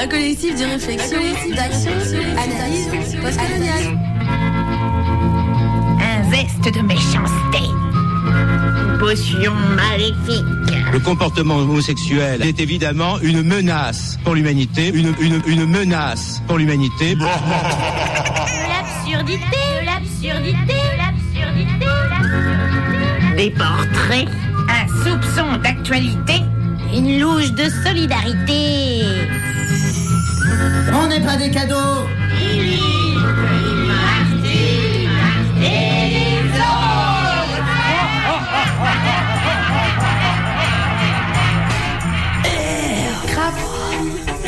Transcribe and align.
Un 0.00 0.08
collectif 0.08 0.58
de 0.58 0.64
réflexion, 0.64 1.18
d'action, 1.54 1.92
analyse, 2.38 2.88
postcoloniale. 3.22 3.98
Un 6.00 6.30
zeste 6.30 6.74
de 6.74 6.80
méchanceté. 6.80 7.58
Une 8.24 8.98
potion 8.98 9.52
maléfique. 9.76 10.46
Le 10.90 11.00
comportement 11.00 11.56
homosexuel 11.56 12.40
est 12.40 12.60
évidemment 12.60 13.18
une 13.20 13.42
menace 13.42 14.18
pour 14.24 14.34
l'humanité, 14.34 14.88
une, 14.88 15.12
une, 15.20 15.42
une 15.46 15.66
menace 15.66 16.40
pour 16.48 16.56
l'humanité. 16.56 17.14
L'absurdité. 19.04 19.58
L'absurdité. 19.84 20.56
De 20.66 20.96
l'absurdité. 20.96 21.86
Des 23.36 23.50
portraits. 23.50 24.28
Un 24.66 24.88
soupçon 25.04 25.58
d'actualité. 25.62 26.36
Une 26.94 27.20
louche 27.20 27.52
de 27.52 27.68
solidarité. 27.84 29.04
On 30.92 31.06
n'est 31.08 31.20
pas 31.20 31.36
des 31.36 31.50
cadeaux 31.50 32.06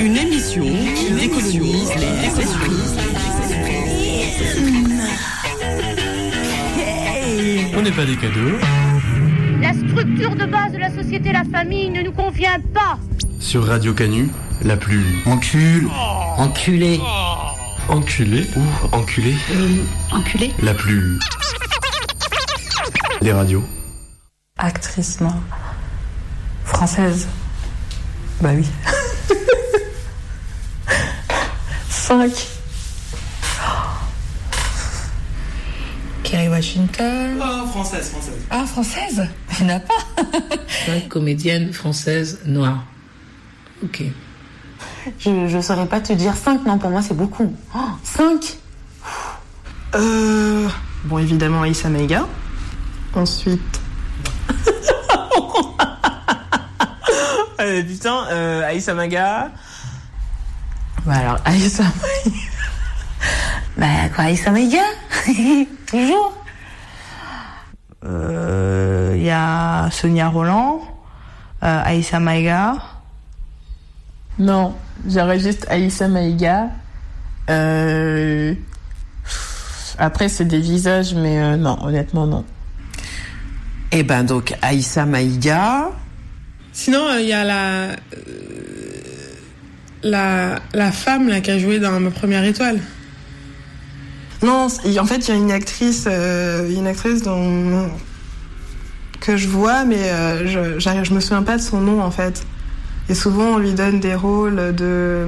Une 0.04 0.16
émission 0.16 0.64
qui 0.96 1.12
décolonise 1.12 1.92
les 1.94 2.40
esprits. 2.42 2.72
On 7.76 7.82
n'est 7.82 7.92
pas 7.92 8.04
des 8.04 8.16
cadeaux. 8.16 8.58
La 9.60 9.72
structure 9.74 10.34
de 10.34 10.44
base 10.46 10.72
de 10.72 10.78
la 10.78 10.90
société, 10.90 11.30
la 11.30 11.44
famille, 11.44 11.88
ne 11.90 12.02
nous 12.02 12.10
convient 12.10 12.58
pas. 12.74 12.98
Sur 13.38 13.64
Radio 13.64 13.94
Canu, 13.94 14.28
la 14.64 14.76
plus 14.76 15.04
Encule 15.26 15.88
Enculé 16.38 17.00
enculée 17.88 18.48
ou 18.56 18.62
enculée, 18.96 19.34
Enculé 20.12 20.52
la 20.62 20.72
plus 20.72 21.18
des 23.20 23.32
radios. 23.32 23.64
Actrice, 24.58 25.20
non. 25.20 25.34
Française. 26.64 27.28
Bah 28.40 28.50
oui. 28.54 28.66
5. 31.88 32.32
Kerry 36.24 36.48
Washington. 36.48 37.38
Oh, 37.40 37.66
française, 37.68 38.10
française. 38.10 38.34
Ah, 38.50 38.66
française? 38.66 39.28
Il 39.60 39.66
n'y 39.66 39.72
en 39.72 39.76
a 39.76 39.80
pas. 39.80 39.94
Cinq 40.86 41.08
comédiennes 41.08 41.72
françaises 41.72 42.40
noires. 42.44 42.84
Ok. 43.84 44.02
Je 45.18 45.30
ne 45.30 45.60
saurais 45.62 45.86
pas 45.86 46.00
te 46.00 46.12
dire 46.12 46.34
5, 46.36 46.64
non, 46.66 46.78
pour 46.78 46.90
moi 46.90 47.02
c'est 47.02 47.16
beaucoup. 47.16 47.52
5 48.04 48.58
Euh, 49.94 50.68
bon, 51.04 51.18
évidemment, 51.18 51.62
Aïssa 51.62 51.88
Meiga. 51.88 52.26
Ensuite. 53.14 53.80
Euh, 57.60 57.80
putain, 57.84 58.24
euh, 58.32 58.66
Aïssa 58.66 58.92
Maga. 58.92 59.50
Bah 61.06 61.14
alors, 61.14 61.38
Aïssa 61.44 61.84
Maïga. 61.84 62.38
Bah 63.76 64.08
quoi, 64.14 64.24
Aïssa 64.24 64.50
Maïga 64.50 64.82
Toujours? 65.86 66.32
Euh, 68.04 69.12
Il 69.16 69.22
y 69.22 69.30
a 69.30 69.88
Sonia 69.92 70.28
Roland. 70.28 70.80
Euh, 71.62 71.82
Aïssa 71.84 72.18
Maïga. 72.18 72.74
Non, 74.40 74.74
j'aurais 75.08 75.38
juste 75.40 75.66
Aïssa 75.68 76.08
Maïga. 76.08 76.70
Euh, 77.50 78.54
Après, 79.98 80.28
c'est 80.28 80.44
des 80.44 80.60
visages, 80.60 81.14
mais 81.14 81.40
euh, 81.40 81.56
non, 81.56 81.78
honnêtement, 81.84 82.26
non. 82.26 82.44
Eh 83.90 84.02
ben 84.02 84.24
donc 84.24 84.54
Aïssa 84.62 85.04
Maïga. 85.04 85.90
Sinon, 86.72 87.18
il 87.18 87.26
y 87.26 87.32
a 87.32 87.44
la, 87.44 87.82
euh, 87.82 87.96
la, 90.02 90.60
la 90.72 90.92
femme 90.92 91.28
là, 91.28 91.40
qui 91.40 91.50
a 91.50 91.58
joué 91.58 91.78
dans 91.78 92.00
ma 92.00 92.10
première 92.10 92.44
étoile. 92.44 92.80
Non, 94.42 94.66
en 94.66 95.04
fait, 95.06 95.28
il 95.28 95.28
y 95.28 95.30
a 95.30 95.34
une 95.34 95.52
actrice, 95.52 96.06
euh, 96.10 96.68
une 96.74 96.86
actrice 96.86 97.22
dont, 97.22 97.90
que 99.20 99.36
je 99.36 99.46
vois, 99.46 99.84
mais 99.84 100.10
euh, 100.10 100.46
je, 100.46 100.80
je 100.80 101.14
me 101.14 101.20
souviens 101.20 101.42
pas 101.44 101.56
de 101.58 101.62
son 101.62 101.80
nom 101.80 102.02
en 102.02 102.10
fait. 102.10 102.44
Et 103.08 103.14
souvent, 103.14 103.54
on 103.54 103.58
lui 103.58 103.74
donne 103.74 104.00
des 104.00 104.14
rôles 104.14 104.74
de. 104.74 105.26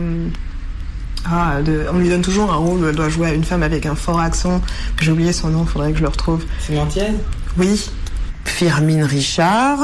Ah, 1.27 1.63
de, 1.63 1.87
on 1.93 1.99
lui 1.99 2.11
donne 2.11 2.23
toujours 2.23 2.53
un 2.53 2.57
rôle 2.57 2.81
où 2.85 2.87
elle 2.87 2.95
doit 2.95 3.09
jouer 3.09 3.29
à 3.29 3.33
une 3.33 3.45
femme 3.45 3.63
avec 3.63 3.87
un 3.87 3.95
fort 3.95 4.21
accent. 4.21 4.61
J'ai 5.01 5.11
oublié 5.11 5.33
son 5.33 5.49
nom, 5.49 5.65
faudrait 5.65 5.93
que 5.93 5.99
je 5.99 6.03
le 6.03 6.09
retrouve. 6.09 6.45
C'est 6.59 6.75
Mantienne 6.75 7.17
Oui. 7.57 7.91
Firmine 8.45 9.05
Richard. 9.05 9.79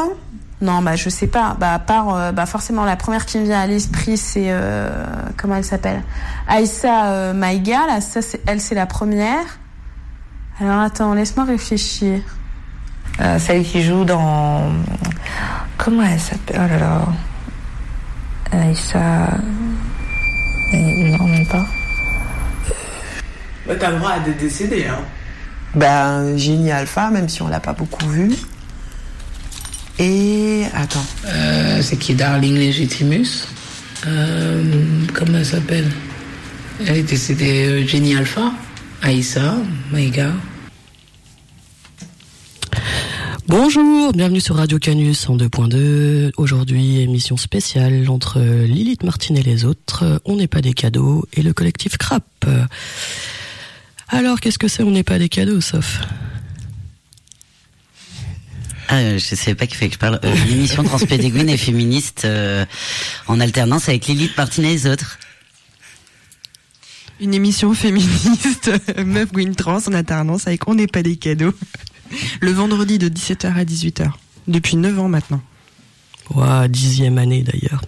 Non, 0.60 0.82
bah 0.82 0.96
je 0.96 1.08
sais 1.08 1.26
pas. 1.26 1.56
Bah 1.58 1.72
à 1.72 1.78
part, 1.78 2.14
euh, 2.14 2.32
bah 2.32 2.44
forcément 2.44 2.84
la 2.84 2.96
première 2.96 3.24
qui 3.24 3.38
me 3.38 3.44
vient 3.44 3.60
à 3.60 3.66
l'esprit, 3.66 4.18
c'est 4.18 4.48
euh, 4.48 4.90
comment 5.38 5.56
elle 5.56 5.64
s'appelle? 5.64 6.02
Aïssa 6.46 7.06
euh, 7.06 7.32
Maïga. 7.32 7.86
Là, 7.86 8.02
ça, 8.02 8.20
c'est 8.20 8.42
elle, 8.46 8.60
c'est 8.60 8.74
la 8.74 8.84
première. 8.84 9.58
Alors 10.60 10.80
attends, 10.80 11.14
laisse-moi 11.14 11.46
réfléchir. 11.46 12.20
Euh, 13.20 13.38
celle 13.38 13.64
qui 13.64 13.82
joue 13.82 14.04
dans 14.04 14.70
comment 15.78 16.02
elle 16.02 16.20
s'appelle? 16.20 16.60
Oh 16.62 16.68
là 16.68 16.78
là. 16.78 17.02
Aïssa. 18.52 19.28
Non, 20.72 21.26
même 21.26 21.46
pas. 21.46 21.66
Bah, 23.66 23.74
t'as 23.78 23.90
le 23.90 23.98
droit 23.98 24.12
à 24.12 24.20
des 24.20 24.34
décédés, 24.34 24.86
hein. 24.86 24.98
Ben 25.74 26.36
Génie 26.36 26.72
Alpha, 26.72 27.10
même 27.10 27.28
si 27.28 27.42
on 27.42 27.48
l'a 27.48 27.60
pas 27.60 27.72
beaucoup 27.72 28.08
vu. 28.08 28.30
Et 29.98 30.64
attends. 30.74 31.04
Euh, 31.26 31.80
c'est 31.82 31.96
qui 31.96 32.14
Darling 32.14 32.56
Legitimus? 32.56 33.46
Euh, 34.06 34.64
Comment 35.14 35.38
elle 35.38 35.46
s'appelle? 35.46 35.90
Elle 36.86 36.96
était 36.96 37.16
c'était 37.16 37.66
euh, 37.66 37.86
Jenny 37.86 38.16
Alpha, 38.16 38.52
Aïssa, 39.02 39.54
Maïga. 39.92 40.30
Bonjour, 43.50 44.12
bienvenue 44.12 44.40
sur 44.40 44.54
Radio 44.54 44.78
Canus 44.78 45.28
en 45.28 45.36
2.2. 45.36 46.30
Aujourd'hui, 46.36 47.00
émission 47.00 47.36
spéciale 47.36 48.08
entre 48.08 48.38
Lilith 48.38 49.02
Martin 49.02 49.34
et 49.34 49.42
les 49.42 49.64
autres. 49.64 50.22
On 50.24 50.36
n'est 50.36 50.46
pas 50.46 50.60
des 50.60 50.72
cadeaux 50.72 51.26
et 51.32 51.42
le 51.42 51.52
collectif 51.52 51.98
Crap. 51.98 52.24
Alors, 54.06 54.38
qu'est-ce 54.38 54.56
que 54.56 54.68
c'est 54.68 54.84
On 54.84 54.92
n'est 54.92 55.02
pas 55.02 55.18
des 55.18 55.28
cadeaux, 55.28 55.60
sauf 55.60 55.98
Ah, 58.86 59.18
je 59.18 59.34
savais 59.34 59.56
pas 59.56 59.66
qu'il 59.66 59.76
fallait 59.76 59.88
que 59.88 59.94
je 59.94 59.98
parle. 59.98 60.20
Euh, 60.22 60.32
une 60.46 60.52
émission 60.52 60.84
transpédéguine 60.84 61.48
et 61.48 61.56
féministe 61.56 62.26
euh, 62.26 62.64
en 63.26 63.40
alternance 63.40 63.88
avec 63.88 64.06
Lilith 64.06 64.36
Martin 64.36 64.62
et 64.62 64.66
les 64.66 64.86
autres. 64.86 65.18
Une 67.18 67.34
émission 67.34 67.74
féministe, 67.74 68.70
meuf 69.04 69.32
Gwyn 69.32 69.56
Trans 69.56 69.88
en 69.88 69.92
alternance 69.92 70.46
avec 70.46 70.68
On 70.68 70.76
n'est 70.76 70.86
pas 70.86 71.02
des 71.02 71.16
cadeaux. 71.16 71.52
Le 72.40 72.50
vendredi 72.52 72.98
de 72.98 73.08
17h 73.08 73.54
à 73.54 73.64
18h. 73.64 74.10
Depuis 74.48 74.76
9 74.76 74.98
ans 74.98 75.08
maintenant. 75.08 75.40
Ouah, 76.34 76.68
dixième 76.68 77.18
année 77.18 77.42
d'ailleurs. 77.42 77.82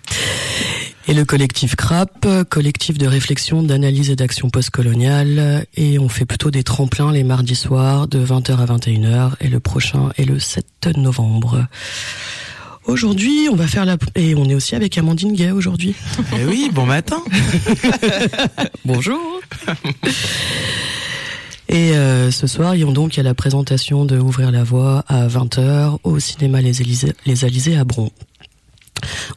Et 1.09 1.15
le 1.15 1.25
collectif 1.25 1.75
CRAP, 1.75 2.27
collectif 2.49 2.97
de 2.97 3.07
réflexion, 3.09 3.63
d'analyse 3.63 4.11
et 4.11 4.17
d'action 4.17 4.51
postcoloniale. 4.51 5.67
Et 5.77 5.99
on 5.99 6.09
fait 6.09 6.25
plutôt 6.25 6.51
des 6.51 6.63
tremplins 6.63 7.11
les 7.11 7.25
mardis 7.25 7.57
soirs 7.57 8.07
de 8.07 8.25
20h 8.25 8.57
à 8.57 8.67
21h. 8.67 9.33
Et 9.41 9.49
le 9.49 9.59
prochain 9.59 10.11
est 10.17 10.25
le 10.25 10.39
7 10.39 10.65
novembre. 10.97 11.67
Aujourd'hui, 12.85 13.49
on 13.51 13.57
va 13.57 13.67
faire 13.67 13.85
la... 13.85 13.97
Et 14.15 14.35
on 14.35 14.45
est 14.45 14.55
aussi 14.55 14.75
avec 14.75 14.97
Amandine 14.99 15.35
Gay 15.35 15.51
aujourd'hui. 15.51 15.95
Eh 16.37 16.45
oui, 16.45 16.71
bon 16.73 16.87
matin. 16.87 17.23
Bonjour. 18.85 19.21
Et 21.69 21.97
euh, 21.97 22.31
ce 22.31 22.47
soir, 22.47 22.75
il 22.75 22.81
y 22.81 22.85
a 22.85 22.93
donc 22.93 23.17
la 23.17 23.35
présentation 23.35 24.05
de 24.05 24.19
Ouvrir 24.19 24.51
la 24.51 24.65
voie 24.65 25.05
à 25.09 25.27
20h 25.27 25.99
au 26.03 26.19
cinéma 26.19 26.61
Les 26.61 26.81
Élysées, 26.81 27.77
à 27.77 27.85
Bron. 27.85 28.11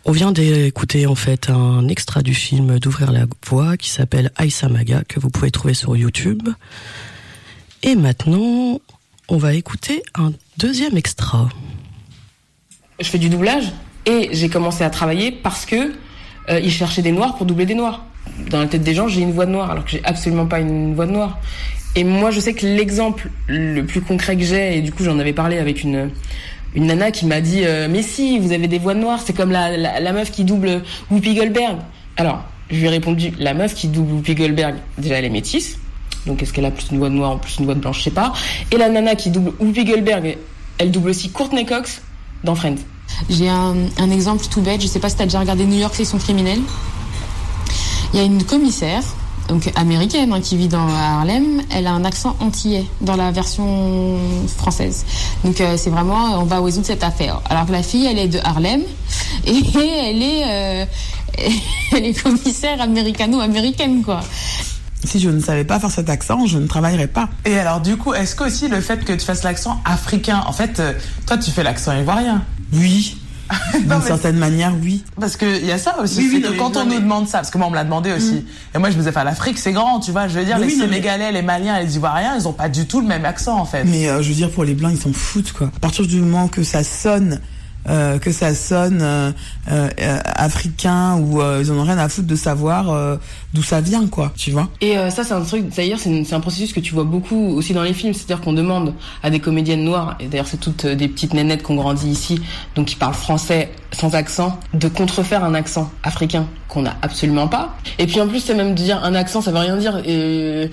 On 0.04 0.12
vient 0.12 0.32
d'écouter 0.32 1.08
en 1.08 1.16
fait 1.16 1.50
un 1.50 1.88
extrait 1.88 2.24
du 2.24 2.34
film 2.34 2.80
d'Ouvrir 2.80 3.12
la 3.12 3.26
voie 3.48 3.78
qui 3.78 3.90
s'appelle 3.90 4.32
Aïssa 4.36 4.70
Maga 4.70 5.04
que 5.08 5.20
vous 5.20 5.30
pouvez 5.30 5.50
trouver 5.50 5.74
sur 5.74 5.96
YouTube. 5.96 6.50
Et 7.84 7.96
maintenant, 7.96 8.80
on 9.30 9.38
va 9.38 9.54
écouter 9.54 10.04
un 10.16 10.34
deuxième 10.58 10.98
extra. 10.98 11.50
Je 13.00 13.06
fais 13.06 13.18
du 13.18 13.30
doublage 13.30 13.72
et 14.06 14.30
j'ai 14.32 14.50
commencé 14.50 14.84
à 14.84 14.90
travailler 14.90 15.32
parce 15.32 15.66
que 15.66 15.94
euh, 16.50 16.60
ils 16.60 16.72
cherchaient 16.72 17.02
des 17.02 17.12
noirs 17.12 17.36
pour 17.36 17.46
doubler 17.46 17.66
des 17.66 17.76
noirs. 17.76 18.04
Dans 18.50 18.60
la 18.60 18.68
tête 18.68 18.84
des 18.84 18.94
gens, 18.94 19.08
j'ai 19.08 19.22
une 19.22 19.32
voix 19.32 19.46
de 19.46 19.52
noir 19.52 19.72
alors 19.72 19.86
que 19.86 19.92
j'ai 19.92 20.04
absolument 20.04 20.46
pas 20.46 20.60
une 20.60 20.96
voix 20.96 21.06
de 21.06 21.12
noir. 21.12 21.40
Et 21.96 22.04
moi, 22.04 22.30
je 22.32 22.40
sais 22.40 22.54
que 22.54 22.66
l'exemple 22.66 23.30
le 23.48 23.84
plus 23.84 24.02
concret 24.02 24.36
que 24.36 24.44
j'ai, 24.44 24.78
et 24.78 24.82
du 24.82 24.92
coup, 24.92 25.04
j'en 25.04 25.18
avais 25.20 25.34
parlé 25.34 25.58
avec 25.58 25.84
une 25.84 26.10
une 26.76 26.88
nana 26.88 27.12
qui 27.12 27.26
m'a 27.26 27.42
dit 27.42 27.62
euh, 27.64 27.88
mais 27.90 28.02
si 28.02 28.38
vous 28.38 28.52
avez 28.52 28.68
des 28.68 28.80
voix 28.80 28.94
de 28.94 29.00
noir, 29.00 29.20
c'est 29.26 29.34
comme 29.34 29.52
la, 29.52 29.78
la, 29.78 30.12
meuf 30.12 30.32
qui 30.32 30.44
double 30.44 30.84
Whoopi 31.10 31.34
Goldberg. 31.34 31.78
Alors 32.18 32.44
Je 32.70 32.76
lui 32.78 32.86
ai 32.86 32.90
répondu, 32.90 33.34
la 33.40 33.54
meuf 33.54 33.74
qui 33.74 33.88
double 33.88 34.12
Whoopi 34.12 34.36
Goldberg, 34.36 34.76
déjà 34.98 35.16
elle 35.16 35.26
est 35.26 35.30
métisse. 35.30 35.78
Donc 36.26 36.44
est-ce 36.44 36.52
qu'elle 36.52 36.66
a 36.66 36.72
plus 36.72 36.88
une 36.92 36.98
voix 36.98 37.10
noire 37.10 37.36
ou 37.36 37.38
plus 37.38 37.58
une 37.60 37.66
voix 37.66 37.76
blanche, 37.76 38.00
je 38.00 38.04
sais 38.04 38.12
pas. 38.12 38.34
Et 38.72 38.78
la 38.78 38.90
nana 38.90 39.16
qui 39.16 39.30
double 39.30 39.54
Whoopi 39.60 39.86
Goldberg, 39.86 40.38
elle 40.78 40.92
double 40.92 41.12
aussi 41.12 41.30
Courtney 41.30 41.66
Cox 41.66 42.02
dans 42.44 42.56
Friends. 42.56 42.76
J'ai 43.30 43.48
un, 43.48 43.76
un 43.98 44.12
exemple 44.12 44.46
tout 44.52 44.62
bête, 44.62 44.82
je 44.82 44.88
sais 44.88 45.00
pas 45.00 45.10
si 45.10 45.16
t'as 45.16 45.26
déjà 45.26 45.40
regardé 45.40 45.66
New 45.66 45.80
York, 45.80 45.94
c'est 45.96 46.06
son 46.06 46.18
criminel. 46.18 46.60
Il 48.14 48.20
y 48.20 48.22
a 48.22 48.26
une 48.26 48.44
commissaire, 48.44 49.04
donc 49.48 49.72
américaine, 49.76 50.34
hein, 50.34 50.42
qui 50.42 50.58
vit 50.58 50.68
dans 50.68 50.88
Harlem. 50.88 51.62
Elle 51.72 51.88
a 51.88 51.92
un 51.92 52.06
accent 52.06 52.36
antillais 52.40 52.86
dans 53.02 53.16
la 53.16 53.32
version 53.32 54.18
française. 54.58 55.06
Donc 55.44 55.62
euh, 55.62 55.76
c'est 55.78 55.90
vraiment, 55.90 56.40
on 56.40 56.46
va 56.46 56.62
résoudre 56.62 56.86
cette 56.86 57.04
affaire. 57.04 57.42
Alors 57.50 57.66
que 57.66 57.72
la 57.72 57.84
fille, 57.84 58.06
elle 58.06 58.20
est 58.20 58.28
de 58.28 58.40
Harlem 58.44 58.82
et 59.48 59.64
elle 59.76 60.22
est, 60.22 60.44
euh, 60.46 60.86
elle 61.96 62.06
est 62.06 62.22
commissaire 62.22 62.82
américano-américaine, 62.82 64.02
quoi. 64.04 64.22
Si 65.04 65.20
je 65.20 65.30
ne 65.30 65.40
savais 65.40 65.64
pas 65.64 65.80
faire 65.80 65.92
cet 65.92 66.10
accent, 66.10 66.48
je 66.48 66.58
ne 66.58 66.66
travaillerais 66.66 67.08
pas. 67.08 67.30
Et 67.46 67.60
alors 67.60 67.80
du 67.80 67.96
coup, 67.96 68.14
est-ce 68.16 68.36
que 68.36 68.46
aussi 68.46 68.68
le 68.68 68.82
fait 68.82 69.06
que 69.06 69.14
tu 69.14 69.20
fasses 69.20 69.44
l'accent 69.44 69.80
africain, 69.86 70.44
en 70.48 70.52
fait, 70.52 70.80
euh, 70.80 70.94
toi 71.28 71.38
tu 71.38 71.52
fais 71.52 71.64
l'accent 71.64 71.96
ivoirien? 71.96 72.44
Oui. 72.74 73.18
D'une 73.80 74.02
certaine 74.02 74.38
manière, 74.38 74.74
oui. 74.82 75.04
Parce 75.20 75.38
que 75.38 75.46
il 75.60 75.66
y 75.66 75.72
a 75.72 75.78
ça 75.78 76.00
aussi, 76.00 76.18
Oui, 76.20 76.28
c'est 76.30 76.36
oui, 76.38 76.42
que 76.42 76.48
non, 76.48 76.52
mais 76.54 76.58
quand 76.58 76.78
on 76.78 76.86
nous 76.86 76.92
mais- 76.96 77.00
demande 77.00 77.28
ça, 77.28 77.40
parce 77.40 77.52
que 77.52 77.58
moi 77.58 77.68
on 77.68 77.70
me 77.70 77.76
l'a 77.76 77.84
demandé 77.84 78.12
aussi, 78.12 78.34
Mm. 78.36 78.44
et 78.76 78.78
moi 78.80 78.90
je 78.90 78.96
me 78.96 79.00
disais, 79.00 79.10
enfin 79.12 79.24
l'Afrique 79.24 79.58
c'est 79.60 79.72
grand, 79.74 80.00
tu 80.00 80.12
vois, 80.12 80.28
je 80.28 80.40
veux 80.40 80.46
dire, 80.46 80.58
Mais 80.58 80.66
les 80.68 80.74
oui, 80.74 80.80
mais- 80.80 80.86
Sénégalais, 80.88 81.32
les 81.32 81.42
Maliens, 81.42 81.80
les 81.80 81.96
Ivoiriens, 81.96 82.36
ils 82.38 82.48
ont 82.48 82.54
pas 82.54 82.70
du 82.70 82.86
tout 82.88 83.02
le 83.02 83.08
même 83.08 83.26
accent 83.26 83.58
en 83.60 83.66
fait. 83.66 83.84
Mm. 83.84 83.88
Euh, 83.88 83.92
Mais 84.18 84.24
je 84.24 84.30
veux 84.30 84.36
dire, 84.36 84.50
pour 84.52 84.64
les 84.64 84.74
blancs, 84.74 84.92
ils 84.96 85.02
s'en 85.02 85.14
foutent, 85.14 85.52
quoi. 85.54 85.68
À 85.76 85.80
partir 85.80 86.08
du 86.08 86.20
moment 86.20 86.48
que 86.48 86.64
ça 86.64 86.84
sonne 86.84 87.40
euh, 87.88 88.18
que 88.20 88.32
ça 88.32 88.54
sonne 88.56 89.00
euh, 89.02 89.32
euh, 89.72 90.20
africain 90.26 91.16
ou 91.18 91.42
euh, 91.42 91.62
ils 91.64 91.72
en 91.72 91.76
ont 91.76 91.84
rien 91.84 91.98
à 91.98 92.10
foutre 92.10 92.28
de 92.28 92.36
savoir 92.36 93.18
d'où 93.54 93.64
ça 93.64 93.82
vient 93.82 94.08
quoi 94.08 94.32
tu 94.36 94.52
vois 94.52 94.68
Et 94.82 94.96
ça, 95.10 95.24
c'est 95.24 95.34
un 95.34 95.42
truc, 95.42 95.74
d'ailleurs, 95.76 96.00
c'est 96.00 96.34
un 96.34 96.40
processus 96.40 96.74
que 96.74 96.80
tu 96.80 96.94
vois 96.94 97.04
beaucoup 97.04 97.54
aussi 97.56 97.74
dans 97.74 97.84
les 97.84 97.94
films. 97.94 98.14
C'est-à-dire 98.14 98.42
qu'on 98.42 98.54
demande 98.54 98.94
à 99.24 99.30
des 99.30 99.40
comédiennes 99.40 99.84
noires, 99.84 100.16
et 100.20 100.28
d'ailleurs, 100.28 100.48
c'est 100.48 100.60
toutes 100.60 100.86
des 100.86 101.08
petites 101.08 101.34
nénettes 101.34 101.64
qui 101.64 101.72
ont 101.72 101.76
grandi 101.76 102.10
ici, 102.10 102.40
donc 102.76 102.88
qui 102.88 102.96
parlent 102.96 103.14
français 103.14 103.72
sans 103.92 104.14
accent, 104.16 104.60
de 104.74 104.88
contrefaire 104.90 105.44
un 105.44 105.54
accent 105.54 105.90
africain 106.04 106.48
qu'on 106.68 106.82
n'a 106.82 106.96
absolument 107.02 107.48
pas. 107.48 107.78
Et 107.98 108.08
puis 108.08 108.20
en 108.20 108.28
plus, 108.28 108.40
c'est 108.42 108.56
même 108.56 108.72
de 108.72 108.82
dire 108.82 109.02
un 109.04 109.16
accent, 109.16 109.42
ça 109.42 109.52
veut 109.52 109.60
rien 109.60 109.78
dire. 109.78 110.02
Il 110.06 110.70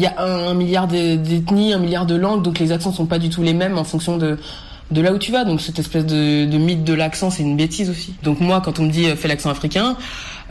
y 0.00 0.06
a 0.06 0.14
un, 0.20 0.48
un 0.50 0.54
milliard 0.54 0.86
d'e- 0.86 1.16
d'ethnies, 1.16 1.72
un 1.72 1.78
milliard 1.78 2.06
de 2.06 2.14
langues, 2.14 2.42
donc 2.42 2.58
les 2.58 2.70
accents 2.72 2.92
sont 2.92 3.06
pas 3.06 3.18
du 3.18 3.28
tout 3.28 3.42
les 3.42 3.54
mêmes 3.54 3.76
en 3.78 3.84
fonction 3.84 4.16
de 4.18 4.38
de 4.90 5.00
là 5.00 5.12
où 5.12 5.18
tu 5.18 5.32
vas. 5.32 5.44
Donc 5.44 5.60
cette 5.60 5.78
espèce 5.78 6.06
de, 6.06 6.58
mythe 6.58 6.84
de 6.84 6.94
l'accent, 6.94 7.30
c'est 7.30 7.42
une 7.42 7.56
bêtise 7.56 7.90
aussi. 7.90 8.14
Donc 8.22 8.40
moi, 8.40 8.60
quand 8.64 8.78
on 8.78 8.84
me 8.84 8.90
dit 8.90 9.06
euh, 9.06 9.16
fais 9.16 9.28
l'accent 9.28 9.50
africain, 9.50 9.96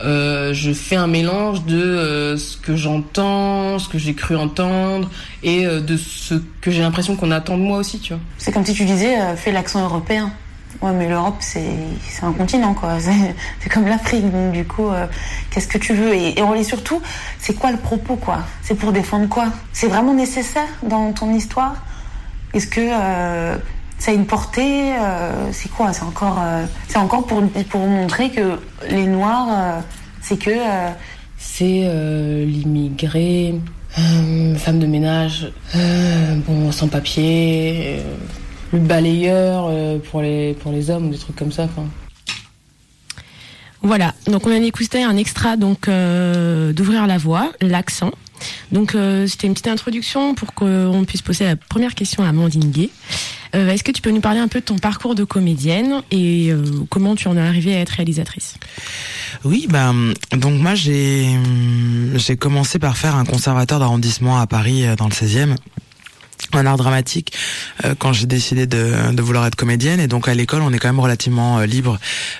euh, 0.00 0.54
je 0.54 0.72
fais 0.72 0.96
un 0.96 1.06
mélange 1.06 1.64
de 1.64 1.80
euh, 1.80 2.36
ce 2.36 2.56
que 2.56 2.76
j'entends, 2.76 3.78
ce 3.78 3.88
que 3.88 3.98
j'ai 3.98 4.14
cru 4.14 4.36
entendre, 4.36 5.10
et 5.42 5.64
de 5.64 5.96
ce 5.96 6.34
que 6.60 6.70
j'ai 6.70 6.82
l'impression 6.82 7.16
qu'on 7.16 7.30
attend 7.30 7.56
de 7.56 7.62
moi 7.62 7.78
aussi, 7.78 7.98
tu 8.00 8.12
vois. 8.12 8.22
C'est 8.38 8.52
comme 8.52 8.64
si 8.64 8.74
tu 8.74 8.84
disais, 8.84 9.36
fais 9.36 9.52
l'accent 9.52 9.84
européen. 9.84 10.32
Ouais, 10.82 10.92
mais 10.92 11.08
l'Europe, 11.08 11.36
c'est 11.40 11.62
un 12.22 12.32
continent, 12.32 12.72
quoi. 12.72 12.98
C'est 13.60 13.68
comme 13.68 13.86
l'Afrique, 13.86 14.30
donc 14.30 14.52
du 14.52 14.64
coup, 14.64 14.88
qu'est-ce 15.50 15.66
que 15.66 15.78
tu 15.78 15.92
veux? 15.92 16.14
Et, 16.14 16.40
on 16.42 16.54
est 16.54 16.62
surtout, 16.62 17.02
c'est 17.38 17.54
quoi 17.54 17.70
le 17.70 17.76
propos, 17.76 18.16
quoi? 18.16 18.38
C'est 18.62 18.76
pour 18.76 18.92
défendre 18.92 19.28
quoi? 19.28 19.48
C'est 19.72 19.88
vraiment 19.88 20.14
nécessaire 20.14 20.68
dans 20.82 21.12
ton 21.12 21.34
histoire? 21.34 21.74
Est-ce 22.54 22.68
que 22.68 22.80
ça 24.00 24.10
a 24.10 24.14
une 24.14 24.26
portée 24.26 24.94
euh, 24.94 25.52
C'est 25.52 25.70
quoi 25.70 25.92
C'est 25.92 26.02
encore, 26.02 26.38
euh, 26.42 26.64
c'est 26.88 26.98
encore 26.98 27.26
pour 27.26 27.42
pour 27.68 27.86
montrer 27.86 28.30
que 28.30 28.58
les 28.90 29.06
Noirs, 29.06 29.48
euh, 29.50 29.80
c'est 30.22 30.38
que 30.38 30.50
euh, 30.50 30.90
C'est 31.38 31.82
euh, 31.84 32.44
l'immigré, 32.44 33.54
euh, 33.98 34.54
femme 34.56 34.78
de 34.78 34.86
ménage, 34.86 35.52
euh, 35.76 36.34
bon, 36.46 36.72
sans 36.72 36.88
papier, 36.88 37.98
euh, 38.00 38.14
le 38.72 38.78
balayeur 38.80 39.66
euh, 39.68 39.98
pour 39.98 40.22
les 40.22 40.54
pour 40.54 40.72
les 40.72 40.90
hommes, 40.90 41.10
des 41.10 41.18
trucs 41.18 41.36
comme 41.36 41.52
ça. 41.52 41.68
Voilà, 43.82 44.14
donc 44.26 44.46
on 44.46 44.50
a 44.50 44.56
écouté 44.56 45.02
un 45.02 45.16
extra 45.16 45.56
donc 45.56 45.88
euh, 45.88 46.72
d'ouvrir 46.72 47.06
la 47.06 47.18
voix, 47.18 47.52
l'accent. 47.60 48.12
Donc 48.72 48.94
euh, 48.94 49.26
c'était 49.26 49.46
une 49.46 49.54
petite 49.54 49.68
introduction 49.68 50.34
pour 50.34 50.54
qu'on 50.54 51.04
puisse 51.06 51.22
poser 51.22 51.44
la 51.44 51.56
première 51.56 51.94
question 51.94 52.22
à 52.24 52.28
Amandine 52.28 52.70
Gay. 52.70 52.90
Euh, 53.54 53.68
Est-ce 53.68 53.82
que 53.82 53.90
tu 53.90 54.00
peux 54.00 54.10
nous 54.10 54.20
parler 54.20 54.38
un 54.38 54.48
peu 54.48 54.60
de 54.60 54.64
ton 54.64 54.78
parcours 54.78 55.14
de 55.14 55.24
comédienne 55.24 56.02
et 56.10 56.52
euh, 56.52 56.62
comment 56.88 57.16
tu 57.16 57.26
en 57.28 57.36
es 57.36 57.40
arrivée 57.40 57.74
à 57.74 57.80
être 57.80 57.90
réalisatrice? 57.90 58.54
Oui, 59.44 59.66
ben 59.68 60.12
donc 60.36 60.60
moi 60.60 60.74
j'ai 60.74 61.26
j'ai 62.14 62.36
commencé 62.36 62.78
par 62.78 62.96
faire 62.96 63.16
un 63.16 63.24
conservateur 63.24 63.80
d'arrondissement 63.80 64.38
à 64.38 64.46
Paris 64.46 64.86
euh, 64.86 64.94
dans 64.94 65.06
le 65.06 65.12
16e 65.12 65.56
en 66.54 66.66
art 66.66 66.76
dramatique 66.76 67.32
euh, 67.84 67.94
quand 67.98 68.12
j'ai 68.12 68.26
décidé 68.26 68.66
de, 68.66 69.12
de 69.12 69.22
vouloir 69.22 69.46
être 69.46 69.56
comédienne. 69.56 70.00
Et 70.00 70.06
donc 70.06 70.28
à 70.28 70.34
l'école 70.34 70.62
on 70.62 70.72
est 70.72 70.78
quand 70.78 70.88
même 70.88 71.00
relativement 71.00 71.58
euh, 71.58 71.66
libre 71.66 71.98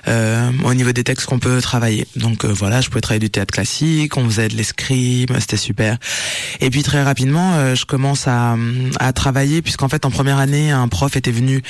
euh, 0.08 0.50
au 0.64 0.74
niveau 0.74 0.92
des 0.92 1.04
textes 1.04 1.26
qu'on 1.26 1.38
peut 1.38 1.60
travailler. 1.60 2.06
Donc 2.16 2.44
euh, 2.44 2.52
voilà 2.52 2.80
je 2.80 2.88
pouvais 2.88 3.00
travailler 3.00 3.20
du 3.20 3.30
théâtre 3.30 3.52
classique 3.52 4.16
on 4.16 4.24
faisait 4.24 4.48
de 4.48 4.56
l'escrime 4.56 5.28
c'était 5.38 5.56
super. 5.56 5.98
Et 6.60 6.70
puis 6.70 6.82
très 6.82 7.02
rapidement 7.02 7.54
euh, 7.54 7.74
je 7.74 7.86
commence 7.86 8.26
à, 8.26 8.56
à 8.98 9.12
travailler 9.12 9.62
puisqu'en 9.62 9.88
fait 9.88 10.04
en 10.04 10.10
première 10.10 10.38
année 10.38 10.70
un 10.70 10.88
prof 10.88 11.16
était 11.16 11.30
venu 11.30 11.62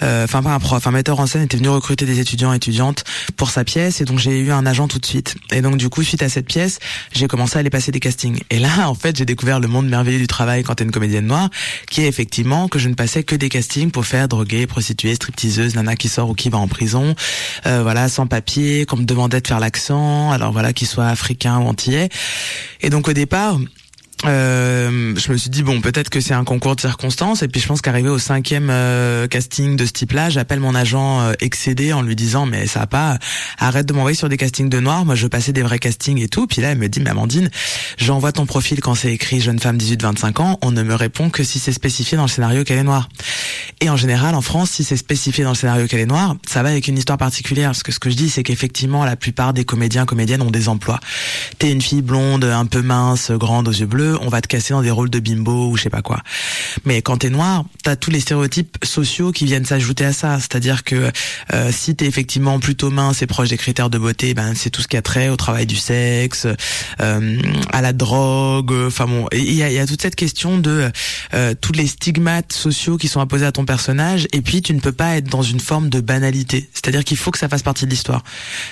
enfin 0.00 0.42
pas 0.42 0.52
un 0.52 0.60
prof 0.60 0.86
un 0.86 0.90
metteur 0.90 1.20
en 1.20 1.26
scène 1.26 1.42
était 1.42 1.56
venu 1.56 1.68
recruter 1.68 2.06
des 2.06 2.20
étudiants 2.20 2.52
et 2.52 2.56
étudiantes 2.56 3.04
pour 3.36 3.50
sa 3.50 3.64
pièce. 3.64 4.00
Et 4.00 4.04
donc 4.04 4.18
j'ai 4.18 4.38
eu 4.38 4.52
un 4.52 4.66
agent 4.66 4.88
tout 4.88 4.98
de 4.98 5.06
suite. 5.06 5.36
Et 5.52 5.60
donc 5.60 5.76
du 5.76 5.88
coup 5.88 6.02
suite 6.02 6.22
à 6.22 6.28
cette 6.28 6.46
pièce 6.46 6.78
j'ai 7.12 7.28
commencé 7.28 7.56
à 7.56 7.60
aller 7.60 7.70
passer 7.70 7.92
des 7.92 8.00
castings. 8.00 8.40
Et 8.50 8.58
là 8.58 8.68
en 8.88 8.94
fait 8.94 9.16
j'ai 9.16 9.24
découvert 9.24 9.60
le 9.60 9.68
monde 9.68 9.88
merveilleux 9.88 10.18
du 10.18 10.26
travail 10.26 10.62
quand 10.62 10.76
t'es 10.76 10.84
une 10.84 10.90
comédienne 10.90 11.26
noire 11.26 11.48
qui 11.90 12.02
est 12.02 12.08
effectivement 12.08 12.68
que 12.68 12.78
je 12.78 12.88
ne 12.88 12.94
passais 12.94 13.22
que 13.22 13.36
des 13.36 13.48
castings 13.48 13.90
pour 13.90 14.06
faire 14.06 14.28
droguer, 14.28 14.66
prostituée, 14.66 15.14
stripteaseuse, 15.14 15.74
nana 15.74 15.96
qui 15.96 16.08
sort 16.08 16.30
ou 16.30 16.34
qui 16.34 16.48
va 16.48 16.58
en 16.58 16.68
prison, 16.68 17.14
euh, 17.66 17.82
voilà, 17.82 18.08
sans 18.08 18.26
papier, 18.26 18.86
qu'on 18.86 18.96
me 18.96 19.04
demandait 19.04 19.40
de 19.40 19.46
faire 19.46 19.60
l'accent, 19.60 20.30
alors 20.30 20.52
voilà, 20.52 20.72
qu'il 20.72 20.86
soit 20.86 21.06
africain 21.06 21.58
ou 21.58 21.66
antillais. 21.66 22.08
Et 22.80 22.90
donc 22.90 23.08
au 23.08 23.12
départ, 23.12 23.58
euh, 24.26 25.14
je 25.16 25.32
me 25.32 25.36
suis 25.36 25.50
dit 25.50 25.62
bon 25.62 25.80
peut-être 25.80 26.08
que 26.08 26.20
c'est 26.20 26.34
un 26.34 26.44
concours 26.44 26.76
de 26.76 26.80
circonstances. 26.80 27.42
Et 27.42 27.48
puis 27.48 27.60
je 27.60 27.66
pense 27.66 27.80
qu'arrivé 27.80 28.08
au 28.08 28.18
cinquième 28.18 28.68
euh, 28.70 29.26
casting 29.26 29.76
de 29.76 29.84
ce 29.84 29.92
type-là 29.92 30.30
j'appelle 30.30 30.60
mon 30.60 30.74
agent 30.74 31.20
euh, 31.20 31.32
excédé 31.40 31.92
en 31.92 32.02
lui 32.02 32.16
disant 32.16 32.46
mais 32.46 32.66
ça 32.66 32.80
va 32.80 32.86
pas 32.86 33.18
arrête 33.58 33.86
de 33.86 33.92
m'envoyer 33.92 34.16
sur 34.16 34.28
des 34.28 34.36
castings 34.36 34.68
de 34.68 34.80
noirs 34.80 35.04
moi 35.04 35.14
je 35.14 35.24
veux 35.24 35.28
passer 35.28 35.52
des 35.52 35.62
vrais 35.62 35.78
castings 35.78 36.20
et 36.20 36.28
tout. 36.28 36.46
Puis 36.46 36.62
là 36.62 36.70
elle 36.70 36.78
me 36.78 36.88
dit 36.88 37.00
mais 37.00 37.10
Amandine 37.10 37.50
j'envoie 37.98 38.32
ton 38.32 38.46
profil 38.46 38.80
quand 38.80 38.94
c'est 38.94 39.12
écrit 39.12 39.40
jeune 39.40 39.58
femme 39.58 39.76
18-25 39.76 40.40
ans. 40.40 40.58
On 40.62 40.70
ne 40.70 40.82
me 40.82 40.94
répond 40.94 41.30
que 41.30 41.42
si 41.42 41.58
c'est 41.58 41.72
spécifié 41.72 42.16
dans 42.16 42.24
le 42.24 42.28
scénario 42.28 42.64
qu'elle 42.64 42.78
est 42.78 42.84
noire. 42.84 43.08
Et 43.80 43.90
en 43.90 43.96
général 43.96 44.34
en 44.34 44.42
France 44.42 44.70
si 44.70 44.84
c'est 44.84 44.96
spécifié 44.96 45.44
dans 45.44 45.50
le 45.50 45.56
scénario 45.56 45.86
qu'elle 45.86 46.00
est 46.00 46.06
noire 46.06 46.36
ça 46.46 46.62
va 46.62 46.70
avec 46.70 46.88
une 46.88 46.96
histoire 46.96 47.18
particulière. 47.18 47.70
Parce 47.70 47.82
que 47.82 47.92
ce 47.92 47.98
que 47.98 48.10
je 48.10 48.16
dis 48.16 48.30
c'est 48.30 48.42
qu'effectivement 48.42 49.04
la 49.04 49.16
plupart 49.16 49.52
des 49.52 49.64
comédiens 49.64 50.06
comédiennes 50.06 50.42
ont 50.42 50.50
des 50.50 50.68
emplois. 50.68 51.00
T'es 51.58 51.70
une 51.70 51.82
fille 51.82 52.02
blonde 52.02 52.44
un 52.44 52.66
peu 52.66 52.82
mince 52.82 53.30
grande 53.30 53.68
aux 53.68 53.72
yeux 53.72 53.86
bleus 53.86 54.13
on 54.20 54.28
va 54.28 54.40
te 54.40 54.48
casser 54.48 54.74
dans 54.74 54.82
des 54.82 54.90
rôles 54.90 55.10
de 55.10 55.18
bimbo 55.18 55.70
ou 55.70 55.76
je 55.76 55.82
sais 55.82 55.90
pas 55.90 56.02
quoi. 56.02 56.20
Mais 56.84 57.02
quand 57.02 57.18
t'es 57.18 57.30
noir, 57.30 57.64
t'as 57.82 57.96
tous 57.96 58.10
les 58.10 58.20
stéréotypes 58.20 58.78
sociaux 58.84 59.32
qui 59.32 59.44
viennent 59.44 59.64
s'ajouter 59.64 60.04
à 60.04 60.12
ça. 60.12 60.38
C'est-à-dire 60.38 60.84
que 60.84 61.10
euh, 61.52 61.72
si 61.72 61.94
t'es 61.94 62.06
effectivement 62.06 62.58
plutôt 62.60 62.90
mince 62.90 63.22
et 63.22 63.26
proche 63.26 63.48
des 63.48 63.56
critères 63.56 63.90
de 63.90 63.98
beauté, 63.98 64.34
ben 64.34 64.54
c'est 64.54 64.70
tout 64.70 64.82
ce 64.82 64.88
qui 64.88 64.96
a 64.96 65.02
trait 65.02 65.28
au 65.28 65.36
travail 65.36 65.66
du 65.66 65.76
sexe, 65.76 66.46
euh, 67.00 67.42
à 67.72 67.82
la 67.82 67.92
drogue. 67.92 68.72
Enfin 68.86 69.06
bon, 69.06 69.26
il 69.32 69.54
y 69.54 69.62
a, 69.62 69.70
y 69.70 69.78
a 69.78 69.86
toute 69.86 70.02
cette 70.02 70.16
question 70.16 70.58
de 70.58 70.90
euh, 71.34 71.54
tous 71.60 71.72
les 71.72 71.86
stigmates 71.86 72.52
sociaux 72.52 72.96
qui 72.96 73.08
sont 73.08 73.20
imposés 73.20 73.46
à 73.46 73.52
ton 73.52 73.64
personnage. 73.64 74.28
Et 74.32 74.40
puis 74.40 74.62
tu 74.62 74.74
ne 74.74 74.80
peux 74.80 74.92
pas 74.92 75.16
être 75.16 75.28
dans 75.28 75.42
une 75.42 75.60
forme 75.60 75.88
de 75.88 76.00
banalité. 76.00 76.68
C'est-à-dire 76.72 77.04
qu'il 77.04 77.16
faut 77.16 77.30
que 77.30 77.38
ça 77.38 77.48
fasse 77.48 77.62
partie 77.62 77.84
de 77.84 77.90
l'histoire. 77.90 78.22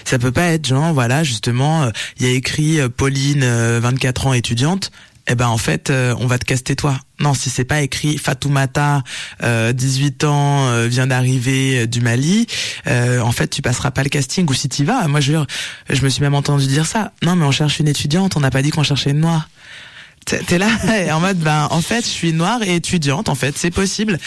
Ça 0.04 0.18
peut 0.18 0.32
pas 0.32 0.46
être 0.48 0.66
genre 0.66 0.92
voilà 0.92 1.24
justement, 1.24 1.84
euh, 1.84 1.90
il 2.18 2.26
y 2.26 2.30
a 2.30 2.32
écrit 2.32 2.80
euh, 2.80 2.88
Pauline, 2.88 3.42
euh, 3.42 3.80
24 3.82 4.26
ans 4.26 4.32
étudiante 4.32 4.90
eh 5.28 5.34
ben 5.34 5.48
en 5.48 5.58
fait 5.58 5.90
euh, 5.90 6.14
on 6.18 6.26
va 6.26 6.38
te 6.38 6.44
caster 6.44 6.76
toi. 6.76 6.98
Non, 7.20 7.34
si 7.34 7.50
c'est 7.50 7.64
pas 7.64 7.82
écrit 7.82 8.18
Fatoumata, 8.18 9.04
euh, 9.44 9.72
18 9.72 10.24
ans, 10.24 10.66
euh, 10.66 10.88
vient 10.88 11.06
d'arriver 11.06 11.82
euh, 11.82 11.86
du 11.86 12.00
Mali, 12.00 12.46
en 12.86 13.30
fait 13.30 13.48
tu 13.48 13.62
passeras 13.62 13.92
pas 13.92 14.02
le 14.02 14.08
casting 14.08 14.48
ou 14.48 14.54
si 14.54 14.68
t'y 14.68 14.84
vas. 14.84 15.06
Moi 15.08 15.20
je 15.20 15.32
je 15.88 16.02
me 16.02 16.08
suis 16.08 16.22
même 16.22 16.34
entendu 16.34 16.66
dire 16.66 16.86
ça. 16.86 17.12
Non 17.22 17.36
mais 17.36 17.44
on 17.44 17.52
cherche 17.52 17.78
une 17.78 17.88
étudiante, 17.88 18.36
on 18.36 18.40
n'a 18.40 18.50
pas 18.50 18.62
dit 18.62 18.70
qu'on 18.70 18.82
cherchait 18.82 19.10
une 19.10 19.20
noire. 19.20 19.48
T'es 20.24 20.58
là 20.58 20.68
en 21.12 21.20
mode 21.20 21.38
ben 21.38 21.68
en 21.70 21.80
fait 21.80 22.04
je 22.04 22.10
suis 22.10 22.32
noire 22.32 22.62
et 22.62 22.76
étudiante 22.76 23.28
en 23.28 23.34
fait 23.34 23.56
c'est 23.58 23.70
possible. 23.70 24.18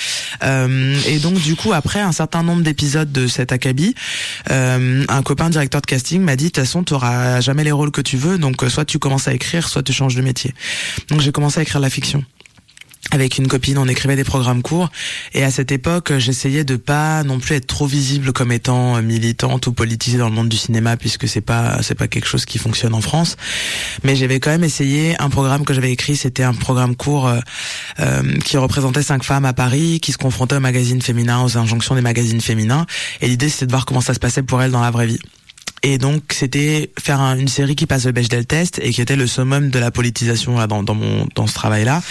Euh, 0.44 0.98
et 1.08 1.20
donc 1.20 1.36
du 1.36 1.56
coup 1.56 1.74
après 1.74 2.00
un 2.00 2.12
certain 2.12 2.44
nombre 2.44 2.64
d'épisodes 2.64 3.12
de 3.12 3.28
cet 3.28 3.52
acabit 3.52 3.96
euh, 4.52 5.06
un 5.08 5.22
copain 5.24 5.50
directeur 5.50 5.82
de 5.82 5.86
casting 5.86 6.22
m'a 6.22 6.36
dit 6.36 6.46
de 6.46 6.50
toute 6.50 6.64
façon 6.64 6.84
t'auras 6.84 7.40
jamais 7.42 7.64
les 7.64 7.72
rôles 7.72 7.92
que 7.92 8.02
tu 8.02 8.18
veux 8.18 8.38
donc 8.38 8.64
euh, 8.64 8.70
soit 8.70 8.86
tu 8.86 9.00
commences 9.00 9.28
à 9.28 9.34
écrire 9.34 9.68
soit 9.68 9.84
tu 9.84 9.94
changes 9.94 10.16
de 10.16 10.22
métier. 10.22 10.54
Donc 11.10 11.22
j'ai 11.22 11.32
commencé 11.32 11.60
à 11.60 11.64
écrire 11.64 11.82
la 11.82 11.90
fiction 11.90 12.24
avec 13.12 13.38
une 13.38 13.48
copine, 13.48 13.78
on 13.78 13.88
écrivait 13.88 14.16
des 14.16 14.24
programmes 14.24 14.62
courts 14.62 14.90
et 15.34 15.44
à 15.44 15.52
cette 15.52 15.72
époque, 15.72 16.18
j'essayais 16.18 16.64
de 16.64 16.76
pas 16.76 17.24
non 17.24 17.40
plus 17.40 17.56
être 17.56 17.68
trop 17.68 17.86
visible 17.86 18.34
comme 18.34 18.52
étant 18.52 19.02
militante 19.02 19.68
ou 19.68 19.74
politisée 19.74 20.18
dans 20.18 20.28
le 20.28 20.36
monde 20.36 20.50
du 20.50 20.58
cinéma 20.58 20.98
puisque 20.98 21.28
c'est 21.28 21.42
pas 21.42 21.82
c'est 21.82 21.96
pas 21.96 22.08
quelque 22.08 22.28
chose 22.28 22.46
qui 22.46 22.58
fonctionne 22.58 22.94
en 22.94 23.02
France. 23.02 23.38
Mais 24.04 24.16
j'avais 24.16 24.40
quand 24.40 24.50
même 24.50 24.64
essayé 24.64 25.16
un 25.22 25.30
programme 25.30 25.66
que 25.66 25.74
j'avais 25.74 25.92
écrit, 25.92 26.16
c'était 26.16 26.44
un 26.44 26.54
programme 26.54 26.96
court 26.96 27.28
euh, 27.28 27.40
euh, 28.00 28.38
qui 28.40 28.58
représentait 28.58 29.04
cinq 29.04 29.24
femmes 29.24 29.46
à 29.46 29.54
Paris 29.54 30.00
qui 30.02 30.12
se 30.12 30.18
confrontaient 30.18 30.58
aux 30.58 30.60
magazines 30.60 31.02
féminins, 31.02 31.44
aux 31.44 31.58
injonctions 31.58 31.96
des 31.96 32.02
magazines 32.02 32.42
féminins 32.42 32.86
et 33.22 33.28
l'idée 33.28 33.50
c'était 33.50 33.68
de 33.68 33.72
voir 33.72 33.86
comment 33.86 34.02
ça 34.02 34.14
se 34.14 34.20
passait 34.20 34.44
pour 34.44 34.62
elles 34.62 34.72
dans 34.72 34.82
la 34.82 34.92
vraie 34.92 35.08
vie. 35.08 35.20
Et 35.84 35.98
donc 35.98 36.24
c'était 36.32 36.92
faire 37.00 37.20
une 37.20 37.48
série 37.48 37.76
qui 37.76 37.86
passe 37.86 38.06
le 38.06 38.12
Bechdel 38.12 38.46
test 38.46 38.80
et 38.82 38.92
qui 38.92 39.02
était 39.02 39.16
le 39.16 39.28
summum 39.28 39.70
de 39.70 39.80
la 39.80 39.92
politisation 39.92 40.58
là, 40.58 40.68
dans, 40.68 40.84
dans 40.84 40.96
mon 40.96 41.28
dans 41.36 41.48
ce 41.48 41.54
travail-là. 41.54 42.02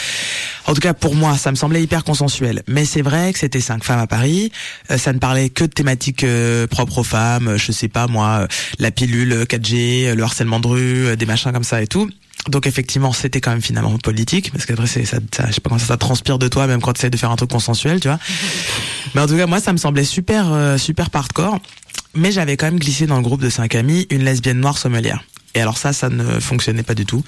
En 0.67 0.75
tout 0.75 0.81
cas 0.81 0.95
pour 0.95 1.15
moi, 1.15 1.37
ça 1.37 1.51
me 1.51 1.57
semblait 1.57 1.83
hyper 1.83 2.05
consensuel. 2.05 2.63
Mais 2.69 2.85
c'est 2.85 3.03
vrai 3.03 3.33
que 3.33 3.39
c'était 3.39 3.61
cinq 3.61 3.85
femmes 3.85 3.99
à 4.01 4.07
Paris. 4.07 4.53
Euh, 4.91 4.99
ça 4.99 5.13
ne 5.13 5.19
parlait 5.19 5.51
que 5.51 5.65
de 5.65 5.71
thématiques 5.71 6.25
euh, 6.25 6.67
propres 6.67 6.99
aux 6.99 7.05
femmes. 7.05 7.57
Je 7.57 7.73
sais 7.73 7.89
pas 7.89 8.07
moi, 8.07 8.41
euh, 8.43 8.47
la 8.79 8.91
pilule 8.91 9.45
4G, 9.45 10.15
le 10.15 10.23
harcèlement 10.23 10.61
de 10.61 10.67
rue, 10.67 11.17
des 11.17 11.27
machins 11.27 11.53
comme 11.53 11.65
ça 11.65 11.83
et 11.83 11.87
tout. 11.87 12.09
Donc 12.49 12.67
effectivement, 12.67 13.13
c'était 13.13 13.41
quand 13.41 13.51
même 13.51 13.63
finalement 13.63 13.97
politique, 13.99 14.53
parce 14.53 14.67
qu'après, 14.67 14.87
ça, 14.87 15.01
ça, 15.05 15.47
je 15.49 15.53
sais 15.53 15.61
pas 15.61 15.71
comment 15.71 15.79
ça, 15.79 15.87
ça 15.87 15.97
transpire 15.97 16.39
de 16.39 16.49
toi, 16.49 16.67
même 16.67 16.81
quand 16.81 16.93
tu 16.93 17.01
essaies 17.01 17.11
de 17.11 17.17
faire 17.17 17.31
un 17.31 17.37
truc 17.37 17.51
consensuel, 17.51 18.01
tu 18.01 18.09
vois. 18.09 18.19
Mais 19.15 19.21
en 19.21 19.27
tout 19.27 19.37
cas, 19.37 19.47
moi, 19.47 19.61
ça 19.61 19.73
me 19.73 19.79
semblait 19.79 20.05
super, 20.05 20.79
super 20.79 21.09
hardcore. 21.13 21.61
Mais 22.15 22.31
j'avais 22.31 22.57
quand 22.57 22.67
même 22.67 22.79
glissé 22.79 23.07
dans 23.07 23.17
le 23.17 23.23
groupe 23.23 23.41
de 23.41 23.51
cinq 23.51 23.75
amis 23.75 24.07
une 24.11 24.25
lesbienne 24.25 24.61
noire 24.61 24.79
sommelière. 24.79 25.25
Et 25.55 25.61
alors 25.61 25.79
ça, 25.79 25.93
ça 25.93 26.09
ne 26.09 26.41
fonctionnait 26.41 26.83
pas 26.83 26.95
du 26.95 27.07
tout. 27.07 27.23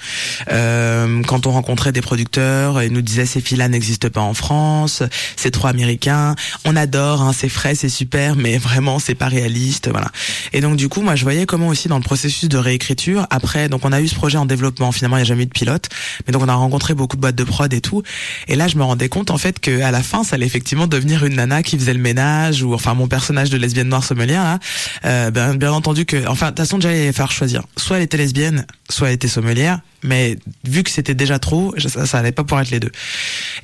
Euh, 0.51 1.21
quand 1.23 1.47
on 1.47 1.51
rencontrait 1.51 1.91
des 1.91 2.01
producteurs, 2.01 2.81
ils 2.83 2.91
nous 2.91 3.01
disaient 3.01 3.25
ces 3.25 3.41
filles-là 3.41 3.69
n'existent 3.69 4.09
pas 4.09 4.21
en 4.21 4.33
France, 4.33 5.03
c'est 5.35 5.51
trop 5.51 5.67
américain. 5.67 6.35
On 6.65 6.75
adore, 6.75 7.21
hein, 7.21 7.31
c'est 7.33 7.49
frais, 7.49 7.75
c'est 7.75 7.89
super, 7.89 8.35
mais 8.35 8.57
vraiment 8.57 8.99
c'est 8.99 9.15
pas 9.15 9.27
réaliste, 9.27 9.89
voilà. 9.89 10.11
Et 10.53 10.61
donc 10.61 10.75
du 10.75 10.89
coup, 10.89 11.01
moi 11.01 11.15
je 11.15 11.23
voyais 11.23 11.45
comment 11.45 11.67
aussi 11.67 11.87
dans 11.87 11.97
le 11.97 12.03
processus 12.03 12.49
de 12.49 12.57
réécriture, 12.57 13.27
après, 13.29 13.69
donc 13.69 13.85
on 13.85 13.91
a 13.91 14.01
eu 14.01 14.07
ce 14.07 14.15
projet 14.15 14.37
en 14.37 14.45
développement. 14.45 14.91
Finalement, 14.91 15.17
il 15.17 15.21
n'y 15.21 15.25
a 15.25 15.29
jamais 15.29 15.43
eu 15.43 15.47
de 15.47 15.51
pilote, 15.51 15.89
mais 16.25 16.33
donc 16.33 16.41
on 16.43 16.49
a 16.49 16.53
rencontré 16.53 16.93
beaucoup 16.93 17.15
de 17.15 17.21
boîtes 17.21 17.35
de 17.35 17.43
prod 17.43 17.71
et 17.73 17.81
tout. 17.81 18.03
Et 18.47 18.55
là, 18.55 18.67
je 18.67 18.77
me 18.77 18.83
rendais 18.83 19.09
compte 19.09 19.31
en 19.31 19.37
fait 19.37 19.59
que 19.59 19.71
la 19.71 20.03
fin, 20.03 20.23
ça 20.23 20.35
allait 20.35 20.45
effectivement 20.45 20.87
devenir 20.87 21.25
une 21.25 21.35
nana 21.35 21.63
qui 21.63 21.77
faisait 21.77 21.93
le 21.93 22.01
ménage 22.01 22.63
ou 22.63 22.73
enfin 22.73 22.93
mon 22.93 23.07
personnage 23.07 23.49
de 23.49 23.57
lesbienne 23.57 23.89
noire 23.89 24.03
sommelière. 24.03 24.43
Là, 24.43 24.59
euh, 25.05 25.31
ben, 25.31 25.55
bien 25.55 25.71
entendu 25.71 26.05
que, 26.05 26.27
enfin 26.27 26.47
de 26.47 26.51
toute 26.51 26.59
façon, 26.59 26.79
j'allais 26.79 27.11
faire 27.13 27.31
choisir. 27.31 27.63
Soit 27.77 27.97
elle 27.97 28.03
était 28.03 28.16
lesbienne, 28.17 28.65
soit 28.89 29.09
elle 29.09 29.15
était 29.15 29.27
sommelière, 29.27 29.79
mais 30.03 30.37
vu 30.63 30.83
que 30.83 30.89
c'était 30.89 31.15
déjà 31.15 31.39
trop, 31.39 31.73
ça, 31.77 32.05
ça 32.05 32.19
allait 32.19 32.31
pas 32.31 32.43
pouvoir 32.43 32.61
être 32.61 32.71
les 32.71 32.79
deux. 32.79 32.91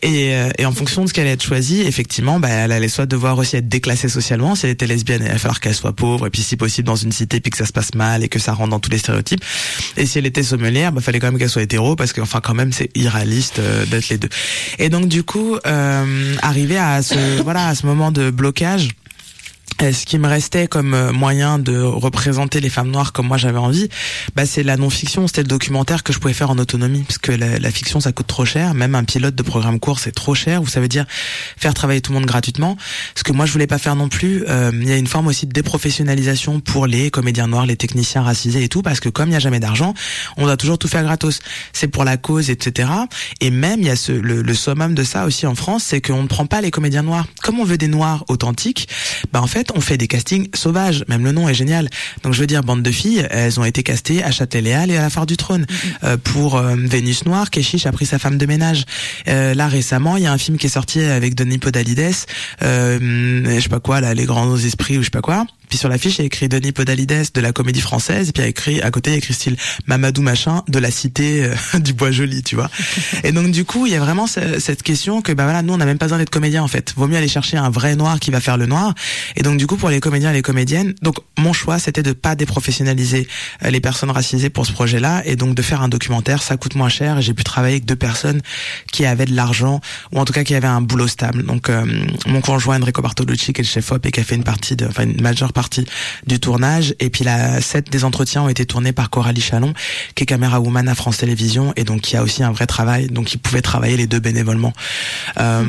Et, 0.02 0.34
euh, 0.34 0.50
et 0.58 0.66
en 0.66 0.72
fonction 0.72 1.04
de 1.04 1.10
ce 1.10 1.14
qu'elle 1.14 1.26
allait 1.26 1.34
être 1.34 1.44
choisie, 1.44 1.82
effectivement, 1.82 2.40
bah, 2.40 2.50
elle 2.50 2.72
allait 2.72 2.88
soit 2.88 3.06
devoir 3.06 3.38
aussi 3.38 3.56
être 3.56 3.68
déclassée 3.68 4.10
socialement, 4.10 4.56
si 4.56 4.66
elle 4.66 4.72
était 4.72 4.88
lesbienne, 4.88 5.22
il 5.24 5.30
allait 5.30 5.40
falloir 5.40 5.60
qu'elle 5.60 5.76
soit 5.76 5.94
pauvre, 5.94 6.28
et 6.28 6.30
puis 6.30 6.42
si 6.42 6.58
possible 6.58 6.86
dans 6.86 6.96
une 6.96 7.12
cité, 7.12 7.40
puis 7.40 7.52
que 7.52 7.58
ça 7.58 7.66
se 7.66 7.74
passe 7.74 7.94
mal, 7.96 8.24
et 8.24 8.30
que 8.30 8.40
ça 8.40 8.54
rentre 8.54 8.72
dans 8.72 8.80
tous 8.80 8.92
les 8.92 8.98
stéréotypes. 8.98 9.44
Et 9.98 10.06
si 10.06 10.18
elle 10.18 10.26
était 10.26 10.44
sommelière, 10.44 10.92
bah, 10.92 11.02
fallait 11.02 11.20
quand 11.20 11.28
même 11.28 11.40
qu'elle 11.40 11.50
soit 11.50 11.64
hétéro, 11.64 11.96
parce 11.96 12.14
que 12.14 12.22
enfin 12.22 12.42
quand 12.42 12.54
même 12.54 12.72
c'est 12.72 12.90
irréaliste 12.96 13.60
euh, 13.60 13.86
d'être 13.86 14.10
les 14.10 14.18
deux. 14.18 14.30
Et 14.80 14.90
donc 14.90 15.08
du 15.08 15.24
coup, 15.24 15.58
euh, 15.66 16.36
arrivé 16.42 16.78
à 16.78 17.02
ce 17.02 17.42
voilà 17.42 17.68
à 17.68 17.76
ce 17.76 17.86
moment 17.86 18.12
de 18.12 18.30
blocage 18.30 18.90
ce 19.82 20.06
qui 20.06 20.18
me 20.18 20.28
restait 20.28 20.68
comme 20.68 20.94
euh, 20.94 21.12
moyen 21.12 21.60
de 21.60 21.80
représenter 21.82 22.60
les 22.60 22.70
femmes 22.70 22.90
noires 22.90 23.14
comme 23.14 23.28
moi 23.28 23.38
j'avais 23.38 23.58
envie, 23.58 23.90
bah 24.36 24.46
c'est 24.46 24.64
la 24.64 24.78
non-fiction, 24.78 25.28
c'était 25.28 25.42
le 25.42 25.48
documentaire 25.48 26.04
que 26.04 26.14
je 26.14 26.20
pouvais 26.20 26.34
faire 26.34 26.50
en 26.50 26.58
autonomie, 26.58 27.04
parce 27.04 27.18
que 27.18 27.32
la, 27.32 27.72
fiction 27.72 28.00
ça 28.00 28.12
coûte 28.12 28.28
trop 28.28 28.46
cher, 28.46 28.74
même 28.74 28.96
un 28.96 29.04
pilote 29.04 29.36
de 29.36 29.44
programme 29.44 29.80
court 29.80 30.00
c'est 30.00 30.12
trop 30.12 30.36
cher, 30.36 30.62
ou 30.62 30.68
ça 30.68 30.80
veut 30.80 30.88
dire 30.88 31.06
faire 31.58 31.74
travailler 31.74 32.02
tout 32.02 32.12
le 32.12 32.20
monde 32.20 32.28
gratuitement, 32.28 32.78
ce 33.16 33.24
que 33.24 33.32
moi 33.32 33.46
je 33.46 33.52
voulais 33.52 33.68
pas 33.68 33.78
faire 33.78 33.96
non 33.96 34.10
plus. 34.10 34.46
Euh, 34.48 34.72
il 34.74 34.88
y 34.88 34.92
a 34.92 34.98
une 34.98 35.08
forme 35.08 35.28
aussi 35.28 35.48
de 35.48 35.52
déprofessionnalisation 35.52 36.60
pour 36.60 36.88
les 36.88 37.10
comédiens 37.10 37.48
noirs, 37.48 37.66
les 37.66 37.78
techniciens 37.78 38.22
racisés 38.22 38.64
et 38.64 38.70
tout, 38.70 38.82
parce 38.82 39.00
que 39.00 39.10
comme 39.10 39.30
il 39.30 39.32
n'y 39.32 39.38
a 39.38 39.40
jamais 39.40 39.60
d'argent, 39.60 39.94
on 40.38 40.46
doit 40.46 40.58
toujours 40.58 40.78
tout 40.78 40.88
faire 40.88 41.04
gratos. 41.04 41.40
C'est 41.74 41.88
pour 41.88 42.04
la 42.04 42.18
cause, 42.18 42.50
etc. 42.50 42.90
Et 43.42 43.50
même 43.50 43.80
il 43.80 43.88
y 43.88 43.90
a 43.90 43.96
ce, 43.96 44.12
le, 44.12 44.42
le 44.42 44.54
summum 44.54 44.94
de 44.94 45.04
ça 45.04 45.26
aussi 45.26 45.48
en 45.48 45.56
France, 45.56 45.84
c'est 45.84 46.02
qu'on 46.02 46.24
ne 46.24 46.28
prend 46.28 46.46
pas 46.46 46.62
les 46.62 46.72
comédiens 46.72 47.04
noirs. 47.04 47.26
Comme 47.42 47.60
on 47.60 47.66
veut 47.66 47.78
des 47.78 47.88
noirs 47.88 48.24
authentiques, 48.28 48.88
bah 49.32 49.42
en 49.42 49.48
fait 49.48 49.63
on 49.76 49.82
fait 49.82 49.98
des 49.98 50.08
castings 50.08 50.50
sauvages. 50.54 51.04
Même 51.08 51.24
le 51.24 51.32
nom 51.32 51.48
est 51.48 51.54
génial. 51.54 51.90
Donc 52.24 52.34
je 52.34 52.40
veux 52.40 52.48
dire, 52.48 52.64
bande 52.64 52.84
de 52.84 52.92
filles, 52.92 53.28
elles 53.30 53.60
ont 53.60 53.66
été 53.66 53.84
castées 53.84 54.24
à 54.24 54.32
Châtelet-Léal 54.32 54.92
et 54.92 54.98
à 54.98 55.02
la 55.02 55.10
Foire 55.10 55.26
du 55.26 55.38
Trône. 55.38 55.66
Euh, 56.04 56.18
pour 56.18 56.58
euh, 56.58 56.76
Vénus 56.78 57.26
Noire, 57.26 57.50
Keshish 57.50 57.86
a 57.86 57.92
pris 57.92 58.06
sa 58.06 58.20
femme 58.20 58.38
de 58.38 58.46
ménage. 58.46 58.86
Euh, 59.28 59.54
là 59.54 59.68
récemment, 59.68 60.18
il 60.18 60.24
y 60.24 60.28
a 60.28 60.32
un 60.32 60.38
film 60.38 60.58
qui 60.58 60.68
est 60.68 60.70
sorti 60.70 61.02
avec 61.02 61.36
Denis 61.36 61.58
Podalides, 61.58 62.14
euh, 62.62 63.00
je 63.46 63.60
sais 63.60 63.70
pas 63.70 63.80
quoi, 63.80 64.02
là, 64.02 64.14
les 64.14 64.26
grands 64.26 64.58
esprits 64.58 64.98
ou 64.98 65.02
je 65.02 65.06
sais 65.06 65.12
pas 65.12 65.22
quoi. 65.22 65.46
Puis 65.70 65.78
sur 65.78 65.90
l'affiche, 65.90 66.20
il 66.20 66.24
y 66.24 66.26
écrit 66.26 66.50
Denis 66.50 66.72
Podalides 66.72 67.32
de 67.34 67.42
la 67.42 67.52
comédie 67.52 67.82
française, 67.82 68.30
et 68.30 68.32
puis 68.32 68.44
il 68.44 68.48
écrit 68.48 68.82
à 68.82 68.92
côté, 68.92 69.12
il 69.12 69.14
y 69.14 69.16
a 69.16 69.18
écrit 69.18 69.34
Mamadou 69.88 70.22
machin 70.22 70.64
de 70.68 70.80
la 70.80 70.92
cité 70.92 71.46
euh, 71.46 71.80
du 71.80 71.94
Bois 71.94 72.12
Joli, 72.12 72.44
tu 72.44 72.56
vois. 72.56 72.70
et 73.24 73.32
donc 73.32 73.52
du 73.52 73.66
coup, 73.66 73.86
il 73.86 73.94
y 73.94 73.96
a 73.96 74.00
vraiment 74.00 74.28
cette 74.28 74.84
question 74.84 75.22
que 75.22 75.32
bah 75.32 75.44
voilà, 75.44 75.62
nous 75.62 75.74
on 75.74 75.78
n'a 75.78 75.86
même 75.86 75.98
pas 75.98 76.06
besoin 76.06 76.18
d'être 76.18 76.30
comédien 76.30 76.64
en 76.64 76.68
fait. 76.68 76.94
Vaut 76.96 77.08
mieux 77.08 77.18
aller 77.18 77.28
chercher 77.28 77.58
un 77.58 77.70
vrai 77.70 77.96
noir 77.96 78.20
qui 78.20 78.32
va 78.32 78.40
faire 78.40 78.58
le 78.58 78.66
noir. 78.66 78.94
Et 79.36 79.44
donc 79.44 79.58
du 79.58 79.68
coup, 79.68 79.78
pour 79.78 79.90
les 79.90 80.00
comédiens 80.00 80.32
et 80.32 80.34
les 80.34 80.42
comédiennes, 80.42 80.94
donc 81.02 81.18
mon 81.38 81.54
choix 81.54 81.80
c'était 81.80 82.04
de 82.04 82.14
pas 82.14 82.36
déprofessionnaliser 82.36 83.28
euh, 83.64 83.70
les 83.70 83.80
personnes 83.80 84.12
racisées 84.12 84.50
pour 84.50 84.66
ce 84.66 84.72
projet-là, 84.72 85.24
et 85.26 85.36
donc 85.36 85.56
de 85.56 85.62
faire 85.62 85.82
un 85.82 85.90
documentaire, 85.90 86.44
ça 86.44 86.58
coûte 86.58 86.76
moins 86.76 86.90
cher. 86.90 87.18
Et 87.18 87.22
j'ai 87.22 87.34
pu 87.34 87.44
travailler 87.44 87.76
avec 87.76 87.86
deux 87.86 87.96
personnes 87.96 88.42
qui 88.92 89.06
avaient 89.06 89.26
de 89.26 89.36
l'argent 89.36 89.82
ou 90.12 90.20
en 90.20 90.26
tout 90.26 90.34
cas 90.34 90.44
qui 90.44 90.56
avaient 90.56 90.68
un 90.68 90.82
boulot 90.82 91.08
stable. 91.08 91.44
Donc 91.44 91.70
euh, 91.70 91.86
mon 92.28 92.42
conjoint 92.42 92.80
Enrico 92.82 93.02
Bartolucci 93.02 93.54
qui 93.54 93.62
est 93.62 93.64
le 93.64 93.70
chef 93.70 93.92
op 93.92 94.06
et 94.06 94.12
qui 94.12 94.20
a 94.20 94.24
fait 94.24 94.36
une 94.36 94.44
partie 94.44 94.76
de, 94.76 94.86
enfin 94.86 95.04
une 95.04 95.22
majeure 95.22 95.53
partie 95.54 95.86
du 96.28 96.40
tournage. 96.40 96.96
Et 97.00 97.10
puis 97.10 97.24
la 97.24 97.62
set 97.62 97.90
des 97.90 98.04
entretiens 98.04 98.44
ont 98.44 98.50
été 98.50 98.66
tournés 98.66 98.92
par 98.92 99.10
Coralie 99.10 99.42
Chalon, 99.42 99.74
qui 100.16 100.24
est 100.24 100.26
caméra 100.26 100.60
woman 100.60 100.88
à 100.90 100.96
France 100.96 101.18
Télévisions 101.18 101.74
et 101.76 101.84
donc 101.84 102.02
qui 102.02 102.18
a 102.18 102.24
aussi 102.24 102.44
un 102.44 102.52
vrai 102.52 102.68
travail. 102.68 103.08
Donc 103.08 103.34
ils 103.34 103.38
pouvaient 103.38 103.62
travailler 103.62 103.98
les 103.98 104.08
deux 104.08 104.20
bénévolement. 104.20 104.74
Euh, 105.40 105.64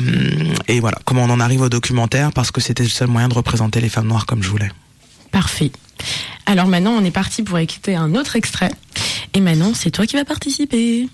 et 0.67 0.79
voilà, 0.79 0.97
comment 1.05 1.23
on 1.23 1.29
en 1.29 1.39
arrive 1.39 1.61
au 1.61 1.69
documentaire? 1.69 2.31
Parce 2.33 2.51
que 2.51 2.61
c'était 2.61 2.83
le 2.83 2.89
seul 2.89 3.07
moyen 3.07 3.29
de 3.29 3.33
représenter 3.33 3.79
les 3.79 3.89
femmes 3.89 4.07
noires 4.07 4.25
comme 4.25 4.43
je 4.43 4.49
voulais. 4.49 4.71
Parfait. 5.31 5.71
Alors 6.45 6.67
maintenant, 6.67 6.91
on 6.91 7.03
est 7.03 7.11
parti 7.11 7.43
pour 7.43 7.57
écouter 7.57 7.95
un 7.95 8.15
autre 8.15 8.35
extrait. 8.35 8.71
Et 9.33 9.39
maintenant, 9.39 9.73
c'est 9.73 9.91
toi 9.91 10.05
qui 10.05 10.15
vas 10.15 10.25
participer. 10.25 11.07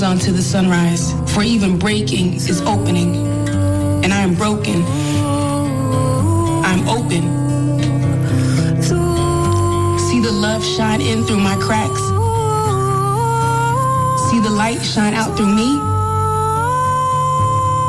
Opens 0.00 0.22
onto 0.22 0.32
the 0.32 0.42
sunrise. 0.42 1.12
For 1.34 1.42
even 1.42 1.78
breaking 1.78 2.34
is 2.34 2.60
opening. 2.62 3.16
And 4.02 4.12
I 4.12 4.20
am 4.20 4.34
broken. 4.34 4.82
I'm 6.64 6.88
open. 6.88 7.22
See 9.98 10.20
the 10.20 10.32
love 10.32 10.64
shine 10.64 11.00
in 11.00 11.24
through 11.24 11.40
my 11.40 11.56
cracks. 11.56 12.00
See 14.30 14.40
the 14.40 14.50
light 14.50 14.80
shine 14.82 15.14
out 15.14 15.36
through 15.36 15.54
me. 15.54 15.76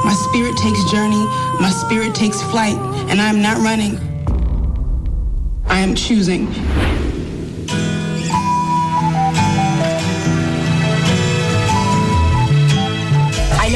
My 0.03 0.15
spirit 0.27 0.57
takes 0.57 0.91
journey. 0.91 1.25
My 1.59 1.71
spirit 1.85 2.13
takes 2.15 2.41
flight. 2.41 2.77
And 3.09 3.21
I 3.21 3.29
am 3.29 3.41
not 3.41 3.57
running. 3.57 3.97
I 5.67 5.79
am 5.79 5.95
choosing. 5.95 6.47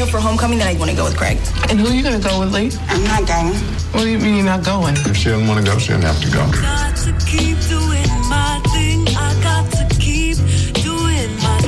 Know 0.06 0.12
for 0.12 0.20
homecoming 0.20 0.58
then 0.58 0.68
I 0.68 0.78
want 0.78 0.90
to 0.90 0.96
go 0.96 1.04
with 1.04 1.16
Craig. 1.16 1.38
And 1.70 1.78
who 1.80 1.86
are 1.88 1.94
you 1.94 2.02
going 2.02 2.20
to 2.20 2.28
go 2.28 2.40
with, 2.40 2.52
Lee? 2.52 2.70
I'm 2.88 3.04
not 3.04 3.26
going. 3.26 3.54
What 3.92 4.02
do 4.02 4.08
you 4.08 4.18
mean 4.18 4.36
you're 4.36 4.44
not 4.44 4.64
going? 4.64 4.94
If 5.06 5.16
she 5.16 5.30
doesn't 5.30 5.46
want 5.46 5.64
to 5.64 5.70
go, 5.70 5.78
she 5.78 5.92
doesn't 5.92 6.06
have 6.06 6.20
to 6.20 6.30
go. 6.30 6.44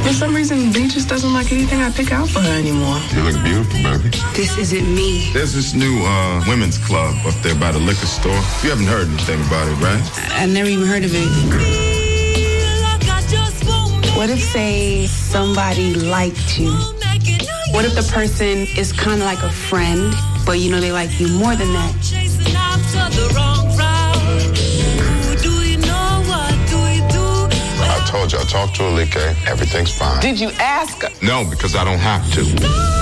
For 0.02 0.14
some 0.14 0.35
reason, 0.35 0.73
B 0.73 0.88
just 0.88 1.09
doesn't 1.09 1.33
like 1.33 1.52
anything 1.52 1.80
I 1.80 1.90
pick 1.90 2.12
out 2.12 2.28
for 2.28 2.40
her 2.40 2.59
anymore. 2.59 2.99
You 3.14 3.23
look 3.23 3.42
beautiful, 3.45 3.83
baby. 3.83 4.11
This 4.35 4.57
isn't 4.59 4.95
me. 4.95 5.30
There's 5.33 5.52
this 5.52 5.75
new 5.75 6.00
uh, 6.02 6.45
women's 6.49 6.78
club 6.78 7.14
up 7.26 7.35
there 7.42 7.54
by 7.54 7.73
the 7.73 7.78
liquor 7.78 8.07
store. 8.07 8.40
You 8.62 8.71
haven't 8.71 8.87
heard 8.87 9.07
anything 9.07 9.40
about 9.47 9.68
it, 9.68 9.76
right? 9.85 10.02
I, 10.33 10.45
I've 10.45 10.50
never 10.50 10.68
even 10.68 10.87
heard 10.87 11.04
of 11.04 11.12
it. 11.14 11.28
What 14.16 14.30
if, 14.30 14.40
say, 14.40 15.07
somebody 15.07 15.95
liked 15.95 16.59
you? 16.59 16.73
What 17.78 17.85
if 17.85 17.94
the 17.94 18.12
person 18.12 18.66
is 18.76 18.90
kind 18.90 19.20
of 19.20 19.26
like 19.28 19.40
a 19.44 19.52
friend, 19.52 20.12
but 20.44 20.58
you 20.58 20.68
know 20.68 20.80
they 20.80 20.90
like 20.90 21.20
you 21.20 21.28
more 21.28 21.54
than 21.54 21.73
that? 21.75 21.94
I 27.80 28.04
told 28.11 28.32
you, 28.32 28.38
I 28.40 28.42
talked 28.42 28.75
to 28.78 28.88
Alike. 28.88 29.14
Everything's 29.47 29.97
fine. 29.97 30.20
Did 30.20 30.40
you 30.40 30.49
ask 30.58 31.02
her? 31.02 31.11
No, 31.25 31.49
because 31.49 31.76
I 31.76 31.85
don't 31.85 32.00
have 32.00 32.28
to. 32.32 32.98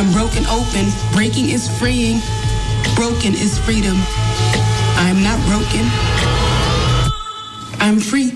I'm 0.00 0.10
broken 0.12 0.46
open. 0.46 0.86
Breaking 1.12 1.50
is 1.50 1.68
freeing. 1.78 2.22
Broken 2.96 3.34
is 3.34 3.58
freedom. 3.58 3.98
I'm 4.96 5.22
not 5.22 5.38
broken. 5.46 5.84
I'm 7.80 8.00
free. 8.00 8.32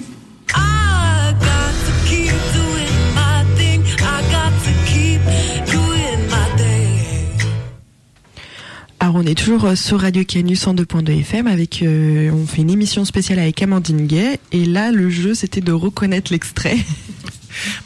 Alors 9.00 9.16
on 9.16 9.22
est 9.22 9.34
toujours 9.34 9.64
euh, 9.64 9.74
sur 9.74 10.00
Radio 10.00 10.22
Canu 10.24 10.54
102.2 10.54 11.20
FM 11.20 11.46
avec 11.46 11.82
euh, 11.82 12.30
on 12.30 12.46
fait 12.46 12.60
une 12.60 12.70
émission 12.70 13.06
spéciale 13.06 13.38
avec 13.38 13.62
Amandine 13.62 14.06
Gay 14.06 14.38
et 14.52 14.66
là 14.66 14.92
le 14.92 15.08
jeu 15.08 15.34
c'était 15.34 15.62
de 15.62 15.72
reconnaître 15.72 16.30
l'extrait. 16.30 16.76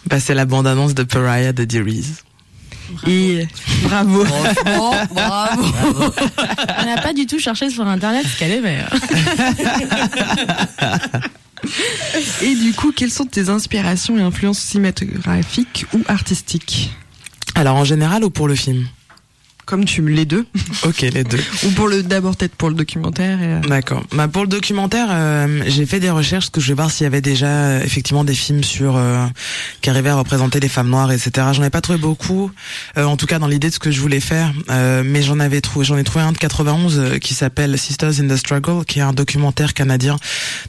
Bah 0.07 0.19
c'est 0.19 0.35
la 0.35 0.47
bande-annonce 0.47 0.95
de 0.95 1.03
Pariah 1.03 1.53
de 1.53 1.65
Et 3.07 3.47
bravo. 3.83 4.25
Franchement, 4.25 4.95
bravo. 5.13 6.13
On 6.79 6.87
n'a 6.87 7.01
pas 7.01 7.13
du 7.13 7.27
tout 7.27 7.39
cherché 7.39 7.71
sur 7.71 7.87
internet 7.87 8.27
ce 8.27 8.39
qu'elle 8.39 8.53
aimait. 8.53 8.79
Et 12.43 12.55
du 12.55 12.73
coup, 12.73 12.93
quelles 12.93 13.11
sont 13.11 13.27
tes 13.27 13.49
inspirations 13.49 14.17
et 14.17 14.23
influences 14.23 14.61
cinématographiques 14.61 15.87
ou 15.93 16.01
artistiques? 16.09 16.91
Alors 17.55 17.77
en 17.77 17.85
général 17.85 18.25
ou 18.25 18.31
pour 18.31 18.49
le 18.49 18.55
film? 18.55 18.87
Comme 19.69 19.85
tu 19.85 20.01
les 20.09 20.25
deux. 20.25 20.47
Ok, 20.85 21.01
les 21.01 21.25
deux. 21.25 21.41
Ou 21.67 21.71
pour 21.73 21.89
le 21.89 22.03
d'abord 22.03 22.37
peut-être 22.37 22.55
pour 22.55 22.69
le 22.71 22.75
documentaire. 22.75 23.43
et, 23.43 23.55
euh, 23.55 23.61
D'accord. 23.61 24.03
Bah 24.13 24.29
pour 24.29 24.43
le 24.43 24.49
documentaire, 24.49 25.09
euh, 25.11 25.63
j'ai 25.67 25.85
fait 25.87 26.01
des 26.01 26.09
recherches 26.09 26.47
parce 26.47 26.51
que 26.51 26.61
je 26.61 26.69
vais 26.69 26.75
voir 26.75 26.91
s'il 26.91 27.05
y 27.05 27.07
avait 27.07 27.21
déjà 27.21 27.47
euh, 27.49 27.83
effectivement 27.83 28.25
des 28.25 28.33
films 28.33 28.63
sur 28.65 28.97
euh, 28.97 29.27
qui 29.83 29.91
arrivaient 29.91 30.09
à 30.11 30.15
représenter 30.17 30.61
les 30.61 30.69
femmes 30.69 30.89
noires, 30.89 31.11
etc. 31.13 31.49
J'en 31.53 31.65
ai 31.65 31.71
pas 31.71 31.81
trouvé 31.81 31.99
beaucoup, 31.99 32.51
euh, 32.97 33.05
en 33.05 33.17
tout 33.17 33.27
cas 33.27 33.39
dans 33.39 33.49
l'idée 33.49 33.69
de 33.69 33.75
ce 33.75 33.79
que 33.81 33.91
je 33.91 34.01
voulais 34.01 34.21
faire, 34.21 34.53
euh, 34.71 35.03
mais 35.05 35.21
j'en 35.23 35.41
avais 35.41 35.61
trouvé, 35.61 35.85
j'en 35.85 35.99
ai 35.99 36.05
trouvé 36.05 36.25
un 36.25 36.33
de 36.33 36.39
91 36.39 36.99
euh, 36.99 37.19
qui 37.19 37.35
s'appelle 37.35 37.77
Sisters 37.77 38.21
in 38.21 38.29
the 38.29 38.37
Struggle, 38.37 38.85
qui 38.87 39.01
est 39.01 39.03
un 39.03 39.13
documentaire 39.13 39.75
canadien 39.75 40.17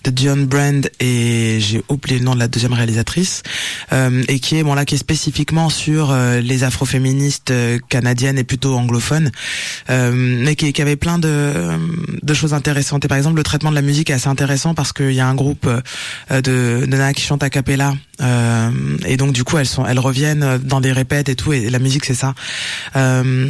de 0.04 0.10
Dion 0.12 0.38
Brand 0.38 0.90
et 1.00 1.60
j'ai 1.62 1.82
oublié 1.88 2.18
le 2.20 2.26
nom 2.26 2.34
de 2.34 2.40
la 2.40 2.48
deuxième 2.48 2.74
réalisatrice 2.74 3.44
euh, 3.94 4.24
et 4.28 4.40
qui 4.40 4.58
est 4.58 4.64
bon 4.64 4.74
là 4.74 4.84
qui 4.86 4.96
est 4.96 5.00
spécifiquement 5.00 5.70
sur 5.70 6.10
euh, 6.12 6.42
les 6.42 6.64
afroféministes 6.64 7.54
canadiennes 7.90 8.40
et 8.40 8.44
plutôt 8.44 8.76
anglophones, 8.76 8.89
euh, 9.90 10.12
mais 10.14 10.56
qui, 10.56 10.74
qui 10.74 10.82
avait 10.82 10.96
plein 10.96 11.20
de, 11.20 11.54
de 12.22 12.34
choses 12.34 12.54
intéressantes. 12.54 13.06
Et 13.06 13.08
par 13.08 13.18
exemple, 13.18 13.38
le 13.38 13.44
traitement 13.44 13.70
de 13.70 13.76
la 13.76 13.82
musique 13.82 14.10
est 14.10 14.14
assez 14.14 14.28
intéressant 14.28 14.74
parce 14.74 14.94
qu'il 14.94 15.14
y 15.14 15.20
a 15.20 15.28
un 15.28 15.36
groupe 15.36 15.68
euh, 15.68 16.42
de, 16.42 16.82
de 16.82 16.86
nanas 16.86 17.14
qui 17.14 17.22
chantent 17.24 17.44
a 17.44 17.50
cappella. 17.50 17.94
Euh, 18.22 18.70
et 19.06 19.16
donc 19.16 19.32
du 19.32 19.46
coup 19.46 19.58
elles 19.58 19.66
sont 19.66 19.86
elles 19.86 20.00
reviennent 20.00 20.58
dans 20.58 20.82
des 20.82 20.92
répètes 20.92 21.30
et 21.30 21.36
tout 21.36 21.54
et 21.54 21.70
la 21.70 21.80
musique 21.80 22.04
c'est 22.04 22.14
ça 22.14 22.34
euh, 22.98 23.48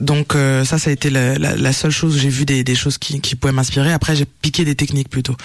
donc 0.00 0.34
euh, 0.34 0.64
ça 0.64 0.76
ça 0.76 0.90
a 0.90 0.92
été 0.92 1.08
la, 1.08 1.38
la, 1.38 1.54
la 1.54 1.72
seule 1.72 1.92
chose 1.92 2.16
où 2.16 2.18
j'ai 2.18 2.28
vu 2.28 2.44
des, 2.44 2.64
des 2.64 2.74
choses 2.74 2.98
qui, 2.98 3.20
qui 3.20 3.36
pouvaient 3.36 3.52
m'inspirer 3.52 3.92
après 3.92 4.16
j'ai 4.16 4.24
piqué 4.24 4.64
des 4.64 4.74
techniques 4.74 5.08
plutôt 5.08 5.36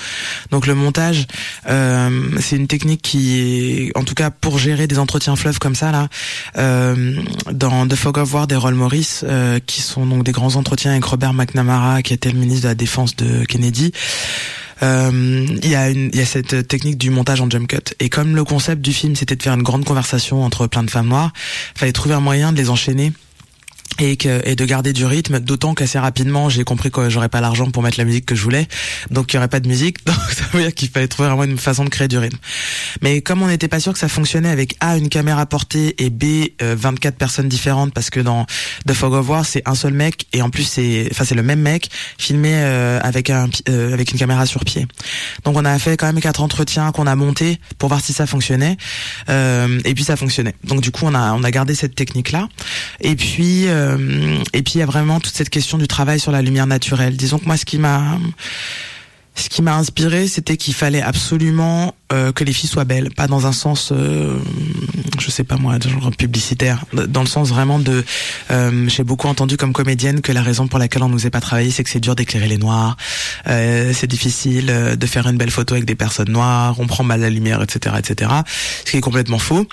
donc 0.50 0.66
le 0.66 0.74
montage 0.74 1.28
euh, 1.70 2.10
c'est 2.40 2.56
une 2.56 2.66
technique 2.66 3.04
qui 3.04 3.38
est 3.40 3.92
en 3.96 4.04
tout 4.04 4.16
cas 4.16 4.32
pour 4.32 4.58
gérer 4.58 4.88
des 4.88 4.98
entretiens 4.98 5.36
fleuves 5.36 5.60
comme 5.60 5.76
ça 5.76 5.92
là 5.92 6.08
dans 7.52 7.88
The 7.88 7.96
Fog 7.96 8.18
of 8.18 8.34
War 8.34 8.48
d'Errol 8.48 8.74
Morris 8.74 9.17
euh, 9.24 9.60
qui 9.66 9.82
sont 9.82 10.06
donc 10.06 10.24
des 10.24 10.32
grands 10.32 10.56
entretiens 10.56 10.92
avec 10.92 11.06
Robert 11.06 11.34
McNamara 11.34 12.02
qui 12.02 12.14
était 12.14 12.32
le 12.32 12.40
ministre 12.40 12.64
de 12.64 12.70
la 12.70 12.76
défense 12.76 13.16
de 13.16 13.46
Kennedy 13.46 13.92
euh, 14.84 15.46
il 15.64 15.70
y 15.70 15.76
a 15.76 15.90
il 15.90 16.26
cette 16.26 16.68
technique 16.68 16.98
du 16.98 17.10
montage 17.10 17.42
en 17.42 17.50
jump 17.50 17.68
cut. 17.68 17.96
Et 18.00 18.10
comme 18.10 18.36
le 18.36 18.44
concept 18.44 18.82
du 18.82 18.94
film, 18.94 19.16
c'était 19.16 19.36
de 19.36 19.42
faire 19.42 19.54
une 19.54 19.64
grande 19.64 19.86
conversation 19.86 20.44
entre 20.44 20.68
plein 20.68 20.84
de 20.84 20.92
femmes 20.92 21.08
noires, 21.08 21.32
fallait 21.76 21.94
trouver 21.94 22.16
un 22.16 22.20
moyen 22.20 22.52
de 22.52 22.58
les 22.58 22.70
enchaîner 22.70 23.12
et, 24.00 24.18
que, 24.18 24.42
et 24.48 24.56
de 24.56 24.66
garder 24.66 24.94
du 24.94 25.06
rythme, 25.06 25.40
d'autant 25.40 25.74
qu'assez 25.74 26.00
rapidement 26.00 26.50
j'ai 26.50 26.64
compris 26.64 26.92
que 26.92 27.10
j'aurais 27.10 27.30
pas 27.30 27.42
l'argent 27.42 27.70
pour 27.72 27.84
mettre 27.84 27.98
la 27.98 28.06
musique 28.06 28.26
que 28.26 28.36
je 28.36 28.44
voulais, 28.44 28.68
donc 29.12 29.34
il 29.34 29.36
y 29.36 29.40
aurait 29.40 29.48
pas 29.48 29.60
de 29.60 29.68
musique, 29.68 29.98
donc 30.06 30.16
ça 30.16 30.44
veut 30.54 30.62
dire 30.62 30.74
qu'il 30.74 30.90
fallait 30.90 31.08
trouver 31.08 31.30
vraiment 31.30 31.44
une 31.44 31.58
façon 31.58 31.84
de 31.84 31.90
créer 31.90 32.08
du 32.08 32.18
rythme. 32.18 32.38
Mais 33.02 33.22
comme 33.22 33.42
on 33.42 33.48
n'était 33.48 33.68
pas 33.68 33.80
sûr 33.80 33.94
que 33.94 34.00
ça 34.00 34.08
fonctionnait 34.08 34.50
avec 34.50 34.76
A 34.80 34.98
une 34.98 35.10
caméra 35.10 35.46
portée 35.46 35.96
et 36.04 36.10
B 36.10 36.50
euh, 36.62 36.76
24 36.78 37.16
personnes 37.16 37.48
différentes, 37.48 37.94
parce 37.94 38.10
que 38.10 38.20
dans 38.20 38.46
The 38.88 38.94
Fog 38.94 39.14
of 39.14 39.30
War 39.30 39.46
c'est 39.46 39.64
un 39.66 39.76
seul 39.76 39.94
mec 39.94 40.28
et 40.34 40.42
en 40.42 40.50
plus 40.50 40.64
c'est, 40.64 41.08
enfin 41.12 41.24
c'est 41.26 41.36
le 41.36 41.44
même 41.44 41.62
mec 41.62 41.90
filmé 42.18 42.52
euh, 42.54 43.00
avec 43.02 43.30
un 43.30 43.50
euh, 43.70 43.94
avec 43.94 44.12
une 44.12 44.20
caméra 44.20 44.46
sur 44.46 44.64
pied. 44.64 44.88
Donc 45.44 45.58
on 45.58 45.66
a 45.66 45.80
fait 45.80 45.98
quand 45.98 46.08
même 46.08 46.20
quatre 46.20 46.42
entretiens 46.42 46.92
qu'on 46.92 47.08
a 47.08 47.16
montés 47.16 47.60
pour 47.78 47.90
voir 47.90 48.02
si 48.02 48.14
ça 48.14 48.26
fonctionnait, 48.26 48.78
euh, 49.30 49.80
et 49.86 49.94
puis 49.94 50.04
ça 50.04 50.16
fonctionnait. 50.16 50.56
Donc 50.64 50.82
du 50.82 50.92
coup 50.92 51.06
on 51.06 51.14
a 51.14 51.34
on 51.34 51.44
a 51.44 51.52
gardé 51.52 51.76
cette 51.76 51.96
technique 51.96 52.32
là, 52.32 52.48
et 53.02 53.16
puis 53.16 53.68
euh, 53.78 54.44
et 54.54 54.62
puis 54.64 54.74
il 54.76 54.80
y 54.80 54.84
a 54.84 54.86
vraiment 54.86 55.20
toute 55.20 55.36
cette 55.36 55.50
question 55.50 55.78
du 55.78 55.88
travail 55.88 56.20
sur 56.20 56.32
la 56.32 56.42
lumière 56.42 56.68
naturelle. 56.68 57.16
Disons 57.16 57.38
que 57.40 57.46
moi 57.46 57.58
ce 57.58 57.66
qui 57.66 57.78
m'a 57.78 58.18
ce 59.36 59.50
qui 59.50 59.62
m'a 59.62 59.76
inspiré, 59.76 60.28
c'était 60.28 60.58
qu'il 60.58 60.74
fallait 60.74 61.02
absolument 61.04 61.94
euh, 62.12 62.32
que 62.32 62.44
les 62.44 62.54
filles 62.54 62.70
soient 62.70 62.86
belles, 62.86 63.12
pas 63.14 63.28
dans 63.28 63.46
un 63.46 63.52
sens, 63.52 63.92
euh, 63.92 64.36
je 65.20 65.30
sais 65.30 65.44
pas 65.44 65.58
moi, 65.58 65.78
genre 65.80 66.10
publicitaire, 66.10 66.84
dans 66.92 67.22
le 67.22 67.28
sens 67.28 67.50
vraiment 67.50 67.78
de. 67.78 68.04
euh, 68.50 68.90
J'ai 68.90 69.04
beaucoup 69.04 69.28
entendu 69.28 69.56
comme 69.56 69.74
comédienne 69.74 70.22
que 70.22 70.32
la 70.32 70.42
raison 70.42 70.68
pour 70.68 70.80
laquelle 70.80 71.04
on 71.04 71.10
nous 71.10 71.28
ait 71.28 71.30
pas 71.30 71.40
travaillé, 71.40 71.70
c'est 71.70 71.84
que 71.84 71.90
c'est 71.92 72.00
dur 72.00 72.16
d'éclairer 72.16 72.48
les 72.48 72.58
noirs, 72.58 72.98
c'est 73.46 74.08
difficile 74.08 74.74
de 74.98 75.06
faire 75.06 75.28
une 75.28 75.38
belle 75.38 75.52
photo 75.52 75.76
avec 75.76 75.86
des 75.86 75.94
personnes 75.96 76.32
noires, 76.32 76.80
on 76.80 76.88
prend 76.88 77.04
mal 77.04 77.22
la 77.22 77.30
lumière, 77.30 77.62
etc., 77.62 77.96
etc. 78.00 78.32
Ce 78.86 78.90
qui 78.90 78.98
est 78.98 79.02
complètement 79.02 79.38
faux. 79.40 79.68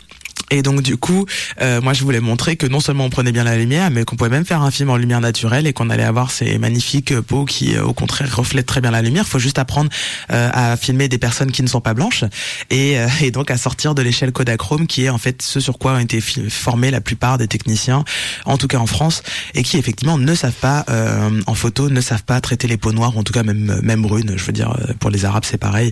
Et 0.54 0.62
donc 0.62 0.82
du 0.82 0.96
coup, 0.96 1.26
euh, 1.60 1.80
moi 1.80 1.94
je 1.94 2.04
voulais 2.04 2.20
montrer 2.20 2.54
que 2.54 2.68
non 2.68 2.78
seulement 2.78 3.06
on 3.06 3.10
prenait 3.10 3.32
bien 3.32 3.42
la 3.42 3.56
lumière, 3.56 3.90
mais 3.90 4.04
qu'on 4.04 4.14
pouvait 4.14 4.30
même 4.30 4.44
faire 4.44 4.62
un 4.62 4.70
film 4.70 4.88
en 4.88 4.96
lumière 4.96 5.20
naturelle 5.20 5.66
et 5.66 5.72
qu'on 5.72 5.90
allait 5.90 6.04
avoir 6.04 6.30
ces 6.30 6.58
magnifiques 6.58 7.18
peaux 7.22 7.44
qui, 7.44 7.74
euh, 7.74 7.82
au 7.82 7.92
contraire, 7.92 8.36
reflètent 8.36 8.66
très 8.66 8.80
bien 8.80 8.92
la 8.92 9.02
lumière. 9.02 9.24
Il 9.26 9.30
faut 9.30 9.40
juste 9.40 9.58
apprendre 9.58 9.90
euh, 10.30 10.48
à 10.52 10.76
filmer 10.76 11.08
des 11.08 11.18
personnes 11.18 11.50
qui 11.50 11.64
ne 11.64 11.66
sont 11.66 11.80
pas 11.80 11.92
blanches 11.92 12.22
et, 12.70 13.00
euh, 13.00 13.08
et 13.20 13.32
donc 13.32 13.50
à 13.50 13.56
sortir 13.56 13.96
de 13.96 14.02
l'échelle 14.02 14.30
Kodachrome, 14.30 14.86
qui 14.86 15.06
est 15.06 15.08
en 15.08 15.18
fait 15.18 15.42
ce 15.42 15.58
sur 15.58 15.76
quoi 15.76 15.94
ont 15.94 15.98
été 15.98 16.20
formés 16.20 16.92
la 16.92 17.00
plupart 17.00 17.36
des 17.36 17.48
techniciens, 17.48 18.04
en 18.44 18.56
tout 18.56 18.68
cas 18.68 18.78
en 18.78 18.86
France, 18.86 19.24
et 19.54 19.64
qui 19.64 19.76
effectivement 19.76 20.18
ne 20.18 20.34
savent 20.36 20.52
pas 20.52 20.84
euh, 20.88 21.42
en 21.48 21.54
photo, 21.54 21.90
ne 21.90 22.00
savent 22.00 22.22
pas 22.22 22.40
traiter 22.40 22.68
les 22.68 22.76
peaux 22.76 22.92
noires, 22.92 23.18
en 23.18 23.24
tout 23.24 23.32
cas 23.32 23.42
même 23.42 23.80
même 23.82 24.02
brunes. 24.02 24.34
Je 24.36 24.44
veux 24.44 24.52
dire, 24.52 24.70
euh, 24.70 24.92
pour 25.00 25.10
les 25.10 25.24
Arabes 25.24 25.44
c'est 25.44 25.58
pareil. 25.58 25.90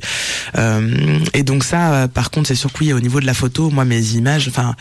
Et 1.35 1.43
donc 1.43 1.65
ça, 1.65 2.07
par 2.07 2.31
contre, 2.31 2.47
c'est 2.47 2.55
sûr 2.55 2.73
que 2.73 2.79
oui, 2.85 2.93
au 2.93 3.01
niveau 3.01 3.19
de 3.21 3.27
la 3.27 3.35
photo, 3.35 3.71
moi 3.71 3.85
mes 3.85 4.13
images, 4.13 4.52
enfin 4.53 4.75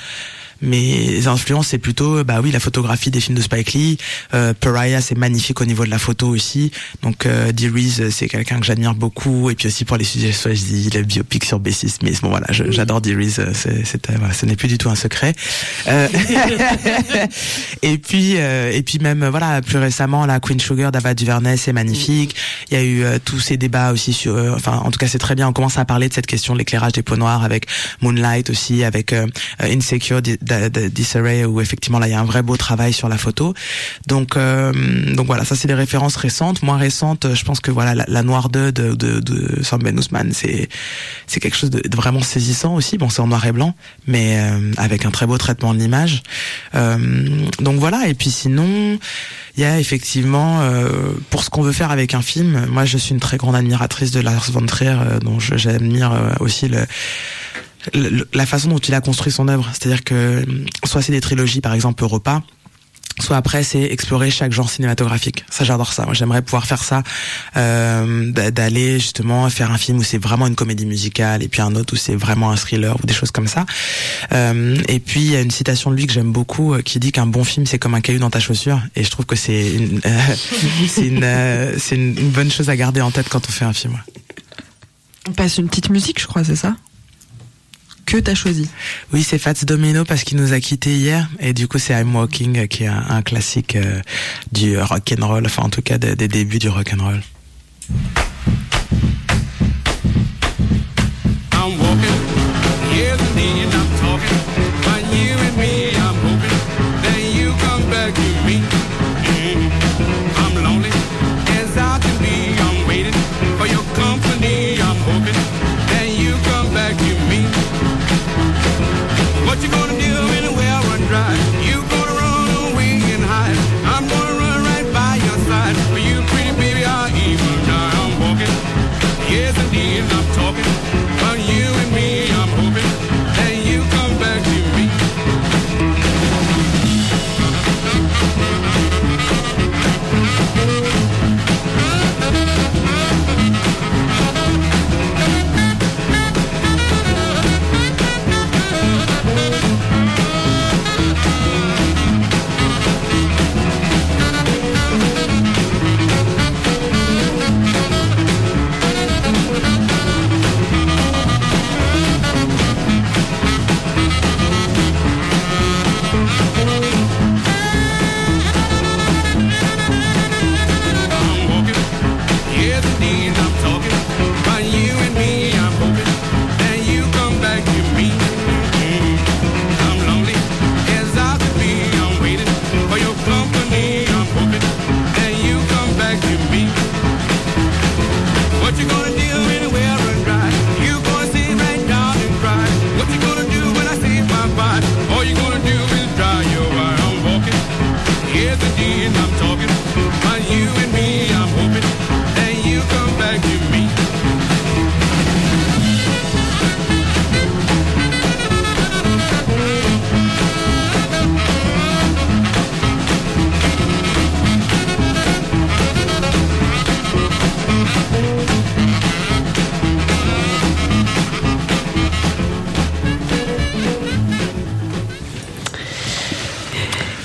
mes 0.62 1.28
influences 1.28 1.68
c'est 1.70 1.78
plutôt 1.78 2.24
bah 2.24 2.40
oui 2.44 2.52
la 2.52 2.60
photographie 2.60 3.12
des 3.12 3.20
films 3.22 3.38
de 3.38 3.42
Spike 3.42 3.74
Lee. 3.74 3.98
Euh, 4.34 4.54
Pariah 4.60 5.02
c'est 5.02 5.18
magnifique 5.18 5.60
au 5.62 5.66
niveau 5.66 5.86
de 5.86 5.90
la 5.90 6.00
photo 6.00 6.28
aussi. 6.28 6.72
Donc 7.02 7.26
euh, 7.26 7.52
Dee 7.52 7.70
Reese 7.70 8.10
c'est 8.12 8.28
quelqu'un 8.28 8.60
que 8.60 8.66
j'admire 8.66 8.94
beaucoup. 8.96 9.50
Et 9.50 9.56
puis 9.56 9.68
aussi 9.68 9.86
pour 9.86 9.98
les 9.98 10.04
sujets 10.04 10.32
choisis 10.32 10.94
le 10.94 11.02
biopic 11.04 11.46
sur 11.46 11.60
B6 11.60 11.98
mais 12.04 12.12
bon 12.22 12.30
voilà 12.30 12.48
je- 12.52 12.70
j'adore 12.72 13.02
Dee 13.02 13.16
Reese 13.16 13.40
euh, 13.40 13.52
c'est 13.54 13.86
c'est, 13.86 14.10
euh, 14.10 14.14
voilà, 14.18 14.34
ce 14.34 14.46
n'est 14.46 14.56
plus 14.56 14.68
du 14.68 14.78
tout 14.78 14.90
un 14.90 14.96
secret. 14.96 15.34
Euh, 15.88 16.08
et 17.82 17.98
puis 17.98 18.36
euh, 18.38 18.72
et 18.72 18.84
puis 18.84 19.00
même 19.00 19.26
voilà 19.28 19.62
plus 19.62 19.78
récemment 19.78 20.26
la 20.26 20.40
Queen 20.40 20.60
Sugar 20.60 20.92
d'Ava 20.92 21.14
DuVernay 21.14 21.58
c'est 21.58 21.74
magnifique. 21.74 22.36
Il 22.72 22.78
y 22.78 22.82
a 22.82 22.84
eu 22.84 23.04
tous 23.26 23.40
ces 23.40 23.58
débats 23.58 23.92
aussi 23.92 24.14
sur 24.14 24.36
enfin 24.56 24.74
en 24.84 24.92
tout 24.92 24.98
cas 25.00 25.08
c'est 25.08 25.18
très 25.20 25.36
bien. 25.36 25.48
On 25.48 25.54
commence 25.54 25.78
à 25.78 25.86
parler 25.86 26.10
de 26.10 26.14
cette 26.14 26.28
question 26.28 26.54
de 26.54 26.60
l'éclairage 26.60 26.94
des 26.94 27.04
peaux 27.04 27.18
noires 27.18 27.44
avec 27.44 27.66
Moonlight 28.02 28.50
aussi 28.50 28.84
avec 28.84 29.14
Insecure 29.60 30.22
Disarray 30.60 31.46
où 31.46 31.62
effectivement 31.62 32.00
là 32.00 32.08
il 32.08 32.12
y 32.12 32.14
a 32.14 32.20
un 32.20 32.26
vrai 32.26 32.42
beau 32.42 32.58
travail 32.58 32.94
sur 32.94 33.10
la 33.10 33.18
photo. 33.18 33.54
Donc 34.08 34.38
euh, 34.38 34.72
donc 35.14 35.28
voilà 35.28 35.46
ça 35.46 35.56
c'est 35.56 35.68
des 35.68 35.74
références 35.74 36.16
récentes. 36.16 36.64
Moins 36.64 36.78
récentes 36.78 37.34
je 37.34 37.44
pense 37.44 37.60
que 37.60 37.72
voilà 37.72 38.06
la, 38.08 38.24
Noire 38.24 38.50
2 38.50 38.72
de 38.72 38.94
de, 38.96 39.64
Sam 39.64 39.82
Ben 39.84 39.98
Ousmane 39.98 40.32
c'est 40.34 40.70
c'est 41.28 41.40
quelque 41.40 41.58
chose 41.58 41.70
de, 41.70 41.82
vraiment 41.96 42.22
saisissant 42.22 42.76
aussi. 42.76 42.98
Bon 42.98 43.10
c'est 43.10 43.22
en 43.22 43.28
noir 43.28 43.46
et 43.46 43.52
blanc 43.52 43.76
mais 44.08 44.40
euh, 44.40 44.72
avec 44.78 45.06
un 45.06 45.12
très 45.12 45.26
beau 45.26 45.38
traitement 45.38 45.74
de 45.74 45.80
l'image. 45.80 46.24
Euh, 46.76 46.98
donc 47.60 47.80
voilà 47.80 48.08
et 48.08 48.14
puis 48.14 48.30
sinon 48.30 49.00
il 49.58 49.62
y 49.62 49.66
a 49.66 49.80
effectivement 49.80 50.62
pour 51.30 51.44
ce 51.44 51.50
qu'on 51.50 51.62
veut 51.62 51.74
faire 51.74 51.92
avec 51.92 52.14
un 52.14 52.22
film 52.22 52.68
moi 52.68 52.86
je 52.86 52.98
suis 52.98 53.12
une 53.14 53.20
très 53.20 53.36
grande 53.38 53.56
admiratrice 53.56 54.12
de 54.12 54.22
Lars 54.22 54.50
von 54.52 54.66
Trier 54.66 54.96
dont 55.22 55.40
j'admire 55.40 56.36
aussi 56.40 56.70
le- 56.70 56.86
la 58.34 58.46
façon 58.46 58.70
dont 58.70 58.78
il 58.80 58.94
a 58.94 59.02
construit 59.02 59.32
son 59.32 59.48
œuvre. 59.48 59.70
C'est-à-dire 59.74 60.04
que 60.04 60.14
euh, 60.16 60.46
soit 60.86 61.02
c'est 61.02 61.12
des 61.12 61.22
trilogies, 61.22 61.62
par 61.62 61.74
exemple 61.74 62.04
Europa, 62.04 62.42
soit 63.20 63.36
après 63.38 63.64
c'est 63.64 63.82
explorer 63.84 64.32
chaque 64.32 64.52
genre 64.54 64.70
cinématographique. 64.70 65.44
Ça 65.50 65.64
j'adore 65.66 65.92
ça. 65.94 66.06
Moi 66.06 66.14
j'aimerais 66.14 66.42
pouvoir 66.42 66.66
faire 66.66 66.84
ça, 66.84 67.04
euh, 67.58 68.32
d'a- 68.32 68.52
d'aller 68.52 69.00
justement 69.00 69.50
faire 69.50 69.72
un 69.72 69.78
film 69.78 69.98
où 70.00 70.04
c'est 70.04 70.18
vraiment 70.18 70.48
une 70.48 70.56
comédie 70.56 70.86
musicale 70.86 71.44
et 71.44 71.48
puis 71.48 71.62
un 71.62 71.76
autre 71.76 71.94
où 71.94 71.98
c'est 71.98 72.16
vraiment 72.16 72.52
un 72.52 72.56
thriller 72.56 72.96
ou 73.02 73.06
des 73.06 73.14
choses 73.14 73.32
comme 73.32 73.48
ça. 73.48 73.66
Euh, 74.32 74.78
et 74.88 75.00
puis 75.00 75.22
il 75.22 75.32
y 75.32 75.36
a 75.36 75.42
une 75.42 75.52
citation 75.52 75.92
de 75.92 75.96
lui 75.98 76.08
que 76.08 76.14
j'aime 76.14 76.32
beaucoup 76.32 76.74
euh, 76.74 76.82
qui 76.82 77.00
dit 77.00 77.12
qu'un 77.12 77.28
bon 77.28 77.44
film 77.44 77.66
c'est 77.66 77.80
comme 77.80 77.94
un 77.96 78.02
caillou 78.02 78.20
dans 78.20 78.30
ta 78.30 78.40
chaussure 78.40 78.82
et 78.96 79.04
je 79.04 79.10
trouve 79.10 79.26
que 79.26 79.36
c'est 79.36 79.72
une, 79.74 80.00
euh, 80.06 80.36
c'est 81.78 81.96
une, 81.96 82.18
une, 82.18 82.30
bonne 82.30 82.50
chose 82.52 82.70
à 82.70 82.76
garder 82.76 83.02
en 83.02 83.12
tête 83.12 83.28
quand 83.30 83.46
on 83.48 83.52
fait 83.52 83.66
un 83.66 83.74
film. 83.74 84.00
On 85.28 85.34
passe 85.34 85.58
une 85.58 85.68
petite 85.68 85.90
musique, 85.90 86.20
je 86.20 86.28
crois, 86.28 86.44
c'est 86.44 86.56
ça? 86.56 86.76
Que 88.12 88.18
t'as 88.18 88.36
choisi 88.36 88.68
Oui, 89.14 89.24
c'est 89.24 89.38
Fats 89.38 89.54
Domino 89.64 90.04
parce 90.04 90.26
qu'il 90.26 90.38
nous 90.38 90.52
a 90.52 90.60
quittés 90.60 90.94
hier 90.94 91.30
et 91.40 91.54
du 91.54 91.70
coup 91.70 91.80
c'est 91.80 91.94
I'm 91.94 92.14
Walking 92.14 92.68
qui 92.68 92.84
est 92.84 92.88
un, 92.88 93.22
classique 93.22 93.78
du 94.52 94.78
rock 94.78 95.14
and 95.18 95.26
roll, 95.26 95.46
enfin 95.46 95.64
en 95.64 95.70
tout 95.70 95.82
cas 95.82 95.98
des, 95.98 96.18
des 96.18 96.28
débuts 96.28 96.60
du 96.60 96.68
rock 96.68 96.94
and 96.94 97.04
roll. 97.04 97.22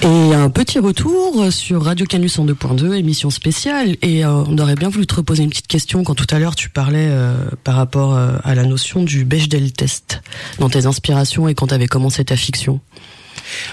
Et 0.06 0.34
un 0.34 0.50
petit 0.50 0.78
retour 0.78 1.52
sur 1.52 1.82
Radio 1.82 2.06
Canus 2.06 2.38
en 2.38 2.46
2.2, 2.46 2.92
émission 2.94 3.28
spéciale. 3.28 3.96
Et 4.02 4.24
euh, 4.24 4.44
on 4.46 4.56
aurait 4.58 4.76
bien 4.76 4.88
voulu 4.88 5.04
te 5.04 5.16
reposer 5.16 5.42
une 5.42 5.50
petite 5.50 5.66
question 5.66 6.04
quand 6.04 6.14
tout 6.14 6.28
à 6.30 6.38
l'heure 6.38 6.54
tu 6.54 6.68
parlais 6.68 7.08
euh, 7.10 7.34
par 7.64 7.74
rapport 7.74 8.14
euh, 8.14 8.36
à 8.44 8.54
la 8.54 8.62
notion 8.62 9.02
du 9.02 9.24
Bechdel 9.24 9.72
test 9.72 10.22
dans 10.60 10.68
tes 10.68 10.86
inspirations 10.86 11.48
et 11.48 11.56
quand 11.56 11.66
tu 11.66 11.74
avais 11.74 11.88
commencé 11.88 12.24
ta 12.24 12.36
fiction. 12.36 12.78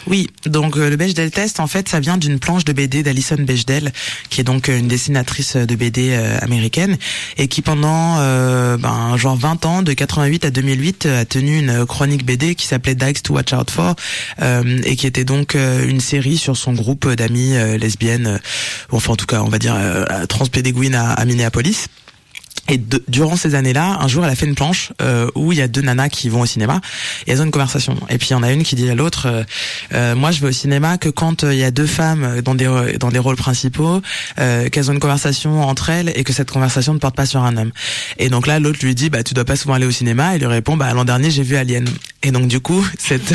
Oui, 0.08 0.30
donc 0.46 0.78
euh, 0.78 0.90
le 0.90 0.96
Bechdel 0.96 1.32
test, 1.32 1.60
en 1.60 1.68
fait, 1.68 1.90
ça 1.90 2.00
vient 2.00 2.18
d'une 2.18 2.40
planche 2.40 2.66
de 2.66 2.74
BD 2.74 3.04
d'Alison 3.04 3.38
Bechdel, 3.40 3.92
qui 4.30 4.42
est 4.42 4.44
donc 4.44 4.70
euh, 4.70 4.78
une 4.78 4.88
dessinatrice 4.88 5.56
de 5.56 5.76
BD 5.76 6.12
euh, 6.12 6.38
américaine 6.42 6.98
et 7.38 7.48
qui 7.48 7.62
pendant 7.62 8.18
euh, 8.20 8.78
ben, 8.78 9.16
genre 9.18 9.36
20 9.36 9.66
ans, 9.66 9.82
de 9.82 9.94
88 9.94 10.46
à 10.46 10.52
2008, 10.52 11.06
a 11.06 11.26
tenu 11.26 11.60
une 11.60 11.86
chronique 11.86 12.26
BD 12.26 12.56
qui 12.56 12.68
s'appelait 12.68 12.96
Dykes 12.96 13.24
to 13.24 13.34
Watch 13.34 13.54
Out 13.54 13.72
For 13.72 13.96
euh, 14.42 14.82
et 14.84 14.96
qui 14.96 15.08
était 15.08 15.24
donc 15.24 15.56
euh, 15.56 15.88
une 15.88 16.00
série 16.00 16.38
sur 16.38 16.58
son 16.58 16.74
groupe 16.74 17.08
d'amis 17.14 17.56
euh, 17.56 17.78
lesbiennes, 17.78 18.28
euh, 18.28 18.38
enfin 18.92 19.14
en 19.14 19.16
tout 19.16 19.26
cas, 19.26 19.42
on 19.42 19.50
va 19.50 19.60
dire 19.60 19.76
euh, 19.78 20.26
transpédéguines 20.26 20.96
à, 20.96 21.12
à 21.12 21.26
Minneapolis. 21.26 21.88
Et 22.70 22.78
de- 22.78 23.04
durant 23.10 23.36
ces 23.36 23.56
années-là, 23.56 23.98
un 24.00 24.08
jour, 24.08 24.24
elle 24.24 24.32
a 24.32 24.36
fait 24.36 24.46
une 24.46 24.56
planche 24.56 24.94
euh, 25.02 25.30
où 25.36 25.52
il 25.52 25.58
y 25.58 25.62
a 25.62 25.68
deux 25.68 25.82
nanas 25.82 26.08
qui 26.08 26.30
vont 26.30 26.40
au 26.42 26.46
cinéma 26.46 26.80
et 27.28 27.32
elles 27.32 27.42
ont 27.42 27.44
une 27.44 27.52
conversation. 27.52 27.98
Et 28.10 28.18
puis 28.18 28.30
il 28.30 28.32
y 28.32 28.36
en 28.36 28.44
a 28.44 28.54
une 28.54 28.64
qui 28.64 28.76
dit 28.76 28.90
à 28.90 28.96
l'autre 28.96 29.26
euh, 29.28 29.44
euh, 29.94 30.16
"Moi, 30.16 30.32
je 30.32 30.40
vais 30.40 30.48
au 30.48 30.52
cinéma 30.54 30.98
que 30.98 31.10
quand 31.10 31.44
euh, 31.44 31.54
il 31.54 31.60
y 31.60 31.64
a 31.66 31.72
deux 31.72 31.86
femmes 31.86 32.40
dans 32.42 32.56
des 32.56 32.66
euh, 32.68 32.98
dans 32.98 33.10
des 33.10 33.20
rôles 33.20 33.36
principaux, 33.36 34.02
euh, 34.40 34.70
qu'elles 34.70 34.90
ont 34.90 34.94
une 34.94 35.02
conversation 35.02 35.62
entre 35.62 35.90
elles 35.90 36.14
et 36.16 36.24
que 36.24 36.32
cette 36.32 36.52
conversation 36.52 36.94
ne 36.94 37.00
porte 37.00 37.16
pas 37.18 37.26
sur 37.26 37.44
un 37.44 37.58
homme." 37.58 37.72
Et 38.18 38.30
donc 38.30 38.48
là, 38.48 38.60
l'autre 38.62 38.80
lui 38.82 38.96
dit 38.96 39.10
"Bah, 39.10 39.24
tu 39.24 39.34
dois 39.34 39.44
pas 39.46 39.58
souvent 39.58 39.74
aller 39.74 39.86
au 39.86 39.92
cinéma." 39.92 40.34
Et 40.36 40.40
lui 40.40 40.46
répond 40.48 40.78
"Bah, 40.78 40.94
l'an 40.94 41.04
dernier, 41.04 41.32
j'ai 41.32 41.44
vu 41.44 41.58
Alien." 41.58 41.86
Et 42.26 42.32
donc 42.32 42.48
du 42.48 42.62
coup, 42.62 42.82
cette 42.98 43.34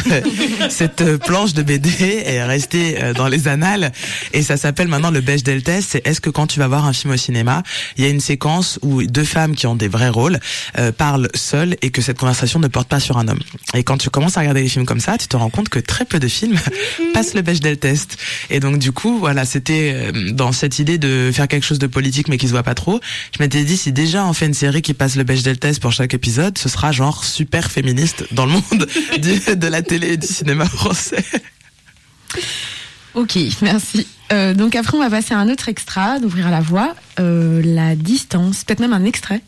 cette 0.70 1.18
planche 1.18 1.52
de 1.52 1.62
BD 1.62 1.90
est 2.24 2.42
restée 2.44 2.98
dans 3.14 3.28
les 3.28 3.46
annales 3.46 3.92
et 4.32 4.42
ça 4.42 4.56
s'appelle 4.56 4.88
maintenant 4.88 5.10
le 5.10 5.20
Bechdel 5.20 5.62
test. 5.62 5.88
C'est 5.92 6.06
est-ce 6.06 6.22
que 6.22 6.30
quand 6.30 6.46
tu 6.46 6.58
vas 6.58 6.68
voir 6.68 6.86
un 6.86 6.94
film 6.94 7.12
au 7.12 7.16
cinéma, 7.18 7.62
il 7.98 8.04
y 8.04 8.06
a 8.06 8.10
une 8.10 8.20
séquence 8.20 8.78
où 8.82 9.02
femmes 9.24 9.54
qui 9.54 9.66
ont 9.66 9.74
des 9.76 9.88
vrais 9.88 10.08
rôles 10.08 10.38
euh, 10.78 10.92
parlent 10.92 11.28
seules 11.34 11.76
et 11.82 11.90
que 11.90 12.02
cette 12.02 12.18
conversation 12.18 12.58
ne 12.60 12.68
porte 12.68 12.88
pas 12.88 13.00
sur 13.00 13.18
un 13.18 13.28
homme. 13.28 13.40
Et 13.74 13.84
quand 13.84 13.98
tu 13.98 14.10
commences 14.10 14.36
à 14.36 14.40
regarder 14.40 14.62
les 14.62 14.68
films 14.68 14.86
comme 14.86 15.00
ça, 15.00 15.18
tu 15.18 15.28
te 15.28 15.36
rends 15.36 15.50
compte 15.50 15.68
que 15.68 15.78
très 15.78 16.04
peu 16.04 16.18
de 16.18 16.28
films 16.28 16.58
passent 17.14 17.34
le 17.34 17.42
Bechdel 17.42 17.78
test. 17.78 18.16
Et 18.50 18.60
donc 18.60 18.78
du 18.78 18.92
coup, 18.92 19.18
voilà, 19.18 19.44
c'était 19.44 19.92
euh, 19.94 20.32
dans 20.32 20.52
cette 20.52 20.78
idée 20.78 20.98
de 20.98 21.30
faire 21.32 21.48
quelque 21.48 21.64
chose 21.66 21.78
de 21.78 21.86
politique 21.86 22.28
mais 22.28 22.38
qui 22.38 22.46
se 22.46 22.52
voit 22.52 22.62
pas 22.62 22.74
trop. 22.74 23.00
Je 23.36 23.42
m'étais 23.42 23.64
dit 23.64 23.76
si 23.76 23.92
déjà 23.92 24.24
on 24.26 24.32
fait 24.32 24.46
une 24.46 24.54
série 24.54 24.82
qui 24.82 24.94
passe 24.94 25.16
le 25.16 25.24
Bechdel 25.24 25.58
test 25.58 25.80
pour 25.80 25.92
chaque 25.92 26.14
épisode, 26.14 26.58
ce 26.58 26.68
sera 26.68 26.92
genre 26.92 27.24
super 27.24 27.70
féministe 27.70 28.24
dans 28.32 28.46
le 28.46 28.52
monde 28.52 28.86
du- 29.18 29.56
de 29.56 29.66
la 29.66 29.82
télé 29.82 30.12
et 30.12 30.16
du 30.16 30.26
cinéma 30.26 30.66
français. 30.66 31.24
Ok, 33.18 33.36
merci. 33.62 34.06
Euh, 34.32 34.54
donc 34.54 34.76
après, 34.76 34.96
on 34.96 35.00
va 35.00 35.10
passer 35.10 35.34
à 35.34 35.38
un 35.38 35.48
autre 35.48 35.68
extra 35.68 36.20
d'ouvrir 36.20 36.50
la 36.50 36.60
voie, 36.60 36.94
euh, 37.18 37.60
la 37.64 37.96
distance, 37.96 38.62
peut-être 38.62 38.80
même 38.80 38.92
un 38.92 39.04
extrait. 39.04 39.42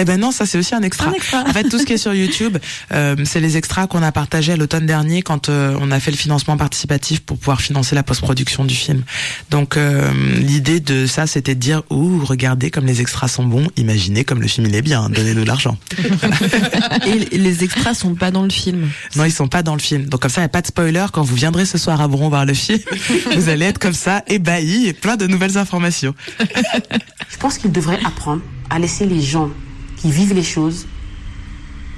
Eh 0.00 0.04
ben 0.04 0.20
non, 0.20 0.30
ça 0.30 0.46
c'est 0.46 0.58
aussi 0.58 0.76
un 0.76 0.82
extra. 0.82 1.10
Un 1.10 1.12
extra. 1.12 1.42
En 1.42 1.52
fait, 1.52 1.64
tout 1.64 1.78
ce 1.78 1.84
qui 1.84 1.92
est 1.92 1.98
sur 1.98 2.14
YouTube, 2.14 2.56
euh, 2.92 3.16
c'est 3.24 3.40
les 3.40 3.56
extras 3.56 3.88
qu'on 3.88 4.02
a 4.02 4.12
partagés 4.12 4.52
à 4.52 4.56
l'automne 4.56 4.86
dernier 4.86 5.22
quand 5.22 5.48
euh, 5.48 5.76
on 5.80 5.90
a 5.90 5.98
fait 5.98 6.12
le 6.12 6.16
financement 6.16 6.56
participatif 6.56 7.20
pour 7.20 7.36
pouvoir 7.36 7.60
financer 7.60 7.96
la 7.96 8.04
post-production 8.04 8.64
du 8.64 8.76
film. 8.76 9.02
Donc 9.50 9.76
euh, 9.76 10.08
l'idée 10.36 10.78
de 10.78 11.06
ça, 11.06 11.26
c'était 11.26 11.56
de 11.56 11.60
dire 11.60 11.82
ouh, 11.90 12.24
regardez 12.24 12.70
comme 12.70 12.86
les 12.86 13.00
extras 13.00 13.26
sont 13.26 13.42
bons, 13.42 13.66
imaginez 13.76 14.22
comme 14.22 14.40
le 14.40 14.46
film 14.46 14.68
il 14.68 14.74
est 14.76 14.82
bien, 14.82 15.10
donnez-nous 15.10 15.42
de 15.42 15.48
l'argent. 15.48 15.76
Et 17.06 17.36
les 17.36 17.64
extras 17.64 17.94
sont 17.94 18.14
pas 18.14 18.30
dans 18.30 18.44
le 18.44 18.50
film. 18.50 18.90
Non, 19.16 19.24
ils 19.24 19.32
sont 19.32 19.48
pas 19.48 19.64
dans 19.64 19.74
le 19.74 19.80
film. 19.80 20.04
Donc 20.04 20.22
comme 20.22 20.30
ça, 20.30 20.42
il 20.42 20.44
n'y 20.44 20.46
a 20.46 20.50
pas 20.50 20.62
de 20.62 20.68
spoiler. 20.68 21.06
Quand 21.12 21.22
vous 21.22 21.34
viendrez 21.34 21.66
ce 21.66 21.76
soir 21.76 22.00
à 22.00 22.06
Bron 22.06 22.28
voir 22.28 22.44
le 22.44 22.54
film, 22.54 22.78
vous 23.34 23.48
allez 23.48 23.66
être 23.66 23.80
comme 23.80 23.94
ça, 23.94 24.22
ébahis 24.28 24.86
et 24.86 24.92
plein 24.92 25.16
de 25.16 25.26
nouvelles 25.26 25.58
informations. 25.58 26.14
Je 26.38 27.36
pense 27.36 27.58
qu'il 27.58 27.72
devrait 27.72 27.98
apprendre 28.04 28.42
à 28.70 28.78
laisser 28.78 29.04
les 29.04 29.20
gens 29.20 29.50
qui 29.98 30.10
vivent 30.10 30.34
les 30.34 30.42
choses 30.42 30.86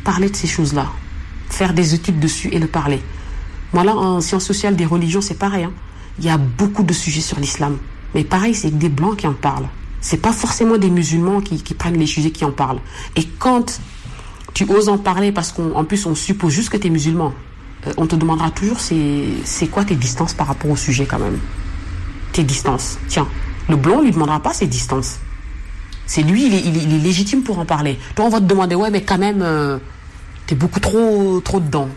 parler 0.05 0.31
de 0.31 0.37
ces 0.37 0.47
choses-là, 0.47 0.87
faire 1.49 1.75
des 1.75 1.95
études 1.95 2.19
dessus 2.19 2.49
et 2.53 2.59
le 2.59 2.67
parler. 2.67 3.01
Moi 3.73 3.85
là, 3.85 3.95
en 3.95 4.21
sciences 4.21 4.45
sociales 4.45 4.75
des 4.75 4.87
religions, 4.87 5.21
c'est 5.21 5.39
pareil. 5.39 5.65
hein. 5.65 5.73
Il 6.19 6.25
y 6.25 6.29
a 6.29 6.39
beaucoup 6.39 6.83
de 6.83 6.93
sujets 6.93 7.21
sur 7.21 7.39
l'islam. 7.39 7.79
Mais 8.15 8.25
pareil, 8.25 8.55
c'est 8.55 8.77
des 8.77 8.89
blancs 8.89 9.19
qui 9.19 9.27
en 9.27 9.35
parlent. 9.35 9.69
C'est 10.01 10.21
pas 10.21 10.33
forcément 10.33 10.79
des 10.79 10.91
musulmans 10.91 11.41
qui, 11.41 11.75
prennent 11.75 11.99
les 11.99 12.07
sujets 12.07 12.31
qui 12.31 12.45
en 12.45 12.51
parlent. 12.51 12.81
Et 13.17 13.25
quand 13.39 13.81
tu 14.55 14.65
oses 14.69 14.89
en 14.89 14.99
parler 14.99 15.31
parce 15.31 15.53
qu'en 15.53 15.85
plus 15.85 16.07
on 16.07 16.15
suppose 16.15 16.53
juste 16.53 16.71
que 16.71 16.77
tu 16.77 16.89
es 16.89 16.91
musulman, 16.91 17.33
euh, 17.87 17.93
on 17.97 18.07
te 18.07 18.17
demandera 18.17 18.51
toujours 18.51 18.81
c'est 18.81 19.25
c'est 19.45 19.69
quoi 19.69 19.85
tes 19.85 19.95
distances 19.95 20.35
par 20.35 20.49
rapport 20.49 20.71
au 20.71 20.77
sujet 20.77 21.07
quand 21.07 21.19
même? 21.19 21.39
Tes 22.33 22.43
distances. 22.43 22.99
Tiens, 23.09 23.29
le 23.69 23.77
blanc 23.77 23.99
on 23.99 24.03
lui 24.03 24.11
demandera 24.11 24.41
pas 24.41 24.53
ses 24.53 24.67
distances. 24.67 25.21
C'est 26.11 26.23
lui, 26.23 26.45
il 26.45 26.77
est, 26.77 26.99
légitime 26.99 27.45
pour 27.45 27.61
en 27.61 27.65
parler. 27.65 27.97
Toi, 28.17 28.25
on 28.25 28.31
va 28.31 28.41
te 28.41 28.45
demander, 28.45 28.75
ouais, 28.75 28.91
mais 28.91 29.01
quand 29.01 29.17
même, 29.17 29.43
euh, 29.43 29.79
t'es 30.49 30.57
beaucoup 30.57 30.81
trop, 30.81 31.39
trop 31.39 31.61
dedans. 31.61 31.89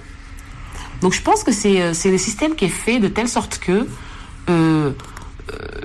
Donc, 1.01 1.13
je 1.13 1.21
pense 1.23 1.43
que 1.43 1.51
c'est, 1.51 1.95
c'est 1.95 2.11
le 2.11 2.19
système 2.19 2.53
qui 2.53 2.65
est 2.65 2.75
fait 2.85 2.99
de 2.99 3.07
telle 3.07 3.27
sorte 3.27 3.57
que 3.57 3.87
euh, 4.51 4.91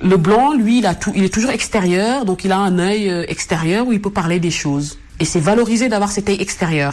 le 0.03 0.17
blanc, 0.19 0.53
lui, 0.53 0.81
il, 0.81 0.87
a 0.87 0.95
tout, 0.95 1.11
il 1.17 1.25
est 1.25 1.33
toujours 1.33 1.53
extérieur, 1.53 2.27
donc 2.27 2.45
il 2.45 2.53
a 2.53 2.59
un 2.59 2.79
œil 2.79 3.09
extérieur 3.29 3.87
où 3.87 3.95
il 3.95 4.01
peut 4.03 4.11
parler 4.11 4.41
des 4.41 4.51
choses. 4.51 4.99
Et 5.21 5.25
c'est 5.25 5.41
valorisé 5.41 5.89
d'avoir 5.89 6.11
cet 6.11 6.29
œil 6.29 6.43
extérieur. 6.43 6.93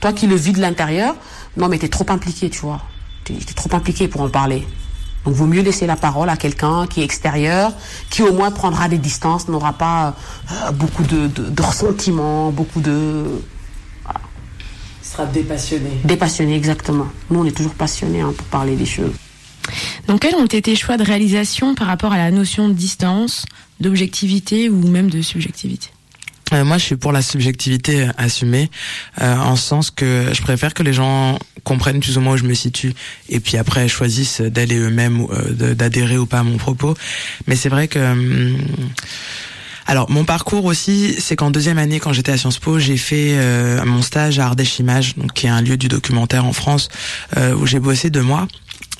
Toi 0.00 0.14
qui 0.14 0.26
le 0.26 0.36
vis 0.36 0.54
de 0.54 0.60
l'intérieur, 0.62 1.16
non, 1.58 1.68
mais 1.68 1.76
t'es 1.76 1.88
trop 1.88 2.06
impliqué, 2.08 2.48
tu 2.48 2.60
vois. 2.60 2.80
T'es, 3.24 3.34
t'es 3.34 3.52
trop 3.52 3.68
impliqué 3.76 4.08
pour 4.08 4.22
en 4.22 4.30
parler. 4.30 4.66
Donc, 5.24 5.34
vaut 5.34 5.46
mieux 5.46 5.62
laisser 5.62 5.86
la 5.86 5.96
parole 5.96 6.28
à 6.28 6.36
quelqu'un 6.36 6.86
qui 6.86 7.00
est 7.00 7.04
extérieur, 7.04 7.72
qui 8.10 8.22
au 8.22 8.32
moins 8.32 8.50
prendra 8.50 8.88
des 8.88 8.98
distances, 8.98 9.48
n'aura 9.48 9.72
pas 9.72 10.16
euh, 10.50 10.70
beaucoup 10.72 11.04
de, 11.04 11.28
de, 11.28 11.48
de 11.48 11.62
ressentiments, 11.62 12.50
beaucoup 12.50 12.80
de. 12.80 13.24
Voilà. 14.04 14.20
Il 15.02 15.08
sera 15.08 15.26
dépassionné. 15.26 15.90
Dépassionné, 16.04 16.56
exactement. 16.56 17.06
Nous, 17.30 17.40
on 17.40 17.44
est 17.44 17.56
toujours 17.56 17.74
passionnés 17.74 18.20
hein, 18.20 18.32
pour 18.36 18.46
parler 18.46 18.74
des 18.74 18.86
choses. 18.86 19.12
Donc, 20.08 20.20
quels 20.20 20.34
ont 20.34 20.44
été 20.44 20.60
tes 20.60 20.74
choix 20.74 20.96
de 20.96 21.04
réalisation 21.04 21.74
par 21.74 21.86
rapport 21.86 22.12
à 22.12 22.18
la 22.18 22.30
notion 22.30 22.68
de 22.68 22.74
distance, 22.74 23.44
d'objectivité 23.80 24.68
ou 24.68 24.88
même 24.88 25.08
de 25.08 25.22
subjectivité? 25.22 25.88
Euh, 26.52 26.64
moi, 26.64 26.78
je 26.78 26.84
suis 26.84 26.96
pour 26.96 27.12
la 27.12 27.22
subjectivité 27.22 28.08
assumée, 28.18 28.70
euh, 29.20 29.36
en 29.36 29.56
sens 29.56 29.90
que 29.90 30.28
je 30.32 30.42
préfère 30.42 30.74
que 30.74 30.82
les 30.82 30.92
gens 30.92 31.38
comprennent 31.64 32.00
plus 32.00 32.18
ou 32.18 32.20
moins 32.20 32.34
où 32.34 32.36
je 32.36 32.44
me 32.44 32.54
situe, 32.54 32.94
et 33.28 33.40
puis 33.40 33.56
après 33.56 33.88
choisissent 33.88 34.40
d'aller 34.40 34.76
eux-mêmes, 34.76 35.26
euh, 35.30 35.74
d'adhérer 35.74 36.18
ou 36.18 36.26
pas 36.26 36.40
à 36.40 36.42
mon 36.42 36.56
propos. 36.56 36.94
Mais 37.46 37.56
c'est 37.56 37.68
vrai 37.68 37.88
que... 37.88 37.98
Hum, 37.98 38.58
alors 39.86 40.10
mon 40.10 40.24
parcours 40.24 40.64
aussi, 40.64 41.14
c'est 41.18 41.36
qu'en 41.36 41.50
deuxième 41.50 41.78
année, 41.78 41.98
quand 41.98 42.12
j'étais 42.12 42.32
à 42.32 42.36
Sciences 42.36 42.58
Po, 42.58 42.78
j'ai 42.78 42.96
fait 42.96 43.32
euh, 43.32 43.84
mon 43.84 44.02
stage 44.02 44.38
à 44.38 44.46
Ardèche 44.46 44.78
Image, 44.78 45.16
donc 45.16 45.32
qui 45.32 45.46
est 45.46 45.50
un 45.50 45.60
lieu 45.60 45.76
du 45.76 45.88
documentaire 45.88 46.44
en 46.44 46.52
France, 46.52 46.88
euh, 47.36 47.54
où 47.54 47.66
j'ai 47.66 47.80
bossé 47.80 48.10
deux 48.10 48.22
mois. 48.22 48.46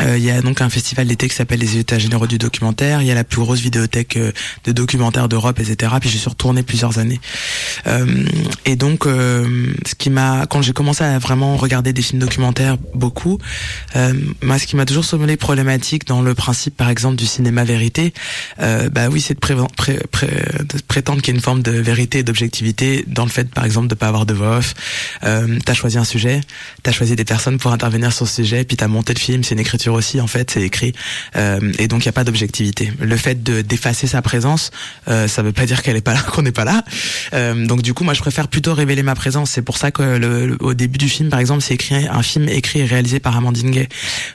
Euh, 0.01 0.17
il 0.17 0.25
y 0.25 0.31
a 0.31 0.41
donc 0.41 0.61
un 0.61 0.71
festival 0.71 1.07
d'été 1.07 1.29
qui 1.29 1.35
s'appelle 1.35 1.61
les 1.61 1.77
États 1.77 1.99
généraux 1.99 2.27
du 2.27 2.39
documentaire. 2.39 3.03
Il 3.03 3.09
y 3.09 3.11
a 3.11 3.15
la 3.15 3.25
plus 3.25 3.41
grosse 3.41 3.61
vidéothèque 3.61 4.17
euh, 4.17 4.33
de 4.65 4.73
documentaires 4.73 5.29
d'Europe, 5.29 5.61
etc. 5.61 5.93
Puis 6.01 6.09
je 6.09 6.17
suis 6.17 6.29
retourné 6.29 6.63
plusieurs 6.63 6.99
années. 6.99 7.21
Euh, 7.87 8.25
et 8.65 8.77
donc, 8.77 9.07
euh, 9.07 9.73
ce 9.87 9.95
qui 9.95 10.09
m'a, 10.09 10.47
quand 10.47 10.63
j'ai 10.63 10.73
commencé 10.73 11.05
à 11.05 11.19
vraiment 11.19 11.57
regarder 11.57 11.93
des 11.93 12.03
films 12.03 12.21
documentaires 12.21 12.79
beaucoup, 12.95 13.39
moi, 14.43 14.59
ce 14.59 14.67
qui 14.67 14.77
m'a 14.77 14.87
toujours 14.87 15.05
semblé 15.05 15.37
problématique 15.37 16.07
dans 16.07 16.23
le 16.23 16.35
principe, 16.35 16.77
par 16.77 16.89
exemple, 16.89 17.17
du 17.17 17.27
cinéma 17.27 17.65
vérité, 17.65 18.13
bah 18.59 19.09
oui, 19.11 19.21
c'est 19.21 19.35
de 19.35 19.41
prétendre 20.89 21.23
qu'il 21.23 21.33
y 21.33 21.37
a 21.37 21.37
une 21.37 21.43
forme 21.43 21.63
de 21.63 21.73
vérité 21.73 22.19
et 22.19 22.23
d'objectivité 22.23 23.05
dans 23.07 23.25
le 23.25 23.31
fait, 23.31 23.51
par 23.51 23.65
exemple, 23.65 23.89
de 23.89 23.95
pas 23.95 24.09
avoir 24.09 24.27
de 24.27 24.35
voix 24.35 24.59
off. 24.59 24.75
t'as 25.21 25.75
choisi 25.75 25.99
un 25.99 26.05
sujet, 26.05 26.41
t'as 26.83 26.93
choisi 26.93 27.17
des 27.17 27.25
personnes 27.25 27.59
pour 27.59 27.73
intervenir 27.73 28.13
sur 28.13 28.27
ce 28.27 28.37
sujet, 28.37 28.65
puis 28.65 28.77
t'as 28.77 28.89
monté 28.89 29.15
le 29.15 29.19
film, 29.19 29.45
c'est 29.45 29.55
une 29.55 29.61
écriture 29.61 29.82
aussi 29.91 30.21
en 30.21 30.27
fait, 30.27 30.51
c'est 30.51 30.63
écrit 30.63 30.93
euh, 31.37 31.73
et 31.79 31.89
donc 31.89 32.05
il 32.05 32.09
n'y 32.09 32.11
a 32.11 32.13
pas 32.13 32.25
d'objectivité. 32.25 32.93
Le 33.01 33.17
fait 33.17 33.43
de 33.43 33.63
d'effacer 33.63 34.07
sa 34.07 34.23
présence, 34.23 34.71
euh, 35.09 35.29
ça 35.29 35.43
veut 35.43 35.53
pas 35.53 35.67
dire 35.67 35.83
qu'elle 35.83 35.97
est 35.97 36.03
pas 36.03 36.15
là, 36.15 36.21
qu'on 36.33 36.43
n'est 36.43 36.53
pas 36.53 36.65
là. 36.65 36.85
Euh, 37.35 37.67
donc 37.67 37.83
du 37.83 37.95
coup, 37.95 38.05
moi 38.05 38.15
je 38.15 38.21
préfère 38.21 38.49
plutôt 38.49 38.75
révéler 38.75 39.03
ma 39.03 39.15
présence. 39.15 39.51
C'est 39.51 39.63
pour 39.63 39.77
ça 39.77 39.91
que 39.91 40.03
le, 40.03 40.47
le, 40.47 40.57
au 40.61 40.75
début 40.75 40.99
du 40.99 41.09
film, 41.09 41.29
par 41.31 41.41
exemple, 41.41 41.63
c'est 41.63 41.75
écrit 41.75 42.07
un 42.09 42.23
film 42.23 42.49
écrit 42.49 42.81
et 42.81 42.85
réalisé 42.85 43.21
par 43.21 43.37
Amandine 43.37 43.71
Gay, 43.71 43.89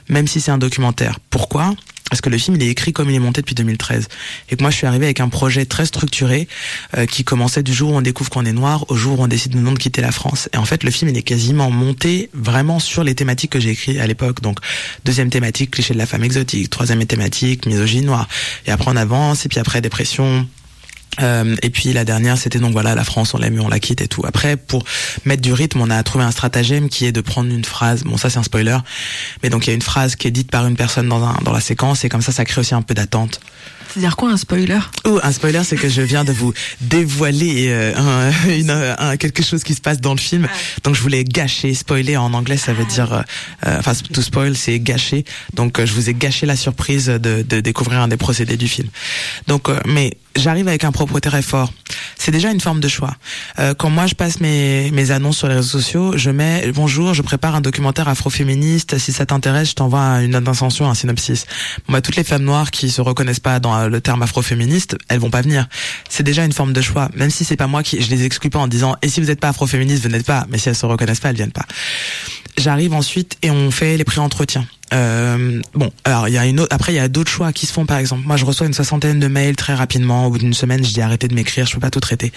même 0.08 0.26
si 0.26 0.40
c'est 0.40 0.50
un 0.50 0.58
documentaire. 0.58 1.18
Pourquoi? 1.30 1.74
Parce 2.10 2.20
que 2.20 2.30
le 2.30 2.38
film 2.38 2.56
il 2.56 2.62
est 2.62 2.68
écrit 2.68 2.92
comme 2.92 3.10
il 3.10 3.16
est 3.16 3.20
monté 3.20 3.40
depuis 3.40 3.54
2013 3.54 4.08
et 4.50 4.56
que 4.56 4.62
moi 4.62 4.70
je 4.70 4.76
suis 4.76 4.86
arrivé 4.86 5.06
avec 5.06 5.20
un 5.20 5.28
projet 5.28 5.66
très 5.66 5.86
structuré 5.86 6.48
euh, 6.96 7.06
qui 7.06 7.24
commençait 7.24 7.62
du 7.62 7.72
jour 7.72 7.92
où 7.92 7.96
on 7.96 8.00
découvre 8.00 8.30
qu'on 8.30 8.44
est 8.44 8.52
noir 8.52 8.84
au 8.88 8.96
jour 8.96 9.20
où 9.20 9.22
on 9.22 9.28
décide 9.28 9.56
non 9.56 9.72
de 9.72 9.78
quitter 9.78 10.00
la 10.00 10.12
France. 10.12 10.48
Et 10.52 10.56
en 10.56 10.64
fait 10.64 10.84
le 10.84 10.90
film 10.90 11.10
il 11.10 11.16
est 11.16 11.22
quasiment 11.22 11.70
monté 11.70 12.30
vraiment 12.34 12.78
sur 12.78 13.04
les 13.04 13.14
thématiques 13.14 13.50
que 13.50 13.60
j'ai 13.60 13.70
écrites 13.70 13.98
à 13.98 14.06
l'époque. 14.06 14.40
Donc 14.40 14.58
deuxième 15.04 15.30
thématique 15.30 15.72
cliché 15.72 15.94
de 15.94 15.98
la 15.98 16.06
femme 16.06 16.24
exotique. 16.24 16.70
Troisième 16.70 17.04
thématique 17.04 17.66
misogynie 17.66 18.06
noire. 18.06 18.28
Et 18.66 18.70
après 18.70 18.90
on 18.90 18.96
avance. 18.96 19.46
Et 19.46 19.48
puis 19.48 19.60
après 19.60 19.80
dépression 19.80 20.46
euh, 21.20 21.56
et 21.62 21.70
puis 21.70 21.92
la 21.92 22.04
dernière, 22.04 22.38
c'était 22.38 22.58
donc 22.58 22.72
voilà, 22.72 22.94
la 22.94 23.04
France, 23.04 23.34
on 23.34 23.38
l'aime 23.38 23.56
et 23.56 23.60
on 23.60 23.68
la 23.68 23.80
quitte 23.80 24.00
et 24.00 24.08
tout. 24.08 24.22
Après, 24.26 24.56
pour 24.56 24.84
mettre 25.24 25.42
du 25.42 25.52
rythme, 25.52 25.80
on 25.80 25.90
a 25.90 26.02
trouvé 26.02 26.24
un 26.24 26.30
stratagème 26.30 26.88
qui 26.88 27.06
est 27.06 27.12
de 27.12 27.20
prendre 27.20 27.52
une 27.52 27.64
phrase. 27.64 28.04
Bon, 28.04 28.16
ça 28.16 28.30
c'est 28.30 28.38
un 28.38 28.42
spoiler, 28.42 28.78
mais 29.42 29.50
donc 29.50 29.66
il 29.66 29.70
y 29.70 29.72
a 29.72 29.74
une 29.74 29.82
phrase 29.82 30.16
qui 30.16 30.28
est 30.28 30.30
dite 30.30 30.50
par 30.50 30.66
une 30.66 30.76
personne 30.76 31.08
dans, 31.08 31.22
un, 31.24 31.36
dans 31.42 31.52
la 31.52 31.60
séquence 31.60 32.04
et 32.04 32.08
comme 32.08 32.22
ça, 32.22 32.32
ça 32.32 32.44
crée 32.44 32.60
aussi 32.60 32.74
un 32.74 32.82
peu 32.82 32.94
d'attente. 32.94 33.40
C'est-à-dire 33.88 34.16
quoi 34.16 34.30
un 34.30 34.36
spoiler? 34.36 34.78
Oh, 35.04 35.18
un 35.22 35.32
spoiler, 35.32 35.62
c'est 35.64 35.76
que 35.76 35.88
je 35.88 36.02
viens 36.02 36.24
de 36.24 36.32
vous 36.32 36.52
dévoiler 36.80 37.68
euh, 37.68 37.92
un, 37.96 38.48
une, 38.48 38.70
un, 38.70 39.16
quelque 39.16 39.42
chose 39.42 39.64
qui 39.64 39.74
se 39.74 39.80
passe 39.80 40.00
dans 40.00 40.12
le 40.12 40.20
film. 40.20 40.48
Ah. 40.50 40.56
Donc 40.84 40.94
je 40.94 41.02
voulais 41.02 41.24
gâcher, 41.24 41.74
spoiler 41.74 42.16
en 42.16 42.32
anglais, 42.34 42.56
ça 42.56 42.72
veut 42.72 42.86
ah. 42.88 42.92
dire, 42.92 43.24
euh, 43.66 43.78
enfin 43.78 43.92
to 44.12 44.22
spoil, 44.22 44.56
c'est 44.56 44.78
gâcher. 44.78 45.24
Donc 45.54 45.78
euh, 45.78 45.86
je 45.86 45.92
vous 45.92 46.08
ai 46.08 46.14
gâché 46.14 46.46
la 46.46 46.56
surprise 46.56 47.06
de, 47.06 47.42
de 47.42 47.60
découvrir 47.60 48.00
un 48.00 48.08
des 48.08 48.16
procédés 48.16 48.56
du 48.56 48.68
film. 48.68 48.88
Donc, 49.46 49.68
euh, 49.68 49.78
mais 49.86 50.16
j'arrive 50.36 50.68
avec 50.68 50.84
un 50.84 50.92
propos 50.92 51.20
très 51.20 51.42
fort. 51.42 51.72
C'est 52.16 52.30
déjà 52.30 52.50
une 52.50 52.60
forme 52.60 52.80
de 52.80 52.88
choix. 52.88 53.14
Euh, 53.58 53.74
quand 53.74 53.90
moi 53.90 54.06
je 54.06 54.14
passe 54.14 54.40
mes, 54.40 54.90
mes 54.90 55.10
annonces 55.10 55.38
sur 55.38 55.48
les 55.48 55.54
réseaux 55.54 55.78
sociaux, 55.78 56.16
je 56.16 56.30
mets 56.30 56.70
bonjour, 56.74 57.14
je 57.14 57.22
prépare 57.22 57.54
un 57.54 57.60
documentaire 57.60 58.08
afroféministe. 58.08 58.98
Si 58.98 59.12
ça 59.12 59.26
t'intéresse, 59.26 59.70
je 59.70 59.74
t'envoie 59.74 60.20
une 60.22 60.34
intention, 60.34 60.88
un 60.88 60.94
synopsis. 60.94 61.46
Bon, 61.86 61.94
bah, 61.94 62.00
toutes 62.00 62.16
les 62.16 62.24
femmes 62.24 62.42
noires 62.42 62.70
qui 62.70 62.90
se 62.90 63.00
reconnaissent 63.00 63.40
pas 63.40 63.60
dans 63.60 63.77
le 63.86 64.00
terme 64.00 64.22
afroféministe, 64.22 64.96
elles 65.08 65.20
vont 65.20 65.30
pas 65.30 65.42
venir. 65.42 65.68
C'est 66.08 66.24
déjà 66.24 66.44
une 66.44 66.52
forme 66.52 66.72
de 66.72 66.80
choix. 66.80 67.08
Même 67.14 67.30
si 67.30 67.44
c'est 67.44 67.56
pas 67.56 67.68
moi 67.68 67.82
qui, 67.82 68.02
je 68.02 68.10
les 68.10 68.24
exclue 68.24 68.50
pas 68.50 68.58
en 68.58 68.66
disant 68.66 68.96
et 69.02 69.08
si 69.08 69.20
vous 69.20 69.26
n'êtes 69.26 69.40
pas 69.40 69.50
afroféministe, 69.50 70.06
n'êtes 70.06 70.26
pas. 70.26 70.46
Mais 70.50 70.58
si 70.58 70.68
elles 70.68 70.74
se 70.74 70.86
reconnaissent 70.86 71.20
pas, 71.20 71.30
elles 71.30 71.36
viennent 71.36 71.52
pas. 71.52 71.66
J'arrive 72.56 72.92
ensuite 72.92 73.36
et 73.42 73.50
on 73.50 73.70
fait 73.70 73.96
les 73.96 74.04
pré-entretiens. 74.04 74.66
Euh, 74.92 75.60
bon, 75.74 75.92
alors 76.04 76.28
il 76.28 76.34
y 76.34 76.38
a 76.38 76.46
une 76.46 76.60
autre, 76.60 76.74
après 76.74 76.92
il 76.92 76.96
y 76.96 77.00
a 77.00 77.08
d'autres 77.08 77.30
choix 77.30 77.52
qui 77.52 77.66
se 77.66 77.72
font 77.72 77.86
par 77.86 77.98
exemple. 77.98 78.26
Moi 78.26 78.36
je 78.36 78.44
reçois 78.44 78.66
une 78.66 78.72
soixantaine 78.72 79.20
de 79.20 79.28
mails 79.28 79.54
très 79.54 79.74
rapidement. 79.74 80.26
Au 80.26 80.30
bout 80.30 80.38
d'une 80.38 80.54
semaine, 80.54 80.84
je 80.84 80.92
dis 80.92 81.00
arrêtez 81.00 81.28
de 81.28 81.34
m'écrire, 81.34 81.66
je 81.66 81.74
peux 81.74 81.80
pas 81.80 81.90
tout 81.90 82.00
traiter. 82.00 82.32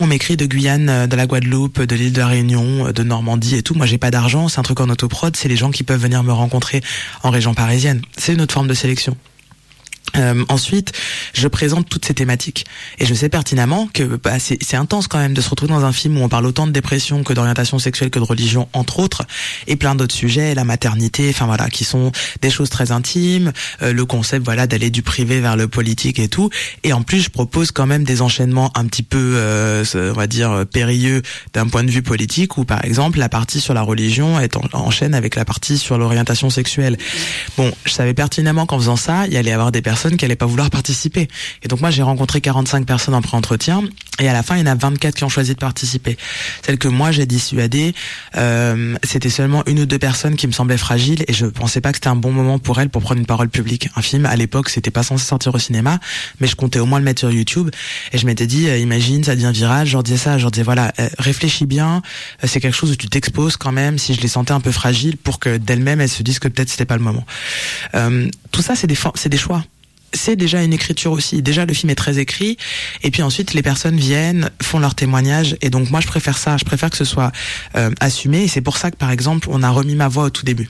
On 0.00 0.06
m'écrit 0.06 0.36
de 0.36 0.46
Guyane, 0.46 0.88
euh, 0.88 1.06
de 1.06 1.14
la 1.14 1.26
Guadeloupe, 1.26 1.80
de 1.82 1.94
l'île 1.94 2.12
de 2.12 2.18
la 2.18 2.26
Réunion, 2.26 2.88
euh, 2.88 2.92
de 2.92 3.02
Normandie 3.02 3.56
et 3.56 3.62
tout. 3.62 3.74
Moi 3.74 3.86
j'ai 3.86 3.98
pas 3.98 4.10
d'argent, 4.10 4.48
c'est 4.48 4.58
un 4.58 4.64
truc 4.64 4.80
en 4.80 4.88
autoprod. 4.88 5.36
C'est 5.36 5.48
les 5.48 5.56
gens 5.56 5.70
qui 5.70 5.84
peuvent 5.84 6.00
venir 6.00 6.22
me 6.22 6.32
rencontrer 6.32 6.82
en 7.22 7.30
région 7.30 7.54
parisienne. 7.54 8.00
C'est 8.16 8.32
une 8.32 8.40
autre 8.40 8.54
forme 8.54 8.68
de 8.68 8.74
sélection. 8.74 9.16
Euh, 10.16 10.44
ensuite, 10.48 10.92
je 11.32 11.48
présente 11.48 11.88
toutes 11.88 12.04
ces 12.04 12.14
thématiques 12.14 12.66
et 12.98 13.06
je 13.06 13.14
sais 13.14 13.28
pertinemment 13.28 13.88
que 13.92 14.02
bah, 14.02 14.38
c'est 14.38 14.76
intense 14.76 15.08
quand 15.08 15.18
même 15.18 15.34
de 15.34 15.40
se 15.40 15.48
retrouver 15.48 15.72
dans 15.72 15.84
un 15.84 15.92
film 15.92 16.18
où 16.18 16.22
on 16.22 16.28
parle 16.28 16.46
autant 16.46 16.66
de 16.66 16.72
dépression 16.72 17.22
que 17.22 17.32
d'orientation 17.32 17.78
sexuelle 17.78 18.10
que 18.10 18.18
de 18.18 18.24
religion 18.24 18.68
entre 18.72 18.98
autres 18.98 19.22
et 19.66 19.76
plein 19.76 19.94
d'autres 19.94 20.14
sujets, 20.14 20.54
la 20.54 20.64
maternité, 20.64 21.30
enfin 21.30 21.46
voilà, 21.46 21.68
qui 21.70 21.84
sont 21.84 22.12
des 22.42 22.50
choses 22.50 22.68
très 22.68 22.92
intimes, 22.92 23.52
euh, 23.82 23.92
le 23.92 24.04
concept 24.04 24.44
voilà 24.44 24.66
d'aller 24.66 24.90
du 24.90 25.02
privé 25.02 25.40
vers 25.40 25.56
le 25.56 25.68
politique 25.68 26.18
et 26.18 26.28
tout. 26.28 26.50
Et 26.82 26.92
en 26.92 27.02
plus, 27.02 27.20
je 27.20 27.30
propose 27.30 27.70
quand 27.70 27.86
même 27.86 28.04
des 28.04 28.22
enchaînements 28.22 28.70
un 28.74 28.84
petit 28.86 29.02
peu, 29.02 29.34
euh, 29.36 29.84
on 29.94 30.12
va 30.12 30.26
dire 30.26 30.64
périlleux 30.70 31.22
d'un 31.54 31.68
point 31.68 31.84
de 31.84 31.90
vue 31.90 32.02
politique 32.02 32.58
où 32.58 32.64
par 32.64 32.84
exemple 32.84 33.18
la 33.18 33.28
partie 33.28 33.60
sur 33.60 33.74
la 33.74 33.82
religion 33.82 34.38
est 34.40 34.56
en, 34.56 34.62
enchaîne 34.72 35.14
avec 35.14 35.36
la 35.36 35.44
partie 35.44 35.78
sur 35.78 35.96
l'orientation 35.96 36.50
sexuelle. 36.50 36.98
Bon, 37.56 37.70
je 37.84 37.92
savais 37.92 38.14
pertinemment 38.14 38.66
qu'en 38.66 38.78
faisant 38.78 38.96
ça, 38.96 39.26
il 39.26 39.32
y 39.32 39.36
allait 39.36 39.52
avoir 39.52 39.72
des 39.72 39.82
personnes 39.82 40.01
qui 40.10 40.24
n'allaient 40.24 40.36
pas 40.36 40.46
vouloir 40.46 40.70
participer. 40.70 41.28
Et 41.62 41.68
donc 41.68 41.80
moi 41.80 41.90
j'ai 41.90 42.02
rencontré 42.02 42.40
45 42.40 42.86
personnes 42.86 43.14
en 43.14 43.22
pré-entretien 43.22 43.82
et 44.20 44.28
à 44.28 44.32
la 44.32 44.42
fin 44.42 44.56
il 44.56 44.60
y 44.60 44.62
en 44.62 44.72
a 44.72 44.74
24 44.74 45.14
qui 45.14 45.24
ont 45.24 45.28
choisi 45.28 45.54
de 45.54 45.58
participer. 45.58 46.16
Celles 46.64 46.78
que 46.78 46.88
moi 46.88 47.12
j'ai 47.12 47.26
dissuadées, 47.26 47.94
euh, 48.36 48.96
c'était 49.02 49.30
seulement 49.30 49.62
une 49.66 49.80
ou 49.80 49.86
deux 49.86 49.98
personnes 49.98 50.36
qui 50.36 50.46
me 50.46 50.52
semblaient 50.52 50.76
fragiles 50.76 51.24
et 51.28 51.32
je 51.32 51.46
pensais 51.46 51.80
pas 51.80 51.92
que 51.92 51.96
c'était 51.96 52.08
un 52.08 52.16
bon 52.16 52.32
moment 52.32 52.58
pour 52.58 52.80
elles 52.80 52.90
pour 52.90 53.02
prendre 53.02 53.20
une 53.20 53.26
parole 53.26 53.48
publique. 53.48 53.88
Un 53.96 54.02
film 54.02 54.26
à 54.26 54.36
l'époque 54.36 54.68
c'était 54.68 54.90
pas 54.90 55.02
censé 55.02 55.24
sortir 55.24 55.54
au 55.54 55.58
cinéma, 55.58 55.98
mais 56.40 56.46
je 56.46 56.56
comptais 56.56 56.78
au 56.78 56.86
moins 56.86 56.98
le 56.98 57.04
mettre 57.04 57.20
sur 57.20 57.30
YouTube 57.30 57.70
et 58.12 58.18
je 58.18 58.26
m'étais 58.26 58.46
dit 58.46 58.68
euh, 58.68 58.78
imagine 58.78 59.24
ça 59.24 59.34
devient 59.34 59.52
viral, 59.52 59.86
je 59.86 59.92
leur 59.92 60.02
disais 60.02 60.16
ça, 60.16 60.38
je 60.38 60.42
leur 60.42 60.50
disais 60.50 60.64
voilà 60.64 60.92
euh, 60.98 61.08
réfléchis 61.18 61.66
bien, 61.66 62.02
euh, 62.42 62.46
c'est 62.46 62.60
quelque 62.60 62.76
chose 62.76 62.90
où 62.90 62.96
tu 62.96 63.08
t'exposes 63.08 63.56
quand 63.56 63.72
même 63.72 63.98
si 63.98 64.14
je 64.14 64.20
les 64.20 64.28
sentais 64.28 64.52
un 64.52 64.60
peu 64.60 64.72
fragiles 64.72 65.16
pour 65.16 65.38
que 65.38 65.56
d'elles-mêmes 65.56 66.00
elles 66.00 66.08
se 66.08 66.22
disent 66.22 66.38
que 66.38 66.48
peut-être 66.48 66.70
c'était 66.70 66.84
pas 66.84 66.96
le 66.96 67.02
moment. 67.02 67.24
Tout 68.50 68.62
ça 68.62 68.74
c'est 68.76 68.86
des 68.86 68.98
c'est 69.14 69.28
des 69.28 69.36
choix 69.36 69.64
c'est 70.14 70.36
déjà 70.36 70.62
une 70.62 70.72
écriture 70.72 71.12
aussi. 71.12 71.42
Déjà, 71.42 71.64
le 71.64 71.74
film 71.74 71.90
est 71.90 71.96
très 71.96 72.18
écrit. 72.18 72.56
Et 73.02 73.10
puis 73.10 73.22
ensuite, 73.22 73.54
les 73.54 73.62
personnes 73.62 73.96
viennent, 73.96 74.50
font 74.62 74.78
leur 74.78 74.94
témoignage. 74.94 75.56
Et 75.60 75.70
donc, 75.70 75.90
moi, 75.90 76.00
je 76.00 76.06
préfère 76.06 76.38
ça. 76.38 76.56
Je 76.56 76.64
préfère 76.64 76.90
que 76.90 76.96
ce 76.96 77.04
soit 77.04 77.32
euh, 77.76 77.90
assumé. 78.00 78.44
Et 78.44 78.48
c'est 78.48 78.60
pour 78.60 78.76
ça 78.76 78.90
que, 78.90 78.96
par 78.96 79.10
exemple, 79.10 79.48
on 79.50 79.62
a 79.62 79.70
remis 79.70 79.94
ma 79.94 80.08
voix 80.08 80.24
au 80.24 80.30
tout 80.30 80.44
début. 80.44 80.68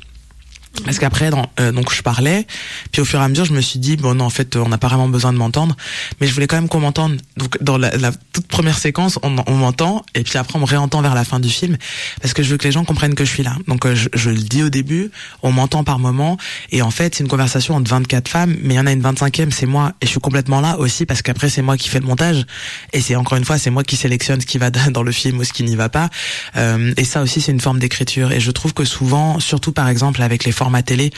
Parce 0.85 0.99
qu'après, 0.99 1.31
euh, 1.61 1.73
donc 1.73 1.95
je 1.95 2.03
parlais, 2.03 2.47
puis 2.91 3.03
au 3.03 3.05
fur 3.05 3.21
et 3.21 3.23
à 3.23 3.29
mesure, 3.29 3.45
je 3.45 3.53
me 3.53 3.61
suis 3.61 3.79
dit 3.79 3.97
bon 3.97 4.15
non, 4.15 4.25
en 4.25 4.31
fait, 4.31 4.57
on 4.57 4.69
n'a 4.69 4.79
pas 4.79 4.89
vraiment 4.89 5.09
besoin 5.09 5.33
de 5.33 5.39
m'entendre, 5.39 5.77
mais 6.21 6.27
je 6.27 6.33
voulais 6.35 6.47
quand 6.47 6.57
même 6.57 6.69
qu'on 6.69 6.81
m'entende. 6.81 7.21
Donc 7.37 7.63
dans 7.63 7.77
la, 7.77 7.91
toute 8.33 8.47
première 8.47 8.79
séquence, 8.79 9.19
on, 9.23 9.31
m'entend, 9.31 10.05
et 10.15 10.23
puis 10.23 10.39
après 10.39 10.57
on 10.57 10.63
me 10.63 10.67
réentend 10.67 11.03
vers 11.03 11.15
la 11.15 11.25
fin 11.25 11.41
du 11.41 11.51
film, 11.51 11.77
parce 12.21 12.33
que 12.35 12.43
je 12.43 12.51
veux 12.51 12.57
que 12.57 12.65
les 12.65 12.73
gens 12.73 12.85
comprennent 12.85 13.15
que 13.15 13.25
je 13.25 13.31
suis 13.31 13.43
là. 13.43 13.55
Donc 13.69 13.85
euh, 13.85 13.95
je, 13.95 14.31
le 14.31 14.39
dis 14.39 14.63
au 14.63 14.71
début, 14.71 15.11
on 15.43 15.53
m'entend 15.53 15.85
par 15.85 15.99
moment, 15.99 16.39
et 16.71 16.83
en 16.83 16.91
fait 16.91 17.15
c'est 17.15 17.23
une 17.23 17.29
conversation 17.29 17.77
entre 17.77 17.91
24 17.91 18.29
femmes, 18.29 18.57
mais 18.63 18.75
il 18.75 18.77
y 18.77 18.81
en 18.81 18.87
a 18.87 18.93
une 18.93 19.03
25e, 19.03 19.51
c'est 19.51 19.67
moi, 19.67 19.93
et 20.01 20.07
je 20.07 20.11
suis 20.11 20.21
complètement 20.21 20.61
là 20.61 20.79
aussi 20.79 21.07
parce 21.07 21.23
qu'après 21.23 21.51
c'est 21.51 21.63
moi 21.63 21.77
qui 21.77 21.91
fais 21.91 22.01
le 22.01 22.07
montage, 22.07 22.45
et 22.93 23.01
c'est 23.01 23.15
encore 23.15 23.37
une 23.37 23.45
fois 23.45 23.59
c'est 23.59 23.71
moi 23.71 23.85
qui 23.85 23.97
sélectionne 23.97 24.41
ce 24.41 24.47
qui 24.47 24.59
va 24.59 24.71
dans 24.91 25.03
le 25.03 25.13
film 25.13 25.39
ou 25.39 25.45
ce 25.45 25.53
qui 25.53 25.65
n'y 25.65 25.77
va 25.77 25.91
pas, 25.91 26.09
euh, 26.57 26.93
et 26.97 27.05
ça 27.05 27.23
aussi 27.23 27.41
c'est 27.43 27.53
une 27.53 27.61
forme 27.61 27.79
d'écriture, 27.79 28.33
et 28.33 28.41
je 28.41 28.51
trouve 28.51 28.73
que 28.73 28.85
souvent, 28.85 29.39
surtout 29.39 29.73
par 29.73 29.89
exemple 29.89 30.23
avec 30.23 30.45
les 30.45 30.53
format 30.63 30.85
télé. 30.85 31.11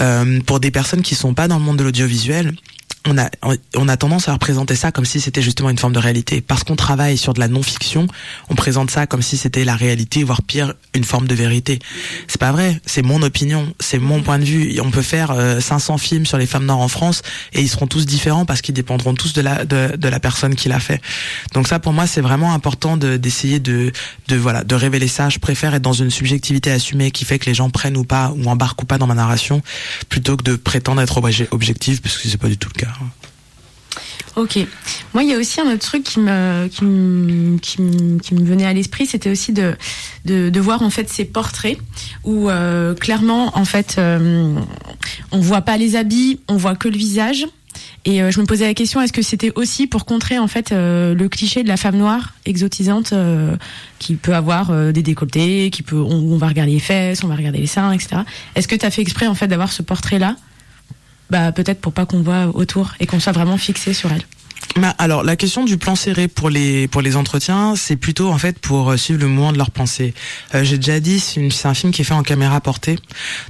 Euh, 0.00 0.40
pour 0.46 0.60
des 0.60 0.70
personnes 0.70 1.02
qui 1.02 1.16
sont 1.16 1.34
pas 1.34 1.48
dans 1.48 1.58
le 1.58 1.64
monde 1.64 1.76
de 1.76 1.82
l'audiovisuel, 1.82 2.54
on 3.06 3.18
a 3.18 3.28
on 3.76 3.88
a 3.88 3.96
tendance 3.96 4.28
à 4.28 4.32
représenter 4.32 4.76
ça 4.76 4.90
comme 4.90 5.04
si 5.04 5.20
c'était 5.20 5.42
justement 5.42 5.70
une 5.70 5.78
forme 5.78 5.92
de 5.92 5.98
réalité. 5.98 6.40
Parce 6.40 6.64
qu'on 6.64 6.76
travaille 6.76 7.18
sur 7.18 7.34
de 7.34 7.40
la 7.40 7.48
non-fiction 7.48 8.06
on 8.48 8.54
présente 8.54 8.90
ça 8.90 9.06
comme 9.06 9.22
si 9.22 9.36
c'était 9.36 9.64
la 9.64 9.76
réalité 9.76 10.24
voire 10.24 10.42
pire 10.42 10.74
une 10.94 11.04
forme 11.04 11.26
de 11.26 11.34
vérité. 11.34 11.78
C'est 12.28 12.40
pas 12.40 12.52
vrai. 12.52 12.80
C'est 12.86 13.02
mon 13.02 13.22
opinion. 13.22 13.72
C'est 13.80 13.98
mon 13.98 14.22
point 14.22 14.38
de 14.38 14.44
vue. 14.44 14.80
On 14.80 14.90
peut 14.90 15.02
faire 15.02 15.34
500 15.60 15.94
euh, 15.94 15.98
films 15.98 16.26
sur 16.26 16.38
les 16.38 16.46
femmes 16.46 16.66
noires 16.66 16.78
en 16.78 16.88
France 16.88 17.22
et 17.52 17.60
ils 17.60 17.68
seront 17.68 17.86
tous 17.86 18.06
différents 18.06 18.44
parce 18.44 18.62
qu'ils 18.62 18.74
dépendront 18.74 19.14
tous 19.14 19.32
de 19.32 19.42
la 19.42 19.64
de, 19.64 19.96
de 19.96 20.08
la 20.08 20.20
personne 20.20 20.54
qui 20.54 20.68
l'a 20.68 20.80
fait. 20.80 21.00
Donc 21.52 21.68
ça 21.68 21.78
pour 21.78 21.92
moi 21.92 22.06
c'est 22.06 22.20
vraiment 22.20 22.54
important 22.54 22.96
d'essayer 22.96 23.60
de, 23.60 23.92
de 24.28 24.36
voilà 24.36 24.64
de 24.64 24.74
révéler 24.74 25.08
ça. 25.08 25.28
Je 25.28 25.38
préfère 25.38 25.74
être 25.74 25.82
dans 25.82 25.92
une 25.92 26.10
subjectivité 26.10 26.70
assumée 26.70 27.10
qui 27.10 27.24
fait 27.24 27.38
que 27.38 27.46
les 27.46 27.54
gens 27.54 27.70
prennent 27.70 27.96
ou 27.96 28.04
pas 28.04 28.32
ou 28.36 28.48
embarquent 28.48 28.82
ou 28.82 28.86
pas 28.86 28.98
dans 28.98 29.06
ma 29.06 29.14
narration 29.14 29.62
plutôt 30.08 30.36
que 30.36 30.44
de 30.44 30.56
prétendre 30.56 31.00
être 31.00 31.18
objectif 31.50 32.00
parce 32.00 32.16
que 32.16 32.28
c'est 32.28 32.38
pas 32.38 32.48
du 32.48 32.56
tout 32.56 32.70
le 32.74 32.80
cas 32.80 32.93
Ok. 34.36 34.58
Moi, 35.12 35.22
il 35.22 35.30
y 35.30 35.34
a 35.34 35.38
aussi 35.38 35.60
un 35.60 35.66
autre 35.72 35.86
truc 35.86 36.02
qui 36.02 36.18
me, 36.18 36.66
qui 36.68 36.82
me, 37.82 38.44
venait 38.44 38.66
à 38.66 38.72
l'esprit, 38.72 39.06
c'était 39.06 39.30
aussi 39.30 39.52
de, 39.52 39.76
de, 40.24 40.60
voir 40.60 40.82
en 40.82 40.90
fait 40.90 41.08
ces 41.08 41.24
portraits 41.24 41.78
où 42.24 42.50
euh, 42.50 42.94
clairement, 42.94 43.56
en 43.56 43.64
fait, 43.64 43.96
euh, 43.98 44.58
on 45.30 45.38
voit 45.38 45.60
pas 45.60 45.76
les 45.76 45.94
habits, 45.94 46.40
on 46.48 46.56
voit 46.56 46.74
que 46.74 46.88
le 46.88 46.96
visage. 46.96 47.46
Et 48.04 48.22
euh, 48.22 48.30
je 48.30 48.40
me 48.40 48.46
posais 48.46 48.66
la 48.66 48.74
question, 48.74 49.00
est-ce 49.00 49.12
que 49.12 49.22
c'était 49.22 49.52
aussi 49.54 49.86
pour 49.86 50.04
contrer 50.04 50.38
en 50.38 50.48
fait 50.48 50.72
le 50.72 51.26
cliché 51.28 51.62
de 51.62 51.68
la 51.68 51.76
femme 51.76 51.96
noire 51.96 52.34
exotisante 52.44 53.14
qui 54.00 54.16
peut 54.16 54.34
avoir 54.34 54.92
des 54.92 55.02
décolletés, 55.02 55.70
qui 55.70 55.82
peut, 55.82 55.96
on, 55.96 56.32
on, 56.32 56.36
va 56.36 56.48
regarder 56.48 56.72
les 56.72 56.80
fesses, 56.80 57.22
on 57.22 57.28
va 57.28 57.36
regarder 57.36 57.60
les 57.60 57.68
seins, 57.68 57.92
etc. 57.92 58.22
Est-ce 58.56 58.66
que 58.66 58.74
tu 58.74 58.84
as 58.84 58.90
fait 58.90 59.02
exprès 59.02 59.28
en 59.28 59.34
fait 59.34 59.46
d'avoir 59.46 59.72
ce 59.72 59.82
portrait-là 59.82 60.36
bah, 61.30 61.52
peut-être 61.52 61.80
pour 61.80 61.92
pas 61.92 62.06
qu'on 62.06 62.22
voit 62.22 62.46
autour 62.54 62.94
et 63.00 63.06
qu'on 63.06 63.20
soit 63.20 63.32
vraiment 63.32 63.56
fixé 63.56 63.92
sur 63.92 64.12
elle. 64.12 64.22
Bah, 64.76 64.92
alors 64.98 65.22
la 65.22 65.36
question 65.36 65.64
du 65.64 65.78
plan 65.78 65.94
serré 65.94 66.26
pour 66.26 66.50
les 66.50 66.88
pour 66.88 67.00
les 67.00 67.14
entretiens, 67.14 67.74
c'est 67.76 67.94
plutôt 67.94 68.30
en 68.32 68.38
fait 68.38 68.58
pour 68.58 68.90
euh, 68.90 68.96
suivre 68.96 69.20
le 69.20 69.28
mouvement 69.28 69.52
de 69.52 69.58
leur 69.58 69.70
pensée. 69.70 70.14
Euh, 70.54 70.64
J'ai 70.64 70.78
déjà 70.78 70.98
dit, 70.98 71.20
c'est 71.20 71.68
un 71.68 71.74
film 71.74 71.92
qui 71.92 72.02
est 72.02 72.04
fait 72.04 72.14
en 72.14 72.24
caméra 72.24 72.60
portée. 72.60 72.98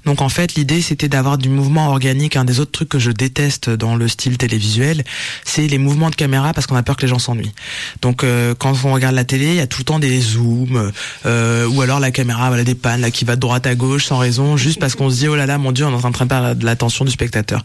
Donc 0.05 0.21
en 0.21 0.29
fait, 0.29 0.55
l'idée 0.55 0.83
c'était 0.83 1.09
d'avoir 1.09 1.39
du 1.39 1.49
mouvement 1.49 1.89
organique. 1.89 2.37
Un 2.37 2.45
des 2.45 2.61
autres 2.61 2.73
trucs 2.73 2.91
que 2.91 2.99
je 2.99 3.11
déteste 3.11 3.71
dans 3.71 3.97
le 3.97 4.07
style 4.07 4.37
télévisuel, 4.37 5.03
c'est 5.45 5.67
les 5.67 5.79
mouvements 5.79 6.11
de 6.11 6.15
caméra 6.15 6.53
parce 6.53 6.67
qu'on 6.67 6.77
a 6.77 6.83
peur 6.83 6.97
que 6.97 7.03
les 7.03 7.09
gens 7.09 7.19
s'ennuient. 7.19 7.55
Donc 8.03 8.23
euh, 8.23 8.55
quand 8.55 8.75
on 8.85 8.93
regarde 8.93 9.15
la 9.15 9.25
télé, 9.25 9.47
il 9.47 9.57
y 9.57 9.61
a 9.61 9.67
tout 9.67 9.81
le 9.81 9.85
temps 9.85 9.99
des 9.99 10.21
zooms 10.21 10.93
euh, 11.25 11.67
ou 11.69 11.81
alors 11.81 12.01
la 12.01 12.11
caméra 12.11 12.49
voilà 12.49 12.65
des 12.65 12.75
pannes 12.75 13.01
là 13.01 13.11
qui 13.11 13.25
va 13.25 13.37
de 13.37 13.41
droite 13.41 13.67
à 13.67 13.75
gauche 13.75 14.05
sans 14.05 14.19
raison, 14.19 14.59
juste 14.59 14.79
parce 14.79 14.95
qu'on 14.95 15.09
se 15.09 15.17
dit 15.17 15.29
oh 15.29 15.37
là 15.37 15.47
là 15.47 15.57
mon 15.57 15.73
dieu 15.73 15.87
on 15.87 15.99
est 15.99 16.05
en 16.05 16.13
train 16.13 16.27
de 16.27 16.29
perdre 16.29 16.65
l'attention 16.65 17.07
du 17.07 17.11
spectateur. 17.11 17.65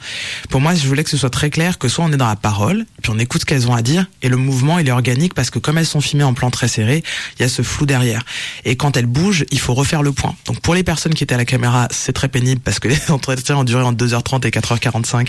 Pour 0.49 0.61
moi, 0.61 0.75
je 0.75 0.87
voulais 0.87 1.03
que 1.03 1.09
ce 1.09 1.17
soit 1.17 1.29
très 1.29 1.49
clair 1.49 1.77
que 1.77 1.89
soit 1.89 2.05
on 2.05 2.11
est 2.13 2.17
dans 2.17 2.27
la 2.27 2.37
parole, 2.37 2.85
puis 3.01 3.11
on 3.13 3.19
écoute 3.29 3.45
qu'elles 3.45 3.67
ont 3.67 3.75
à 3.75 3.83
dire 3.83 4.07
et 4.23 4.27
le 4.27 4.37
mouvement 4.37 4.79
il 4.79 4.87
est 4.87 4.91
organique 4.91 5.35
parce 5.35 5.51
que 5.51 5.59
comme 5.59 5.77
elles 5.77 5.85
sont 5.85 6.01
filmées 6.01 6.23
en 6.23 6.33
plan 6.33 6.49
très 6.49 6.67
serré, 6.67 7.03
il 7.37 7.43
y 7.43 7.45
a 7.45 7.47
ce 7.47 7.61
flou 7.61 7.85
derrière. 7.85 8.25
Et 8.65 8.75
quand 8.75 8.97
elles 8.97 9.05
bougent, 9.05 9.45
il 9.51 9.59
faut 9.59 9.75
refaire 9.75 10.01
le 10.01 10.11
point. 10.11 10.35
Donc 10.47 10.61
pour 10.61 10.73
les 10.73 10.81
personnes 10.81 11.13
qui 11.13 11.23
étaient 11.23 11.35
à 11.35 11.37
la 11.37 11.45
caméra, 11.45 11.87
c'est 11.91 12.11
très 12.11 12.27
pénible 12.27 12.59
parce 12.59 12.79
que 12.79 12.87
les 12.87 12.97
entretiens 13.11 13.57
ont 13.57 13.63
duré 13.63 13.83
entre 13.83 14.03
2h30 14.03 14.47
et 14.47 14.49
4h45. 14.49 15.27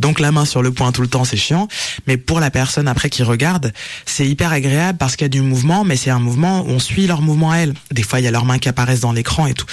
Donc 0.00 0.20
la 0.20 0.32
main 0.32 0.46
sur 0.46 0.62
le 0.62 0.72
point 0.72 0.90
tout 0.90 1.02
le 1.02 1.08
temps, 1.08 1.24
c'est 1.24 1.36
chiant. 1.36 1.68
Mais 2.06 2.16
pour 2.16 2.40
la 2.40 2.50
personne 2.50 2.88
après 2.88 3.10
qui 3.10 3.22
regarde, 3.22 3.74
c'est 4.06 4.26
hyper 4.26 4.50
agréable 4.50 4.96
parce 4.96 5.14
qu'il 5.14 5.26
y 5.26 5.26
a 5.26 5.28
du 5.28 5.42
mouvement, 5.42 5.84
mais 5.84 5.96
c'est 5.96 6.10
un 6.10 6.20
mouvement 6.20 6.64
on 6.66 6.78
suit 6.78 7.06
leur 7.06 7.20
mouvement 7.20 7.50
à 7.50 7.58
elles. 7.58 7.74
Des 7.92 8.02
fois, 8.02 8.20
il 8.20 8.24
y 8.24 8.28
a 8.28 8.30
leurs 8.30 8.46
mains 8.46 8.58
qui 8.58 8.70
apparaissent 8.70 9.00
dans 9.00 9.12
l'écran 9.12 9.46
et 9.46 9.52
tout. 9.52 9.66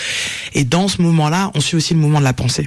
Et 0.51 0.65
dans 0.65 0.89
ce 0.89 1.01
mouvement-là, 1.01 1.51
on 1.55 1.61
suit 1.61 1.77
aussi 1.77 1.93
le 1.93 2.01
mouvement 2.01 2.19
de 2.19 2.25
la 2.25 2.33
pensée. 2.33 2.65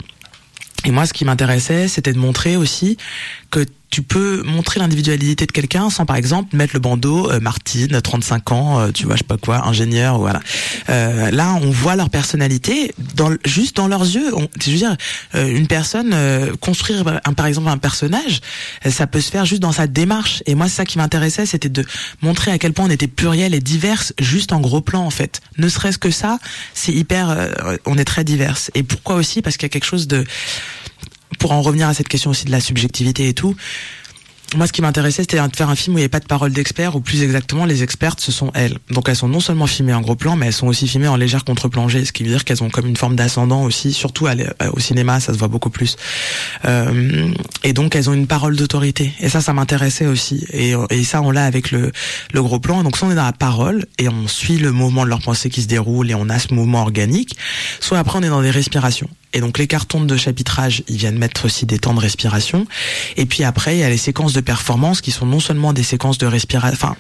Et 0.85 0.91
moi, 0.91 1.07
ce 1.07 1.13
qui 1.13 1.25
m'intéressait, 1.25 1.89
c'était 1.89 2.13
de 2.13 2.19
montrer 2.19 2.57
aussi 2.57 2.99
que 3.51 3.65
tu 3.95 4.03
peux 4.03 4.43
montrer 4.43 4.81
l'individualité 4.81 5.47
de 5.47 5.53
quelqu'un 5.53 5.89
sans 5.89 6.05
par 6.05 6.17
exemple 6.17 6.57
mettre 6.57 6.75
le 6.75 6.81
bandeau 6.81 7.31
euh, 7.31 7.39
Martine 7.39 8.01
35 8.01 8.51
ans 8.51 8.81
euh, 8.81 8.91
tu 8.91 9.07
vois 9.07 9.15
je 9.15 9.19
sais 9.19 9.25
pas 9.25 9.37
quoi 9.37 9.69
ingénieur 9.69 10.19
voilà. 10.19 10.41
Euh, 10.89 11.31
là 11.31 11.57
on 11.63 11.71
voit 11.71 11.95
leur 11.95 12.11
personnalité 12.11 12.93
dans 13.15 13.31
juste 13.45 13.77
dans 13.77 13.87
leurs 13.87 14.03
yeux. 14.03 14.35
On, 14.35 14.49
je 14.61 14.71
veux 14.73 14.77
dire 14.77 14.97
euh, 15.37 15.47
une 15.47 15.69
personne 15.69 16.13
construire 16.59 17.05
un, 17.25 17.35
par 17.35 17.47
exemple 17.47 17.69
un 17.69 17.79
personnage 17.79 18.41
ça 18.85 19.07
peut 19.07 19.21
se 19.21 19.31
faire 19.31 19.45
juste 19.45 19.63
dans 19.63 19.71
sa 19.71 19.87
démarche. 19.87 20.43
Et 20.47 20.57
moi 20.57 20.67
c'est 20.67 20.75
ça 20.75 20.85
qui 20.85 20.99
m'intéressait 20.99 21.47
c'était 21.47 21.69
de 21.69 21.85
montrer 22.21 22.51
à 22.51 22.59
quel 22.59 22.73
point 22.73 22.87
on 22.87 22.91
était 22.91 23.07
pluriel 23.07 23.55
et 23.55 23.61
diverse 23.61 24.13
juste 24.19 24.53
en 24.53 24.61
gros 24.61 24.81
plan 24.81 25.07
en 25.07 25.11
fait. 25.11 25.41
Ne 25.57 25.69
serait-ce 25.69 25.99
que 25.99 26.11
ça 26.11 26.41
c'est 26.75 26.93
hyper 26.93 27.49
on 27.87 27.97
est 27.97 28.05
très 28.05 28.25
diverse 28.25 28.73
et 28.75 28.83
pourquoi 28.83 29.15
aussi? 29.15 29.41
Parce 29.41 29.57
qu'il 29.57 29.67
y 29.67 29.71
a 29.71 29.73
quelque 29.73 29.85
chose 29.85 30.09
de 30.09 30.25
pour 31.39 31.53
en 31.53 31.63
revenir 31.63 31.89
à 31.89 31.95
cette 31.95 32.09
question 32.09 32.31
aussi 32.31 32.45
de 32.45 32.51
la 32.51 32.61
subjectivité 32.61 33.29
et 33.29 33.35
tout, 33.35 33.57
moi, 34.57 34.69
ce 34.69 34.73
qui 34.73 34.83
m'intéressait, 34.83 35.23
c'était 35.23 35.41
de 35.41 35.57
faire 35.57 35.69
un 35.69 35.75
film 35.75 35.97
où 35.97 35.99
il 35.99 36.03
n'y 36.03 36.05
avait 36.05 36.09
pas 36.09 36.21
de 36.21 36.27
parole 36.27 36.53
d'experts, 36.53 36.95
ou 36.95 37.01
plus 37.01 37.23
exactement, 37.23 37.65
les 37.65 37.83
expertes, 37.83 38.21
ce 38.21 38.31
sont 38.31 38.53
elles. 38.55 38.79
Donc, 38.91 39.09
elles 39.09 39.17
sont 39.17 39.27
non 39.27 39.41
seulement 39.41 39.67
filmées 39.67 39.95
en 39.95 40.01
gros 40.01 40.15
plan, 40.15 40.37
mais 40.37 40.47
elles 40.47 40.53
sont 40.53 40.69
aussi 40.69 40.87
filmées 40.87 41.09
en 41.09 41.17
légère 41.17 41.45
contre-plongée, 41.45 42.05
ce 42.05 42.13
qui 42.13 42.23
veut 42.23 42.31
dire 42.31 42.45
qu'elles 42.45 42.63
ont 42.63 42.71
comme 42.71 42.87
une 42.87 42.97
forme 42.97 43.17
d'ascendant 43.17 43.65
aussi, 43.65 43.93
surtout 43.93 44.29
euh, 44.29 44.35
au 44.73 44.79
cinéma, 44.79 45.19
ça 45.19 45.33
se 45.33 45.39
voit 45.39 45.49
beaucoup 45.49 45.71
plus. 45.71 45.97
Euh, 46.67 47.33
et 47.65 47.73
donc, 47.73 47.97
elles 47.97 48.09
ont 48.09 48.13
une 48.13 48.29
parole 48.29 48.55
d'autorité. 48.55 49.13
Et 49.19 49.29
ça, 49.29 49.41
ça 49.41 49.53
m'intéressait 49.53 50.07
aussi. 50.07 50.47
Et, 50.53 50.75
et 50.91 51.03
ça, 51.03 51.21
on 51.21 51.33
l'a 51.33 51.47
avec 51.47 51.73
le, 51.73 51.91
le 52.33 52.43
gros 52.43 52.61
plan. 52.61 52.85
donc, 52.85 52.97
soit 52.97 53.09
on 53.09 53.11
est 53.11 53.17
dans 53.17 53.25
la 53.25 53.33
parole, 53.33 53.87
et 53.99 54.09
on 54.09 54.29
suit 54.29 54.59
le 54.59 54.71
mouvement 54.71 55.05
de 55.05 55.09
leur 55.09 55.21
pensée 55.21 55.51
qui 55.51 55.63
se 55.63 55.69
déroule, 55.69 56.11
et 56.11 56.15
on 56.15 56.29
a 56.29 56.39
ce 56.39 56.55
mouvement 56.55 56.83
organique, 56.83 57.37
soit 57.81 57.99
après, 57.99 58.21
on 58.21 58.23
est 58.23 58.29
dans 58.29 58.43
des 58.43 58.53
respirations. 58.53 59.09
Et 59.35 59.41
donc 59.41 59.59
les 59.59 59.67
cartons 59.67 60.03
de 60.03 60.17
chapitrage, 60.17 60.85
ils 60.89 60.97
viennent 60.97 61.19
mettre 61.19 61.45
aussi 61.45 61.67
des 61.67 61.79
temps 61.79 61.93
de 61.93 62.01
respiration. 62.01 62.67
Et 63.17 63.27
puis 63.27 63.43
après, 63.45 63.77
il 63.77 63.81
y 63.81 63.83
a 63.83 63.91
les 63.91 63.97
séquences 63.97 64.33
de 64.33 64.41
performance 64.41 65.01
qui 65.01 65.11
sont 65.11 65.27
non 65.27 65.41
seulement 65.41 65.73
des 65.73 65.83
séquences 65.83 66.19
de 66.19 66.27
respiration, 66.27 66.75
enfin 66.75 66.97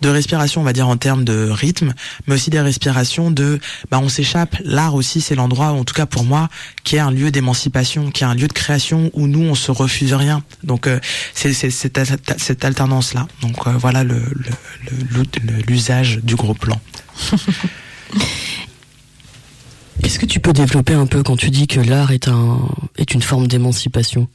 de 0.00 0.08
respiration, 0.08 0.60
on 0.60 0.64
va 0.64 0.72
dire 0.72 0.88
en 0.88 0.96
termes 0.96 1.24
de 1.24 1.50
rythme, 1.50 1.92
mais 2.26 2.36
aussi 2.36 2.50
des 2.50 2.60
respirations 2.60 3.30
de, 3.32 3.58
bah 3.90 4.00
on 4.00 4.08
s'échappe. 4.08 4.56
L'art 4.64 4.94
aussi, 4.94 5.20
c'est 5.20 5.34
l'endroit, 5.34 5.72
en 5.72 5.84
tout 5.84 5.94
cas 5.94 6.06
pour 6.06 6.24
moi, 6.24 6.48
qui 6.84 6.96
est 6.96 7.00
un 7.00 7.10
lieu 7.10 7.32
d'émancipation, 7.32 8.10
qui 8.12 8.22
est 8.22 8.26
un 8.26 8.34
lieu 8.34 8.48
de 8.48 8.52
création 8.52 9.10
où 9.12 9.26
nous 9.26 9.42
on 9.42 9.56
se 9.56 9.72
refuse 9.72 10.14
rien. 10.14 10.44
Donc 10.62 10.86
euh, 10.86 11.00
c'est 11.34 11.52
cette, 11.52 12.64
alternance 12.64 13.12
là. 13.12 13.26
Donc 13.42 13.66
euh, 13.66 13.72
voilà 13.76 14.04
le 14.04 14.22
l'usage 15.66 16.20
du 16.22 16.36
gros 16.36 16.54
plan. 16.54 16.80
Est-ce 20.22 20.28
que 20.28 20.34
tu 20.34 20.38
peux 20.38 20.52
développer 20.52 20.94
un 20.94 21.06
peu 21.06 21.24
quand 21.24 21.34
tu 21.36 21.50
dis 21.50 21.66
que 21.66 21.80
l'art 21.80 22.12
est 22.12 22.28
un 22.28 22.60
est 22.96 23.12
une 23.12 23.22
forme 23.22 23.48
d'émancipation? 23.48 24.28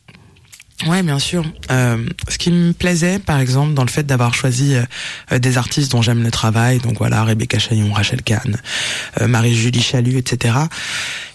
Ouais, 0.86 1.02
bien 1.02 1.18
sûr. 1.18 1.44
Euh, 1.72 2.06
ce 2.28 2.38
qui 2.38 2.52
me 2.52 2.72
plaisait, 2.72 3.18
par 3.18 3.40
exemple, 3.40 3.74
dans 3.74 3.84
le 3.84 3.90
fait 3.90 4.04
d'avoir 4.04 4.36
choisi 4.36 4.76
euh, 4.76 5.40
des 5.40 5.58
artistes 5.58 5.92
dont 5.92 6.04
j'aime 6.04 6.22
le 6.22 6.30
travail, 6.30 6.78
donc 6.78 7.00
voilà, 7.00 7.24
Rebecca 7.24 7.58
Chaillon, 7.58 7.92
Rachel 7.92 8.22
Kahn, 8.22 8.58
euh, 9.20 9.28
Marie-Julie 9.28 9.82
Chalut, 9.82 10.18
etc., 10.18 10.56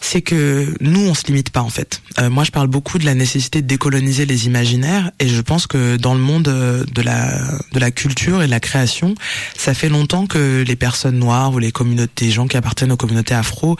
c'est 0.01 0.23
que 0.23 0.73
nous, 0.81 1.09
on 1.09 1.15
se 1.15 1.27
limite 1.27 1.51
pas, 1.51 1.61
en 1.61 1.71
fait. 1.71 2.03
Euh, 2.21 2.31
moi, 2.31 2.45
je 2.45 2.53
parle 2.53 2.69
beaucoup 2.69 2.99
de 2.99 3.05
la 3.05 3.15
nécessité 3.15 3.63
de 3.63 3.67
décoloniser 3.67 4.27
les 4.27 4.47
imaginaires, 4.47 5.11
et 5.19 5.27
je 5.29 5.41
pense 5.41 5.67
que 5.67 5.97
dans 5.97 6.15
le 6.15 6.21
monde 6.21 6.45
de 6.45 7.03
la, 7.03 7.37
de 7.73 7.81
la 7.81 7.91
culture 7.91 8.43
et 8.43 8.47
de 8.47 8.51
la 8.51 8.61
création, 8.61 9.15
ça 9.57 9.75
fait 9.75 9.89
longtemps 9.89 10.27
que 10.27 10.63
les 10.65 10.77
personnes 10.77 11.19
noires 11.19 11.53
ou 11.53 11.59
les 11.59 11.73
communautés, 11.73 12.27
les 12.27 12.31
gens 12.31 12.47
qui 12.47 12.57
appartiennent 12.57 12.93
aux 12.93 12.97
communautés 12.97 13.35
afro, 13.35 13.77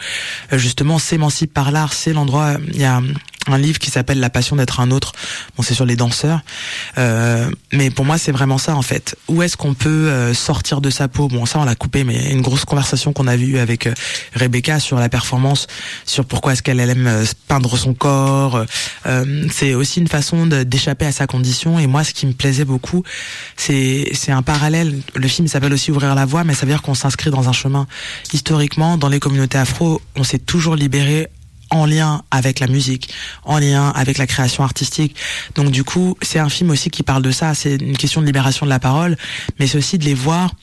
justement, 0.51 0.99
s'émancipent 0.99 1.53
par 1.53 1.71
l'art. 1.71 1.93
C'est 1.93 2.11
l'endroit, 2.11 2.57
il 2.73 2.81
y 2.81 2.85
a 2.85 3.01
un 3.47 3.57
livre 3.57 3.79
qui 3.79 3.91
s'appelle 3.91 4.19
La 4.19 4.29
passion 4.29 4.55
d'être 4.55 4.79
un 4.79 4.91
autre. 4.91 5.13
Bon, 5.55 5.63
c'est 5.63 5.73
sur 5.73 5.85
les 5.85 5.95
danseurs, 5.95 6.41
euh, 6.97 7.49
mais 7.71 7.89
pour 7.89 8.05
moi 8.05 8.17
c'est 8.17 8.31
vraiment 8.31 8.57
ça 8.57 8.75
en 8.75 8.81
fait. 8.81 9.15
Où 9.27 9.41
est-ce 9.41 9.57
qu'on 9.57 9.73
peut 9.73 9.89
euh, 9.89 10.33
sortir 10.33 10.81
de 10.81 10.89
sa 10.89 11.07
peau? 11.07 11.27
Bon, 11.27 11.45
ça 11.45 11.59
on 11.59 11.65
l'a 11.65 11.75
coupé, 11.75 12.03
mais 12.03 12.31
une 12.31 12.41
grosse 12.41 12.65
conversation 12.65 13.13
qu'on 13.13 13.27
a 13.27 13.35
vue 13.35 13.57
avec 13.57 13.87
euh, 13.87 13.93
Rebecca 14.35 14.79
sur 14.79 14.99
la 14.99 15.09
performance, 15.09 15.67
sur 16.05 16.25
pourquoi 16.25 16.53
est-ce 16.53 16.63
qu'elle 16.63 16.79
aime 16.79 17.07
euh, 17.07 17.25
peindre 17.47 17.77
son 17.77 17.93
corps. 17.93 18.65
c'est 19.51 19.73
aussi 19.73 19.99
une 19.99 20.07
façon 20.07 20.45
d'échapper 20.47 21.05
à 21.05 21.11
sa 21.11 21.27
condition. 21.27 21.79
Et 21.79 21.87
moi, 21.87 22.03
ce 22.03 22.13
qui 22.13 22.25
me 22.25 22.33
plaisait 22.33 22.65
beaucoup, 22.65 23.03
c'est 23.57 24.09
c'est 24.13 24.31
un 24.31 24.41
parallèle. 24.41 24.99
Le 25.15 25.27
film 25.27 25.47
s'appelle 25.47 25.73
aussi 25.73 25.91
Ouvrir 25.91 26.15
la 26.15 26.25
voie, 26.25 26.43
mais 26.43 26.53
ça 26.53 26.65
veut 26.65 26.71
dire 26.71 26.81
qu'on 26.81 26.93
s'inscrit 26.93 27.29
dans 27.29 27.49
un 27.49 27.53
chemin. 27.53 27.87
Historiquement, 28.33 28.97
dans 28.97 29.09
les 29.09 29.19
communautés 29.19 29.57
afro, 29.57 30.01
on 30.15 30.23
s'est 30.23 30.39
toujours 30.39 30.75
libéré 30.75 31.29
en 31.73 31.85
lien 31.85 32.23
avec 32.31 32.59
la 32.59 32.67
musique, 32.67 33.09
en 33.43 33.57
lien 33.57 33.89
avec 33.89 34.17
la 34.17 34.27
création 34.27 34.63
artistique. 34.63 35.15
Donc 35.55 35.71
du 35.71 35.83
coup, 35.83 36.15
c'est 36.21 36.39
un 36.39 36.49
film 36.49 36.69
aussi 36.69 36.89
qui 36.89 37.03
parle 37.03 37.23
de 37.23 37.31
ça. 37.31 37.53
C'est 37.53 37.75
une 37.75 37.97
question 37.97 38.21
de 38.21 38.25
libération 38.25 38.65
de 38.65 38.69
la 38.69 38.79
parole, 38.79 39.17
mais 39.59 39.67
c'est 39.67 39.77
aussi 39.77 39.97
de 39.97 40.05
les 40.05 40.13
voir. 40.13 40.53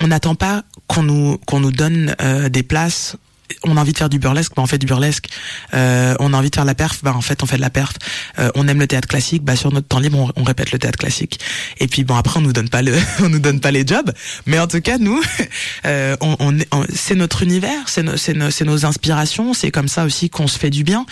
On 0.00 0.08
n'attend 0.08 0.34
pas 0.34 0.64
qu'on 0.88 1.04
nous 1.04 1.38
qu'on 1.46 1.60
nous 1.60 1.72
donne 1.72 2.14
euh, 2.20 2.48
des 2.48 2.62
places 2.62 3.16
on 3.64 3.76
a 3.76 3.80
envie 3.80 3.92
de 3.92 3.98
faire 3.98 4.08
du 4.08 4.18
burlesque, 4.18 4.52
bah 4.54 4.62
on 4.62 4.66
fait 4.66 4.78
du 4.78 4.86
burlesque. 4.86 5.28
Euh, 5.74 6.14
on 6.20 6.32
a 6.32 6.36
envie 6.36 6.50
de 6.50 6.54
faire 6.54 6.64
la 6.64 6.74
perf, 6.74 7.00
bah 7.02 7.14
en 7.14 7.20
fait 7.20 7.42
on 7.42 7.46
fait 7.46 7.56
de 7.56 7.60
la 7.62 7.70
perf. 7.70 7.94
Euh, 8.38 8.50
on 8.54 8.68
aime 8.68 8.78
le 8.78 8.86
théâtre 8.86 9.08
classique, 9.08 9.42
bah 9.42 9.56
sur 9.56 9.72
notre 9.72 9.88
temps 9.88 9.98
libre 9.98 10.18
on, 10.18 10.40
on, 10.40 10.44
répète 10.44 10.72
le 10.72 10.78
théâtre 10.78 10.98
classique. 10.98 11.40
Et 11.78 11.88
puis 11.88 12.04
bon 12.04 12.16
après 12.16 12.38
on 12.38 12.42
nous 12.42 12.52
donne 12.52 12.68
pas 12.68 12.82
le, 12.82 12.94
on 13.20 13.28
nous 13.28 13.38
donne 13.38 13.60
pas 13.60 13.70
les 13.70 13.86
jobs, 13.86 14.12
mais 14.46 14.58
en 14.58 14.66
tout 14.66 14.80
cas 14.80 14.98
nous, 14.98 15.20
euh, 15.86 16.16
on, 16.20 16.36
on, 16.72 16.84
c'est 16.94 17.14
notre 17.14 17.42
univers, 17.42 17.88
c'est 17.88 18.02
no, 18.02 18.12
nos, 18.34 18.50
nos 18.64 18.86
inspirations, 18.86 19.54
c'est 19.54 19.70
comme 19.70 19.88
ça 19.88 20.04
aussi 20.04 20.30
qu'on 20.30 20.48
se 20.48 20.58
fait 20.58 20.70
du 20.70 20.84
bien. 20.84 21.06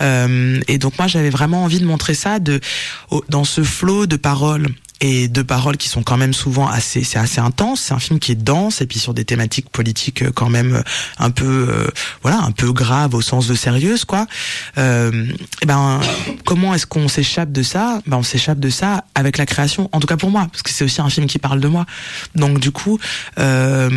Euh, 0.00 0.60
et 0.68 0.78
donc 0.78 0.98
moi 0.98 1.06
j'avais 1.06 1.30
vraiment 1.30 1.64
envie 1.64 1.80
de 1.80 1.86
montrer 1.86 2.14
ça 2.14 2.38
de 2.38 2.60
dans 3.28 3.44
ce 3.44 3.62
flot 3.62 4.06
de 4.06 4.16
paroles 4.16 4.68
et 5.00 5.28
de 5.28 5.42
paroles 5.42 5.76
qui 5.76 5.88
sont 5.88 6.02
quand 6.02 6.16
même 6.16 6.34
souvent 6.34 6.68
assez 6.68 7.04
c'est 7.04 7.18
assez 7.18 7.40
intense. 7.40 7.80
C'est 7.80 7.94
un 7.94 7.98
film 7.98 8.18
qui 8.18 8.32
est 8.32 8.42
dense 8.42 8.80
et 8.80 8.86
puis 8.86 8.98
sur 8.98 9.14
des 9.14 9.24
thématiques 9.24 9.70
politiques 9.70 10.22
euh, 10.22 10.30
quand 10.34 10.48
même 10.48 10.76
euh, 10.76 10.82
un 11.18 11.30
peu 11.30 11.68
euh, 11.70 11.88
voilà 12.22 12.38
un 12.42 12.52
peu 12.52 12.72
grave 12.72 13.14
au 13.14 13.20
sens 13.22 13.46
de 13.46 13.54
sérieuse 13.54 14.04
quoi. 14.04 14.26
Euh, 14.78 15.26
et 15.62 15.66
ben 15.66 16.00
comment 16.44 16.74
est-ce 16.74 16.86
qu'on 16.86 17.08
s'échappe 17.08 17.52
de 17.52 17.62
ça? 17.62 18.00
Ben 18.06 18.18
on 18.18 18.22
s'échappe 18.22 18.60
de 18.60 18.70
ça 18.70 19.04
avec 19.14 19.38
la 19.38 19.46
création 19.46 19.88
en 19.92 20.00
tout 20.00 20.06
cas 20.06 20.16
pour 20.16 20.30
moi 20.30 20.46
parce 20.50 20.62
que 20.62 20.70
c'est 20.70 20.84
aussi 20.84 21.00
un 21.00 21.10
film 21.10 21.26
qui 21.26 21.38
parle 21.38 21.60
de 21.60 21.68
moi. 21.68 21.86
Donc 22.34 22.60
du 22.60 22.70
coup 22.70 22.98
euh, 23.38 23.88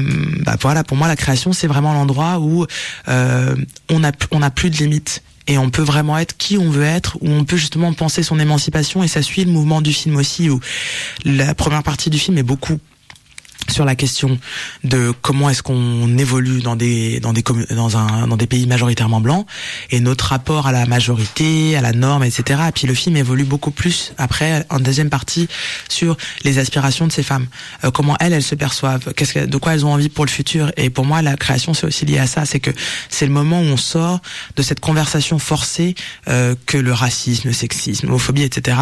bah 0.45 0.55
voilà 0.61 0.83
pour 0.83 0.97
moi 0.97 1.07
la 1.07 1.15
création 1.15 1.53
c'est 1.53 1.67
vraiment 1.67 1.93
l'endroit 1.93 2.39
où 2.39 2.65
euh, 3.09 3.55
on 3.89 4.03
a 4.03 4.11
on 4.31 4.41
a 4.41 4.49
plus 4.49 4.69
de 4.69 4.77
limites 4.77 5.21
et 5.47 5.57
on 5.57 5.69
peut 5.69 5.81
vraiment 5.81 6.17
être 6.17 6.37
qui 6.37 6.57
on 6.57 6.69
veut 6.69 6.83
être, 6.83 7.17
où 7.21 7.29
on 7.29 7.43
peut 7.43 7.57
justement 7.57 7.93
penser 7.93 8.23
son 8.23 8.39
émancipation 8.39 9.03
et 9.03 9.07
ça 9.07 9.21
suit 9.21 9.43
le 9.43 9.51
mouvement 9.51 9.81
du 9.81 9.93
film 9.93 10.15
aussi, 10.15 10.49
où 10.49 10.59
la 11.25 11.53
première 11.53 11.83
partie 11.83 12.09
du 12.09 12.19
film 12.19 12.37
est 12.37 12.43
beaucoup 12.43 12.79
sur 13.69 13.85
la 13.85 13.95
question 13.95 14.37
de 14.83 15.13
comment 15.21 15.49
est-ce 15.49 15.63
qu'on 15.63 16.17
évolue 16.17 16.61
dans 16.61 16.75
des 16.75 17.19
dans 17.19 17.33
des 17.33 17.43
dans 17.71 17.97
un 17.97 18.27
dans 18.27 18.37
des 18.37 18.47
pays 18.47 18.67
majoritairement 18.67 19.21
blancs 19.21 19.47
et 19.89 19.99
notre 19.99 20.25
rapport 20.25 20.67
à 20.67 20.71
la 20.71 20.85
majorité 20.85 21.75
à 21.77 21.81
la 21.81 21.93
norme 21.93 22.23
etc 22.23 22.61
et 22.67 22.71
puis 22.71 22.87
le 22.87 22.93
film 22.93 23.15
évolue 23.15 23.45
beaucoup 23.45 23.71
plus 23.71 24.13
après 24.17 24.65
en 24.69 24.79
deuxième 24.79 25.09
partie 25.09 25.47
sur 25.89 26.17
les 26.43 26.59
aspirations 26.59 27.07
de 27.07 27.11
ces 27.11 27.23
femmes. 27.23 27.47
Euh, 27.83 27.91
comment 27.91 28.15
elles 28.19 28.33
elles 28.33 28.43
se 28.43 28.55
perçoivent 28.55 29.13
qu'est-ce 29.13 29.33
que, 29.33 29.45
de 29.45 29.57
quoi 29.57 29.73
elles 29.73 29.85
ont 29.85 29.93
envie 29.93 30.09
pour 30.09 30.25
le 30.25 30.29
futur. 30.29 30.71
Et 30.77 30.89
pour 30.89 31.05
moi 31.05 31.21
la 31.21 31.35
création 31.37 31.73
c'est 31.73 31.87
aussi 31.87 32.05
lié 32.05 32.19
à 32.19 32.27
ça. 32.27 32.45
C'est 32.45 32.59
que 32.59 32.71
c'est 33.09 33.25
le 33.25 33.31
moment 33.31 33.59
où 33.59 33.65
on 33.65 33.77
sort 33.77 34.19
de 34.55 34.61
cette 34.61 34.79
conversation 34.79 35.39
forcée 35.39 35.95
euh, 36.27 36.55
que 36.65 36.77
le 36.77 36.93
racisme 36.93 37.47
le 37.47 37.53
sexisme 37.53 38.07
l'homophobie 38.07 38.43
etc 38.43 38.77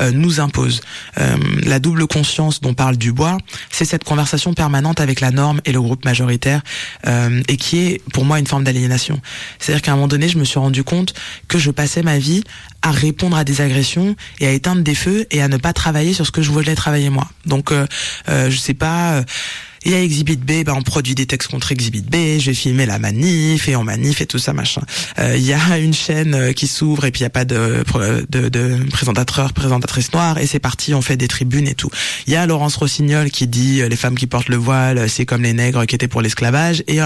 euh, 0.00 0.10
nous 0.10 0.40
impose 0.40 0.80
la 1.64 1.78
double 1.78 2.06
conscience 2.06 2.60
dont 2.60 2.74
parle 2.74 2.96
Dubois 2.96 3.38
c'est 3.70 3.84
cette 3.84 4.04
conversation 4.14 4.54
permanente 4.54 5.00
avec 5.00 5.20
la 5.20 5.32
norme 5.32 5.60
et 5.64 5.72
le 5.72 5.82
groupe 5.82 6.04
majoritaire 6.04 6.62
euh, 7.08 7.42
et 7.48 7.56
qui 7.56 7.78
est 7.78 8.00
pour 8.12 8.24
moi 8.24 8.38
une 8.38 8.46
forme 8.46 8.62
d'aliénation. 8.62 9.20
C'est-à-dire 9.58 9.82
qu'à 9.82 9.90
un 9.90 9.96
moment 9.96 10.06
donné, 10.06 10.28
je 10.28 10.38
me 10.38 10.44
suis 10.44 10.60
rendu 10.60 10.84
compte 10.84 11.14
que 11.48 11.58
je 11.58 11.72
passais 11.72 12.02
ma 12.02 12.18
vie 12.18 12.44
à 12.82 12.92
répondre 12.92 13.36
à 13.36 13.42
des 13.42 13.60
agressions 13.60 14.14
et 14.38 14.46
à 14.46 14.52
éteindre 14.52 14.82
des 14.82 14.94
feux 14.94 15.26
et 15.32 15.42
à 15.42 15.48
ne 15.48 15.56
pas 15.56 15.72
travailler 15.72 16.12
sur 16.12 16.26
ce 16.26 16.30
que 16.30 16.42
je 16.42 16.52
voulais 16.52 16.76
travailler 16.76 17.10
moi. 17.10 17.26
Donc 17.44 17.72
euh, 17.72 17.88
euh, 18.28 18.50
je 18.50 18.56
sais 18.56 18.74
pas 18.74 19.24
il 19.84 19.92
y 19.92 19.94
a 19.94 20.02
Exhibit 20.02 20.36
B, 20.36 20.64
ben 20.64 20.74
on 20.76 20.82
produit 20.82 21.14
des 21.14 21.26
textes 21.26 21.50
contre 21.50 21.72
Exhibit 21.72 22.02
B, 22.02 22.38
je 22.38 22.46
vais 22.46 22.54
filmer 22.54 22.86
la 22.86 22.98
manif 22.98 23.68
et 23.68 23.76
on 23.76 23.84
manif 23.84 24.20
et 24.20 24.26
tout 24.26 24.38
ça 24.38 24.52
machin. 24.52 24.82
Euh, 25.18 25.36
il 25.36 25.44
y 25.44 25.52
a 25.52 25.78
une 25.78 25.94
chaîne 25.94 26.34
euh, 26.34 26.52
qui 26.52 26.66
s'ouvre 26.66 27.04
et 27.04 27.10
puis 27.10 27.20
il 27.20 27.24
y 27.24 27.26
a 27.26 27.30
pas 27.30 27.44
de, 27.44 27.84
de, 28.28 28.48
de 28.48 28.90
présentateur, 28.90 29.52
présentatrice 29.52 30.12
noire 30.12 30.38
et 30.38 30.46
c'est 30.46 30.58
parti, 30.58 30.94
on 30.94 31.02
fait 31.02 31.16
des 31.16 31.28
tribunes 31.28 31.68
et 31.68 31.74
tout. 31.74 31.90
Il 32.26 32.32
y 32.32 32.36
a 32.36 32.46
Laurence 32.46 32.76
Rossignol 32.76 33.30
qui 33.30 33.46
dit 33.46 33.80
euh, 33.80 33.88
les 33.88 33.96
femmes 33.96 34.16
qui 34.16 34.26
portent 34.26 34.48
le 34.48 34.56
voile, 34.56 35.08
c'est 35.08 35.26
comme 35.26 35.42
les 35.42 35.52
nègres 35.52 35.86
qui 35.86 35.94
étaient 35.94 36.08
pour 36.08 36.22
l'esclavage 36.22 36.82
et 36.88 36.98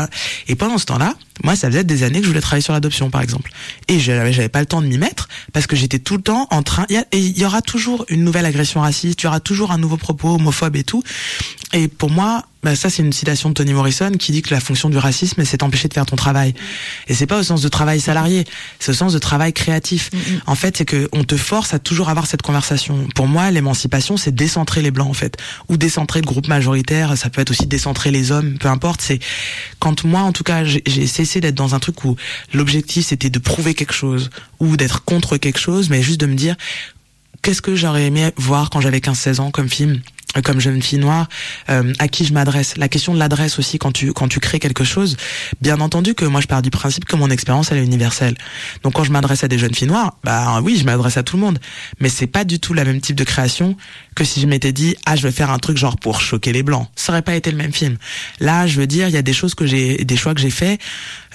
et 0.47 0.55
pendant 0.55 0.79
ce 0.79 0.85
temps-là, 0.87 1.15
moi 1.43 1.57
ça 1.57 1.69
faisait 1.69 1.85
des 1.85 2.03
années 2.03 2.19
que 2.19 2.25
je 2.25 2.29
voulais 2.29 2.41
travailler 2.41 2.63
sur 2.63 2.73
l'adoption 2.73 3.11
par 3.11 3.23
exemple 3.23 3.51
et 3.89 3.99
j'avais 3.99 4.33
j'avais 4.33 4.49
pas 4.49 4.61
le 4.61 4.67
temps 4.67 4.83
de 4.83 4.87
m'y 4.87 4.99
mettre 4.99 5.29
parce 5.53 5.67
que 5.67 5.75
j'étais 5.75 5.99
tout 5.99 6.17
le 6.17 6.23
temps 6.23 6.47
en 6.51 6.63
train 6.63 6.87
y 6.91 6.97
a, 6.97 7.05
et 7.13 7.19
il 7.19 7.39
y 7.39 7.45
aura 7.45 7.63
toujours 7.63 8.05
une 8.09 8.25
nouvelle 8.25 8.47
agression 8.47 8.81
raciste, 8.81 9.23
il 9.23 9.25
y 9.25 9.27
aura 9.29 9.41
toujours 9.41 9.73
un 9.73 9.79
nouveau 9.79 9.97
propos 9.97 10.35
homophobe 10.35 10.77
et 10.77 10.85
tout. 10.85 11.03
Et 11.73 11.89
pour 11.89 12.11
moi, 12.11 12.47
bah 12.63 12.75
ça 12.75 12.91
c'est 12.91 13.03
une 13.03 13.13
citation 13.13 13.51
de 13.51 13.55
Toni 13.55 13.73
Morrison 13.73 14.11
qui 14.13 14.33
dit 14.33 14.43
que 14.43 14.53
la 14.53 14.61
fonction 14.61 14.91
du 14.91 14.99
racisme 14.99 15.45
c'est 15.45 15.59
d'empêcher 15.59 15.89
de 15.89 15.95
faire 15.95 16.07
ton 16.07 16.17
travail. 16.17 16.55
Et 17.07 17.15
c'est 17.15 17.27
pas 17.27 17.39
au 17.39 17.43
sens 17.43 17.63
de 17.63 17.69
travail 17.69 18.01
salarié, 18.01 18.45
c'est 18.79 18.91
au 18.91 18.95
sens 18.95 19.13
de 19.13 19.19
travail 19.19 19.53
créatif. 19.53 20.11
En 20.47 20.55
fait, 20.55 20.77
c'est 20.77 20.85
que 20.85 21.09
on 21.13 21.25
te 21.25 21.37
force 21.37 21.75
à 21.75 21.79
toujours 21.79 22.09
avoir 22.09 22.27
cette 22.27 22.43
conversation. 22.43 23.07
Pour 23.15 23.29
moi, 23.29 23.51
l'émancipation 23.51 24.17
c'est 24.17 24.35
décentrer 24.35 24.83
les 24.83 24.91
blancs 24.91 25.11
en 25.11 25.15
fait 25.15 25.37
ou 25.69 25.77
décentrer 25.77 26.21
le 26.21 26.27
groupe 26.27 26.49
majoritaire, 26.49 27.17
ça 27.17 27.31
peut 27.31 27.41
être 27.41 27.51
aussi 27.51 27.67
décentrer 27.67 28.11
les 28.11 28.33
hommes, 28.33 28.59
peu 28.59 28.69
importe, 28.69 29.01
c'est 29.01 29.21
quand 29.79 30.05
moi 30.05 30.21
en 30.21 30.33
tout 30.33 30.45
cas 30.45 30.65
j'ai 30.65 31.07
cessé 31.07 31.41
d'être 31.41 31.55
dans 31.55 31.75
un 31.75 31.79
truc 31.79 32.05
où 32.05 32.17
l'objectif 32.53 33.07
c'était 33.07 33.31
de 33.31 33.39
prouver 33.39 33.75
quelque 33.75 33.95
chose 33.95 34.31
ou 34.61 34.77
d'être 34.77 35.05
contre 35.05 35.37
quelque 35.37 35.59
chose, 35.59 35.91
mais 35.91 36.03
juste 36.03 36.21
de 36.21 36.27
me 36.27 36.35
dire 36.35 36.57
qu'est-ce 37.43 37.63
que 37.63 37.77
j'aurais 37.77 38.07
aimé 38.07 38.33
voir 38.37 38.71
quand 38.71 38.81
j'avais 38.81 38.99
15-16 38.99 39.41
ans 39.41 39.51
comme 39.51 39.69
film? 39.69 40.01
Comme 40.43 40.61
jeune 40.61 40.83
fille 40.83 40.99
noire, 40.99 41.29
euh, 41.71 41.93
à 41.99 42.09
qui 42.09 42.25
je 42.25 42.33
m'adresse. 42.33 42.77
La 42.77 42.89
question 42.89 43.15
de 43.15 43.19
l'adresse 43.19 43.59
aussi 43.59 43.79
quand 43.79 43.93
tu 43.93 44.13
quand 44.13 44.29
tu 44.29 44.41
crées 44.41 44.59
quelque 44.59 44.85
chose. 44.85 45.17
Bien 45.61 45.81
entendu 45.81 46.15
que 46.15 46.25
moi 46.25 46.41
je 46.41 46.47
pars 46.47 46.63
du 46.63 46.71
principe 46.71 47.05
que 47.05 47.17
mon 47.17 47.31
expérience 47.31 47.73
elle 47.73 47.79
est 47.79 47.85
universelle. 47.85 48.37
Donc 48.83 48.95
quand 48.95 49.05
je 49.05 49.13
m'adresse 49.13 49.45
à 49.45 49.49
des 49.49 49.59
jeunes 49.59 49.75
filles 49.75 49.89
noires, 49.89 50.19
bah 50.25 50.61
oui 50.63 50.77
je 50.79 50.85
m'adresse 50.85 51.17
à 51.17 51.23
tout 51.23 51.37
le 51.37 51.43
monde. 51.43 51.59
Mais 52.01 52.09
c'est 52.09 52.27
pas 52.27 52.45
du 52.45 52.61
tout 52.61 52.75
la 52.75 52.85
même 52.85 53.01
type 53.01 53.17
de 53.17 53.25
création 53.25 53.77
que 54.19 54.25
si 54.25 54.41
je 54.41 54.47
m'étais 54.47 54.73
dit 54.73 54.97
ah 55.07 55.15
je 55.17 55.23
vais 55.23 55.31
faire 55.31 55.51
un 55.51 55.59
truc 55.59 55.77
genre 55.77 55.97
pour 55.97 56.21
choquer 56.21 56.53
les 56.53 56.65
blancs. 56.65 56.89
Ça 56.97 57.13
aurait 57.13 57.23
pas 57.23 57.37
été 57.37 57.51
le 57.51 57.57
même 57.57 57.73
film. 57.73 57.97
Là 58.41 58.67
je 58.67 58.79
veux 58.81 58.87
dire 58.87 59.09
il 59.09 59.15
y 59.15 59.17
a 59.17 59.23
des 59.23 59.33
choses 59.33 59.55
que 59.55 59.65
j'ai 59.65 60.05
des 60.05 60.17
choix 60.17 60.35
que 60.35 60.41
j'ai 60.41 60.51
fait. 60.51 60.79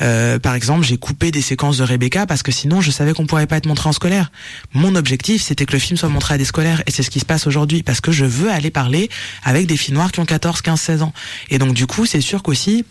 Euh, 0.01 0.37
par 0.37 0.53
exemple 0.53 0.85
j'ai 0.85 0.97
coupé 0.97 1.31
des 1.31 1.41
séquences 1.41 1.77
de 1.77 1.83
Rebecca 1.83 2.25
parce 2.25 2.43
que 2.43 2.51
sinon 2.51 2.81
je 2.81 2.91
savais 2.91 3.13
qu'on 3.13 3.25
pourrait 3.25 3.47
pas 3.47 3.57
être 3.57 3.67
montré 3.67 3.87
en 3.87 3.93
scolaire. 3.93 4.31
Mon 4.73 4.95
objectif 4.95 5.41
c'était 5.41 5.65
que 5.65 5.73
le 5.73 5.79
film 5.79 5.97
soit 5.97 6.09
montré 6.09 6.33
à 6.33 6.37
des 6.37 6.45
scolaires 6.45 6.83
et 6.85 6.91
c'est 6.91 7.03
ce 7.03 7.09
qui 7.09 7.21
se 7.21 7.25
passe 7.25 7.47
aujourd'hui 7.47 7.83
parce 7.83 8.01
que 8.01 8.11
je 8.11 8.25
veux 8.25 8.51
aller 8.51 8.69
parler 8.69 9.09
avec 9.43 9.65
des 9.65 9.77
filles 9.77 9.93
noires 9.93 10.11
qui 10.11 10.19
ont 10.19 10.25
14, 10.25 10.61
15, 10.61 10.79
16 10.79 11.01
ans. 11.03 11.13
Et 11.49 11.59
donc 11.59 11.73
du 11.73 11.87
coup, 11.87 12.05
c'est 12.05 12.21
sûr 12.21 12.43
qu'aussi 12.43 12.83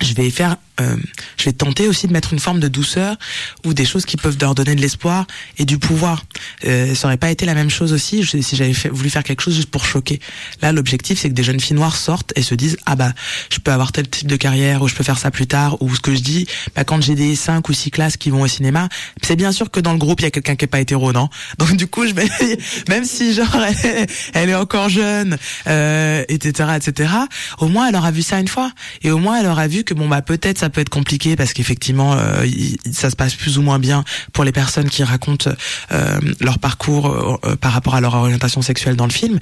je 0.00 0.14
vais 0.14 0.30
faire 0.30 0.56
euh, 0.80 0.96
je 1.36 1.44
vais 1.44 1.52
tenter 1.52 1.88
aussi 1.88 2.06
de 2.06 2.12
mettre 2.12 2.32
une 2.32 2.38
forme 2.38 2.60
de 2.60 2.68
douceur 2.68 3.16
ou 3.64 3.74
des 3.74 3.84
choses 3.84 4.04
qui 4.04 4.16
peuvent 4.16 4.36
leur 4.40 4.54
donner 4.54 4.74
de 4.74 4.80
l'espoir 4.80 5.26
et 5.58 5.64
du 5.64 5.78
pouvoir. 5.78 6.24
Euh, 6.64 6.94
ça 6.94 7.08
aurait 7.08 7.16
pas 7.16 7.30
été 7.30 7.46
la 7.46 7.54
même 7.54 7.70
chose 7.70 7.92
aussi 7.92 8.24
si 8.24 8.56
j'avais 8.56 8.74
voulu 8.90 9.10
faire 9.10 9.24
quelque 9.24 9.42
chose 9.42 9.54
juste 9.54 9.70
pour 9.70 9.84
choquer. 9.84 10.20
Là, 10.62 10.72
l'objectif, 10.72 11.18
c'est 11.18 11.28
que 11.28 11.34
des 11.34 11.42
jeunes 11.42 11.60
filles 11.60 11.76
noires 11.76 11.96
sortent 11.96 12.32
et 12.36 12.42
se 12.42 12.54
disent 12.54 12.76
ah 12.86 12.96
bah 12.96 13.12
je 13.52 13.58
peux 13.58 13.72
avoir 13.72 13.92
tel 13.92 14.08
type 14.08 14.26
de 14.26 14.36
carrière 14.36 14.82
ou 14.82 14.88
je 14.88 14.94
peux 14.94 15.04
faire 15.04 15.18
ça 15.18 15.30
plus 15.30 15.46
tard 15.46 15.80
ou 15.82 15.94
ce 15.94 16.00
que 16.00 16.14
je 16.14 16.20
dis 16.20 16.46
bah 16.74 16.84
quand 16.84 17.00
j'ai 17.02 17.14
des 17.14 17.34
cinq 17.36 17.68
ou 17.68 17.72
six 17.72 17.90
classes 17.90 18.16
qui 18.16 18.30
vont 18.30 18.42
au 18.42 18.46
cinéma, 18.46 18.88
c'est 19.22 19.36
bien 19.36 19.52
sûr 19.52 19.70
que 19.70 19.80
dans 19.80 19.92
le 19.92 19.98
groupe 19.98 20.20
il 20.20 20.24
y 20.24 20.26
a 20.26 20.30
quelqu'un 20.30 20.56
qui 20.56 20.64
est 20.64 20.68
pas 20.68 20.80
hétéro, 20.80 21.12
non? 21.12 21.28
Donc 21.58 21.76
du 21.76 21.86
coup, 21.86 22.06
je 22.06 22.14
vais 22.14 22.28
même 22.88 23.04
si 23.04 23.34
genre 23.34 23.56
elle, 24.34 24.48
est 24.48 24.54
encore 24.54 24.88
jeune, 24.88 25.36
euh, 25.66 26.24
etc., 26.28 26.70
etc. 26.76 27.12
Au 27.58 27.68
moins 27.68 27.88
elle 27.88 27.96
aura 27.96 28.10
vu 28.10 28.22
ça 28.22 28.38
une 28.38 28.48
fois 28.48 28.72
et 29.02 29.10
au 29.10 29.18
moins 29.18 29.40
elle 29.40 29.46
aura 29.46 29.66
vu 29.66 29.84
que 29.84 29.94
bon 29.94 30.08
bah 30.08 30.22
peut-être 30.22 30.58
peut 30.70 30.80
être 30.80 30.88
compliqué 30.88 31.36
parce 31.36 31.52
qu'effectivement 31.52 32.14
euh, 32.14 32.46
ça 32.92 33.10
se 33.10 33.16
passe 33.16 33.34
plus 33.34 33.58
ou 33.58 33.62
moins 33.62 33.78
bien 33.78 34.04
pour 34.32 34.44
les 34.44 34.52
personnes 34.52 34.88
qui 34.88 35.02
racontent 35.02 35.50
euh, 35.92 36.20
leur 36.40 36.58
parcours 36.58 37.38
euh, 37.44 37.56
par 37.56 37.72
rapport 37.72 37.94
à 37.94 38.00
leur 38.00 38.14
orientation 38.14 38.62
sexuelle 38.62 38.96
dans 38.96 39.06
le 39.06 39.12
film. 39.12 39.38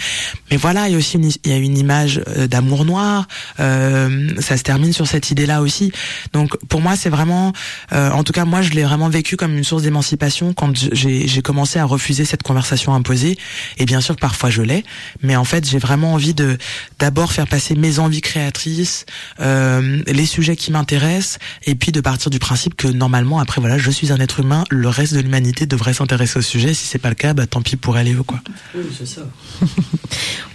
Mais 0.51 0.57
voilà, 0.57 0.89
il 0.89 0.93
y 0.93 0.95
a 0.95 0.99
aussi 0.99 1.17
une, 1.17 1.31
il 1.45 1.51
y 1.51 1.53
a 1.53 1.59
une 1.59 1.77
image 1.77 2.21
d'amour 2.51 2.85
noir. 2.85 3.29
ça 3.59 4.57
se 4.57 4.63
termine 4.63 4.93
sur 4.93 5.07
cette 5.07 5.31
idée-là 5.31 5.63
aussi. 5.63 5.93
Donc 6.33 6.57
pour 6.67 6.81
moi, 6.81 6.97
c'est 6.97 7.09
vraiment, 7.09 7.53
en 7.93 8.25
tout 8.25 8.33
cas 8.33 8.45
moi, 8.45 8.63
je 8.63 8.71
l'ai 8.71 8.83
vraiment 8.83 9.09
vécu 9.09 9.37
comme 9.37 9.57
une 9.57 9.65
source 9.65 9.83
d'émancipation 9.83 10.53
quand 10.53 10.73
j'ai 10.93 11.43
commencé 11.43 11.79
à 11.79 11.85
refuser 11.85 12.25
cette 12.25 12.43
conversation 12.43 12.95
imposée. 12.95 13.37
Et 13.79 13.85
bien 13.85 14.01
sûr, 14.01 14.17
parfois 14.17 14.51
je 14.51 14.63
l'ai, 14.63 14.85
mais 15.23 15.37
en 15.37 15.45
fait, 15.45 15.69
j'ai 15.69 15.79
vraiment 15.79 16.15
envie 16.15 16.35
de 16.35 16.59
d'abord 16.99 17.33
faire 17.33 17.47
passer 17.47 17.75
mes 17.75 17.99
envies 17.99 18.21
créatrices, 18.21 19.07
les 19.39 20.27
sujets 20.27 20.57
qui 20.57 20.71
m'intéressent 20.71 21.18
et 21.65 21.75
puis 21.75 21.93
de 21.93 22.01
partir 22.01 22.31
du 22.31 22.39
principe 22.39 22.75
que 22.75 22.89
normalement 22.89 23.39
après 23.39 23.61
voilà 23.61 23.79
je 23.79 23.91
suis 23.91 24.13
un 24.13 24.19
être 24.19 24.41
humain 24.41 24.65
le 24.71 24.89
reste 24.89 25.15
de 25.15 25.21
l'humanité 25.21 25.67
devrait 25.67 25.95
s'intéresser 25.95 26.39
au 26.39 26.43
sujet. 26.43 26.75
Si 26.75 26.87
c'est 26.87 26.99
pas 26.99 27.09
le 27.09 27.15
cas 27.15 27.35
bah 27.35 27.47
tant 27.47 27.63
pis 27.63 27.77
pour 27.77 27.99
elle 27.99 28.09
ou 28.19 28.25
quoi. 28.25 28.41
Oui, 28.75 28.85
c'est 28.97 29.07
ça. 29.07 29.23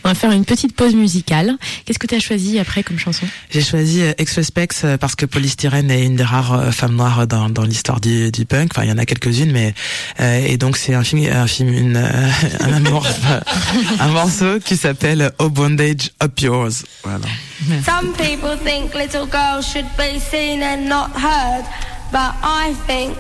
On 0.05 0.09
va 0.09 0.15
faire 0.15 0.31
une 0.31 0.43
petite 0.43 0.75
pause 0.75 0.95
musicale. 0.95 1.57
Qu'est-ce 1.85 1.99
que 1.99 2.07
tu 2.07 2.15
as 2.15 2.19
choisi 2.19 2.59
après 2.59 2.83
comme 2.83 2.99
chanson? 2.99 3.25
J'ai 3.49 3.61
choisi 3.61 4.01
euh, 4.01 4.11
Ex-Suspects 4.17 4.83
euh, 4.83 4.97
parce 4.97 5.15
que 5.15 5.25
Polystyrène 5.25 5.89
est 5.89 6.03
une 6.03 6.17
des 6.17 6.23
rares 6.23 6.53
euh, 6.53 6.71
femmes 6.71 6.95
noires 6.95 7.25
dans, 7.25 7.49
dans 7.49 7.63
l'histoire 7.63 8.01
du, 8.01 8.31
du 8.31 8.45
punk. 8.45 8.71
Enfin 8.73 8.83
il 8.83 8.89
y 8.89 8.91
en 8.91 8.97
a 8.97 9.05
quelques-unes 9.05 9.51
mais 9.51 9.73
euh, 10.19 10.45
et 10.45 10.57
donc 10.57 10.77
c'est 10.77 10.93
un 10.93 11.03
film 11.03 11.31
un 11.31 11.47
film 11.47 11.73
une 11.73 11.97
un, 12.59 12.73
amour, 12.73 13.07
un 13.99 14.07
morceau 14.09 14.59
qui 14.59 14.75
s'appelle 14.75 15.31
Oh 15.39 15.49
Bondage 15.49 16.11
Up 16.21 16.39
Yours. 16.39 16.83
Voilà. 17.03 17.25
Some 17.85 18.13
people 18.13 18.57
think 18.57 18.93
little 18.93 19.25
girls 19.25 19.65
should 19.65 19.85
be 19.97 20.19
seen 20.19 20.52
and 20.61 20.87
not 20.87 21.11
heard, 21.11 21.65
but 22.11 22.35
I 22.43 22.73
think 22.85 23.17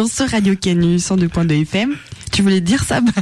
toujours 0.00 0.16
sur 0.16 0.30
Radio 0.30 0.56
Canu 0.56 0.96
102.2 0.96 1.62
FM. 1.62 1.94
Tu 2.32 2.40
voulais 2.40 2.62
dire 2.62 2.84
ça 2.84 3.02
bah 3.02 3.12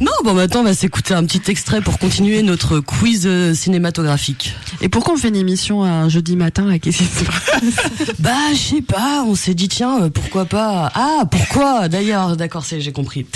Non, 0.00 0.12
bon 0.22 0.34
maintenant 0.34 0.60
on 0.60 0.64
va 0.64 0.74
s'écouter 0.74 1.12
un 1.12 1.24
petit 1.24 1.50
extrait 1.50 1.80
pour 1.80 1.98
continuer 1.98 2.42
notre 2.42 2.78
quiz 2.78 3.24
euh, 3.26 3.52
cinématographique. 3.52 4.54
Et 4.80 4.88
pourquoi 4.88 5.14
on 5.14 5.16
fait 5.16 5.28
une 5.28 5.36
émission 5.36 5.82
un 5.82 6.08
jeudi 6.08 6.36
matin 6.36 6.66
là 6.66 6.78
Qu'est-ce 6.78 6.98
qui 6.98 7.04
se 7.04 7.24
passe? 7.24 8.14
Bah 8.20 8.52
je 8.52 8.58
sais 8.58 8.82
pas, 8.82 9.24
on 9.26 9.34
s'est 9.34 9.54
dit 9.54 9.66
tiens 9.68 10.04
euh, 10.04 10.08
pourquoi 10.08 10.44
pas? 10.44 10.92
Ah 10.94 11.24
pourquoi? 11.28 11.88
D'ailleurs 11.88 12.36
d'accord 12.36 12.64
c'est 12.64 12.80
j'ai 12.80 12.92
compris. 12.92 13.26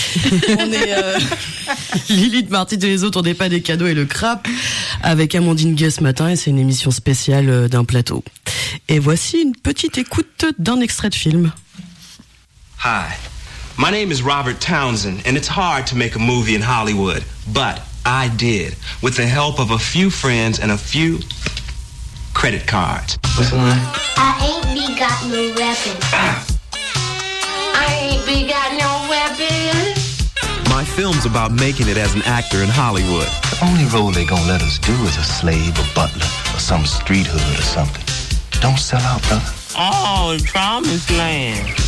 on 0.48 0.72
est 0.72 0.94
euh, 0.94 1.18
Lilith 2.10 2.50
Martin 2.50 2.76
et 2.76 2.86
les 2.86 3.02
autres 3.02 3.18
on 3.18 3.24
n'est 3.24 3.34
pas 3.34 3.48
des 3.48 3.60
cadeaux 3.60 3.86
et 3.86 3.94
le 3.94 4.04
crap 4.04 4.46
avec 5.02 5.34
Amandine 5.34 5.74
Gay 5.74 5.90
ce 5.90 6.02
matin 6.02 6.28
et 6.28 6.36
c'est 6.36 6.50
une 6.50 6.60
émission 6.60 6.92
spéciale 6.92 7.68
d'un 7.68 7.84
plateau. 7.84 8.22
Et 8.88 9.00
voici 9.00 9.38
une 9.38 9.56
petite 9.56 9.98
écoute 9.98 10.44
d'un 10.58 10.80
extrait 10.80 11.08
de 11.08 11.16
film. 11.16 11.50
Hi, 12.80 13.18
my 13.76 13.90
name 13.90 14.12
is 14.12 14.22
Robert 14.22 14.60
Townsend, 14.60 15.26
and 15.26 15.36
it's 15.36 15.48
hard 15.48 15.84
to 15.88 15.96
make 15.96 16.14
a 16.14 16.20
movie 16.20 16.54
in 16.54 16.62
Hollywood, 16.62 17.24
but 17.52 17.82
I 18.06 18.28
did, 18.36 18.76
with 19.02 19.16
the 19.16 19.26
help 19.26 19.58
of 19.58 19.72
a 19.72 19.78
few 19.78 20.10
friends 20.10 20.60
and 20.60 20.70
a 20.70 20.78
few 20.78 21.18
credit 22.34 22.68
cards. 22.68 23.18
What's 23.34 23.50
the 23.50 23.56
line? 23.56 23.82
I 24.14 24.38
ain't 24.46 24.78
be 24.78 24.94
got 24.96 25.26
no 25.26 25.42
weapon. 25.58 25.98
I 27.74 27.98
ain't 27.98 28.24
be 28.24 28.46
got 28.46 28.70
no 28.78 29.10
weapon. 29.10 29.98
My 30.70 30.84
film's 30.84 31.26
about 31.26 31.50
making 31.50 31.88
it 31.88 31.96
as 31.96 32.14
an 32.14 32.22
actor 32.26 32.58
in 32.58 32.68
Hollywood. 32.68 33.26
The 33.50 33.58
only 33.66 33.86
role 33.86 34.12
they 34.12 34.24
gonna 34.24 34.46
let 34.46 34.62
us 34.62 34.78
do 34.78 34.94
is 35.02 35.16
a 35.16 35.24
slave, 35.24 35.76
a 35.76 35.94
butler, 35.96 36.30
or 36.54 36.60
some 36.60 36.86
street 36.86 37.26
hood 37.26 37.58
or 37.58 37.62
something. 37.62 38.04
Don't 38.62 38.78
sell 38.78 39.02
out, 39.02 39.20
brother. 39.26 39.50
Oh, 39.76 40.38
promised 40.46 41.10
land. 41.10 41.87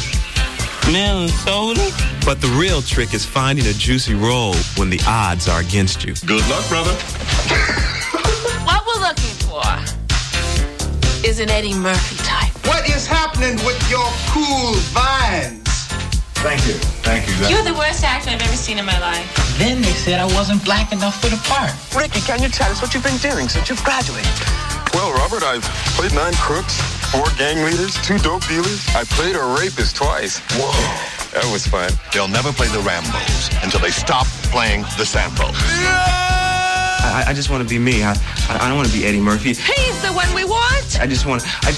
Melon 0.92 1.28
soda? 1.28 1.88
But 2.24 2.40
the 2.40 2.48
real 2.58 2.82
trick 2.82 3.14
is 3.14 3.24
finding 3.24 3.66
a 3.66 3.72
juicy 3.72 4.14
role 4.14 4.54
when 4.76 4.90
the 4.90 5.00
odds 5.06 5.48
are 5.48 5.60
against 5.60 6.04
you. 6.04 6.14
Good 6.26 6.46
luck, 6.48 6.68
brother. 6.68 6.94
What 8.66 8.86
we're 8.86 9.02
looking 9.02 9.34
for 9.46 9.62
is 11.26 11.40
an 11.40 11.50
Eddie 11.50 11.74
Murphy 11.74 12.16
type. 12.24 12.52
What 12.66 12.88
is 12.88 13.06
happening 13.06 13.56
with 13.64 13.78
your 13.90 14.06
cool 14.30 14.74
vines? 14.94 15.62
Thank 16.42 16.66
you. 16.66 16.74
Thank 17.04 17.28
you. 17.28 17.34
You're 17.48 17.64
the 17.64 17.74
worst 17.74 18.04
actor 18.04 18.30
I've 18.30 18.42
ever 18.42 18.56
seen 18.56 18.78
in 18.78 18.84
my 18.84 18.98
life. 19.00 19.26
Then 19.58 19.82
they 19.82 19.92
said 19.92 20.20
I 20.20 20.26
wasn't 20.36 20.64
black 20.64 20.92
enough 20.92 21.20
for 21.20 21.28
the 21.28 21.36
part. 21.44 21.72
Ricky, 21.94 22.20
can 22.20 22.42
you 22.42 22.48
tell 22.48 22.70
us 22.70 22.80
what 22.80 22.94
you've 22.94 23.04
been 23.04 23.18
doing 23.18 23.48
since 23.48 23.68
you've 23.68 23.84
graduated? 23.84 24.32
Well, 24.94 25.12
Robert, 25.12 25.42
I've 25.42 25.64
played 25.96 26.14
nine 26.14 26.34
crooks, 26.34 26.80
four 27.10 27.26
gang 27.36 27.64
leaders, 27.64 27.94
two 28.02 28.18
dope 28.18 28.46
dealers. 28.46 28.86
I 28.94 29.04
played 29.04 29.36
a 29.36 29.44
rapist 29.58 29.96
twice. 29.96 30.38
Whoa. 30.54 30.70
That 31.34 31.48
was 31.52 31.66
fun. 31.66 31.90
They'll 32.12 32.28
never 32.28 32.52
play 32.52 32.68
the 32.68 32.78
Rambos 32.78 33.62
until 33.62 33.80
they 33.80 33.90
stop 33.90 34.26
playing 34.50 34.82
the 34.98 35.04
Sambos. 35.04 35.54
I, 37.02 37.24
I 37.28 37.32
just 37.32 37.50
want 37.50 37.62
to 37.62 37.68
be 37.68 37.78
me. 37.78 38.02
I, 38.02 38.12
I 38.48 38.58
I 38.60 38.68
don't 38.68 38.76
want 38.76 38.88
to 38.88 38.94
be 38.94 39.04
Eddie 39.06 39.20
Murphy. 39.20 39.54
He's 39.54 40.02
the 40.02 40.12
one 40.12 40.32
we 40.34 40.44
want. 40.44 41.00
I 41.00 41.06
just 41.06 41.26
want. 41.26 41.42
I, 41.64 41.72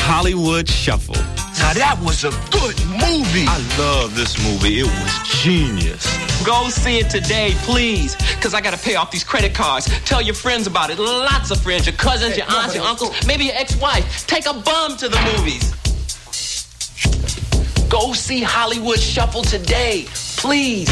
Hollywood 0.00 0.68
Shuffle. 0.68 1.16
Now 1.58 1.72
that 1.74 1.98
was 2.02 2.24
a 2.24 2.30
good 2.50 2.78
movie. 2.86 3.46
I 3.46 3.58
love 3.78 4.14
this 4.14 4.38
movie. 4.44 4.80
It 4.80 4.86
was 4.86 5.28
genius. 5.42 6.06
Go 6.44 6.68
see 6.68 6.98
it 6.98 7.10
today, 7.10 7.52
please. 7.62 8.14
Because 8.36 8.54
I 8.54 8.60
got 8.60 8.74
to 8.74 8.78
pay 8.78 8.94
off 8.94 9.10
these 9.10 9.24
credit 9.24 9.54
cards. 9.54 9.86
Tell 10.04 10.22
your 10.22 10.34
friends 10.34 10.66
about 10.66 10.90
it. 10.90 10.98
Lots 10.98 11.50
of 11.50 11.60
friends. 11.60 11.86
Your 11.86 11.96
cousins, 11.96 12.36
your 12.36 12.46
aunts, 12.48 12.74
your 12.74 12.84
uncles, 12.84 13.26
maybe 13.26 13.44
your 13.44 13.56
ex-wife. 13.56 14.26
Take 14.26 14.46
a 14.46 14.54
bum 14.54 14.96
to 14.98 15.08
the 15.08 15.20
movies. 15.36 15.74
Go 17.88 18.12
see 18.12 18.42
Hollywood 18.42 19.00
Shuffle 19.00 19.42
today, 19.42 20.06
please. 20.36 20.88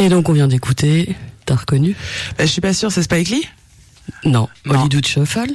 Et 0.00 0.08
donc 0.08 0.28
on 0.28 0.32
vient 0.32 0.48
d'écouter, 0.48 1.14
t'as 1.46 1.54
reconnu 1.56 1.94
Bah, 2.38 2.46
je 2.46 2.50
suis 2.50 2.60
pas 2.60 2.72
sûre, 2.72 2.90
c'est 2.90 3.02
Spike 3.02 3.28
Lee? 3.28 3.46
Non, 4.24 4.48
Non. 4.64 4.80
Hollywood 4.80 5.06
Shuffle. 5.06 5.52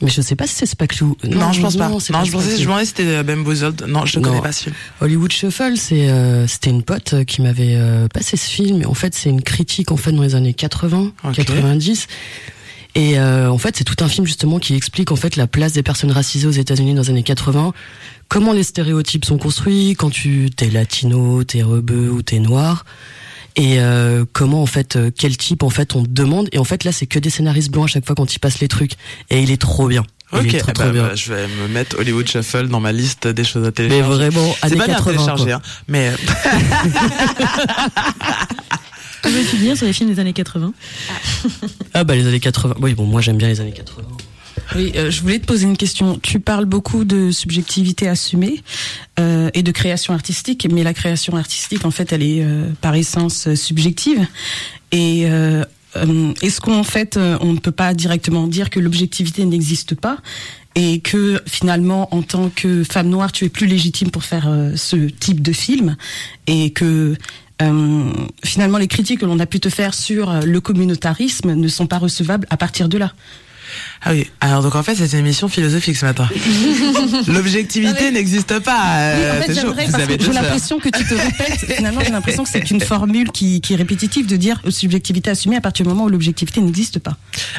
Mais 0.00 0.10
je 0.10 0.20
sais 0.20 0.36
pas 0.36 0.46
si 0.46 0.54
c'est 0.54 0.66
Spike 0.66 1.00
Lee. 1.00 1.06
Non, 1.24 1.52
je 1.52 1.60
pense 1.60 1.76
pas. 1.76 1.88
Non, 1.88 1.98
je 1.98 2.04
Spike 2.04 2.30
pensais, 2.32 2.50
je 2.52 2.56
me 2.58 2.62
demandais 2.66 2.84
si 2.84 2.90
c'était 2.90 3.16
euh, 3.16 3.22
Bamboozled. 3.24 3.82
Non, 3.88 4.06
je 4.06 4.18
ne 4.18 4.22
Non. 4.24 4.30
connais 4.30 4.42
pas 4.42 4.52
ce 4.52 4.64
film. 4.64 4.74
Hollywood 5.00 5.32
Shuffle, 5.32 5.76
c'est 5.76 6.08
euh, 6.08 6.46
c'était 6.46 6.70
une 6.70 6.84
pote 6.84 7.14
euh, 7.14 7.24
qui 7.24 7.42
m'avait 7.42 7.74
euh, 7.74 8.06
passé 8.06 8.36
ce 8.36 8.48
film. 8.48 8.86
En 8.86 8.94
fait, 8.94 9.14
c'est 9.16 9.28
une 9.30 9.42
critique 9.42 9.90
en 9.90 9.96
fait 9.96 10.12
dans 10.12 10.22
les 10.22 10.36
années 10.36 10.54
80, 10.54 11.10
Ok. 11.24 11.34
90. 11.34 12.06
Et 12.94 13.18
euh, 13.18 13.50
en 13.50 13.58
fait, 13.58 13.76
c'est 13.76 13.84
tout 13.84 13.96
un 14.04 14.08
film 14.08 14.24
justement 14.26 14.58
qui 14.60 14.74
explique 14.76 15.10
en 15.10 15.16
fait 15.16 15.34
la 15.34 15.46
place 15.48 15.72
des 15.72 15.82
personnes 15.82 16.12
racisées 16.12 16.46
aux 16.46 16.52
États-Unis 16.52 16.94
dans 16.94 17.02
les 17.02 17.10
années 17.10 17.22
80, 17.24 17.72
comment 18.28 18.52
les 18.52 18.62
stéréotypes 18.62 19.24
sont 19.24 19.38
construits 19.38 19.94
quand 19.98 20.10
tu 20.10 20.50
t'es 20.54 20.70
latino, 20.70 21.42
t'es 21.42 21.62
rebeu 21.62 22.08
ou 22.10 22.22
t'es 22.22 22.38
noir. 22.38 22.84
Et 23.58 23.80
euh, 23.80 24.24
comment 24.32 24.62
en 24.62 24.66
fait 24.66 24.96
euh, 24.96 25.10
quel 25.14 25.36
type 25.36 25.62
en 25.64 25.68
fait 25.70 25.94
on 25.96 26.02
te 26.04 26.08
demande 26.08 26.48
et 26.52 26.58
en 26.58 26.64
fait 26.64 26.84
là 26.84 26.92
c'est 26.92 27.06
que 27.06 27.18
des 27.18 27.28
scénaristes 27.28 27.70
blancs 27.70 27.84
à 27.84 27.88
chaque 27.88 28.06
fois 28.06 28.14
quand 28.14 28.32
ils 28.34 28.38
passent 28.38 28.60
les 28.60 28.68
trucs 28.68 28.92
et 29.30 29.42
il 29.42 29.50
est 29.50 29.60
trop 29.60 29.88
bien. 29.88 30.04
Il 30.32 30.38
Ok, 30.40 30.54
est 30.54 30.58
trop, 30.58 30.70
eh 30.70 30.74
trop 30.74 30.84
ben, 30.84 30.92
bien. 30.92 31.02
bah, 31.08 31.14
je 31.14 31.32
vais 31.32 31.46
me 31.48 31.68
mettre 31.68 31.98
Hollywood 31.98 32.28
Shuffle 32.28 32.68
dans 32.68 32.80
ma 32.80 32.92
liste 32.92 33.26
des 33.26 33.44
choses 33.44 33.66
à 33.66 33.72
télécharger. 33.72 34.02
vraiment, 34.28 34.54
c'est 34.62 34.76
pas 34.76 34.84
bien 34.86 34.94
80, 34.94 35.12
téléchargé, 35.12 35.44
quoi. 35.46 35.54
hein, 35.54 35.62
mais 35.88 36.12
Que 39.22 39.28
veux-tu 39.30 39.56
dire 39.56 39.76
sur 39.76 39.86
les 39.86 39.92
films 39.92 40.10
des 40.14 40.20
années 40.20 40.32
80 40.32 40.72
Ah 41.94 42.04
bah 42.04 42.14
les 42.14 42.26
années 42.26 42.38
80. 42.40 42.76
Oui 42.80 42.94
bon 42.94 43.04
moi 43.06 43.20
j'aime 43.20 43.36
bien 43.38 43.48
les 43.48 43.60
années 43.60 43.72
80. 43.72 44.06
Oui, 44.74 44.92
euh, 44.96 45.10
je 45.10 45.20
voulais 45.22 45.38
te 45.38 45.46
poser 45.46 45.66
une 45.66 45.76
question. 45.76 46.18
Tu 46.22 46.40
parles 46.40 46.64
beaucoup 46.64 47.04
de 47.04 47.30
subjectivité 47.30 48.08
assumée 48.08 48.62
euh, 49.18 49.50
et 49.54 49.62
de 49.62 49.72
création 49.72 50.14
artistique, 50.14 50.66
mais 50.70 50.82
la 50.82 50.94
création 50.94 51.36
artistique, 51.36 51.84
en 51.84 51.90
fait, 51.90 52.12
elle 52.12 52.22
est 52.22 52.42
euh, 52.42 52.70
par 52.80 52.94
essence 52.94 53.48
euh, 53.48 53.54
subjective. 53.54 54.26
Et 54.92 55.26
euh, 55.26 55.64
euh, 55.96 56.32
est-ce 56.42 56.60
qu'en 56.60 56.84
fait, 56.84 57.16
on 57.16 57.52
ne 57.52 57.58
peut 57.58 57.72
pas 57.72 57.94
directement 57.94 58.46
dire 58.46 58.70
que 58.70 58.80
l'objectivité 58.80 59.44
n'existe 59.44 59.94
pas 59.94 60.18
et 60.74 61.00
que 61.00 61.42
finalement, 61.46 62.14
en 62.14 62.22
tant 62.22 62.50
que 62.50 62.84
femme 62.84 63.08
noire, 63.08 63.32
tu 63.32 63.44
es 63.44 63.48
plus 63.48 63.66
légitime 63.66 64.10
pour 64.10 64.22
faire 64.22 64.48
ce 64.76 64.96
type 64.96 65.42
de 65.42 65.52
film 65.52 65.96
et 66.46 66.70
que 66.70 67.16
euh, 67.60 68.12
finalement, 68.44 68.78
les 68.78 68.86
critiques 68.86 69.20
que 69.20 69.26
l'on 69.26 69.40
a 69.40 69.46
pu 69.46 69.58
te 69.58 69.68
faire 69.68 69.92
sur 69.94 70.32
le 70.44 70.60
communautarisme 70.60 71.54
ne 71.54 71.68
sont 71.68 71.86
pas 71.86 71.98
recevables 71.98 72.46
à 72.50 72.56
partir 72.56 72.88
de 72.88 72.98
là? 72.98 73.12
Ah 74.04 74.10
oui, 74.12 74.26
alors 74.40 74.62
donc 74.62 74.74
en 74.74 74.82
fait 74.82 74.94
c'est 74.94 75.12
une 75.12 75.18
émission 75.20 75.48
philosophique 75.48 75.96
ce 75.96 76.04
matin. 76.04 76.28
L'objectivité 77.28 78.10
n'existe 78.10 78.58
pas. 78.60 78.72
Oui, 78.72 79.22
euh, 79.22 79.38
en 79.38 79.42
fait, 79.42 79.54
chaud. 79.54 79.60
j'aimerais 79.60 79.86
Vous 79.86 79.94
avez 79.96 80.18
j'ai 80.20 80.32
l'impression 80.32 80.78
que 80.78 80.88
tu 80.88 81.04
te 81.04 81.14
répètes. 81.14 81.74
Finalement, 81.76 82.00
j'ai 82.04 82.10
l'impression 82.10 82.44
que 82.44 82.50
c'est 82.50 82.70
une 82.70 82.80
formule 82.80 83.30
qui, 83.30 83.60
qui 83.60 83.74
est 83.74 83.76
répétitive 83.76 84.26
de 84.26 84.36
dire 84.36 84.60
subjectivité 84.68 85.30
assumée 85.30 85.56
à 85.56 85.60
partir 85.60 85.84
du 85.84 85.90
moment 85.90 86.04
où 86.04 86.08
l'objectivité 86.08 86.60
n'existe 86.60 86.98
pas. 86.98 87.16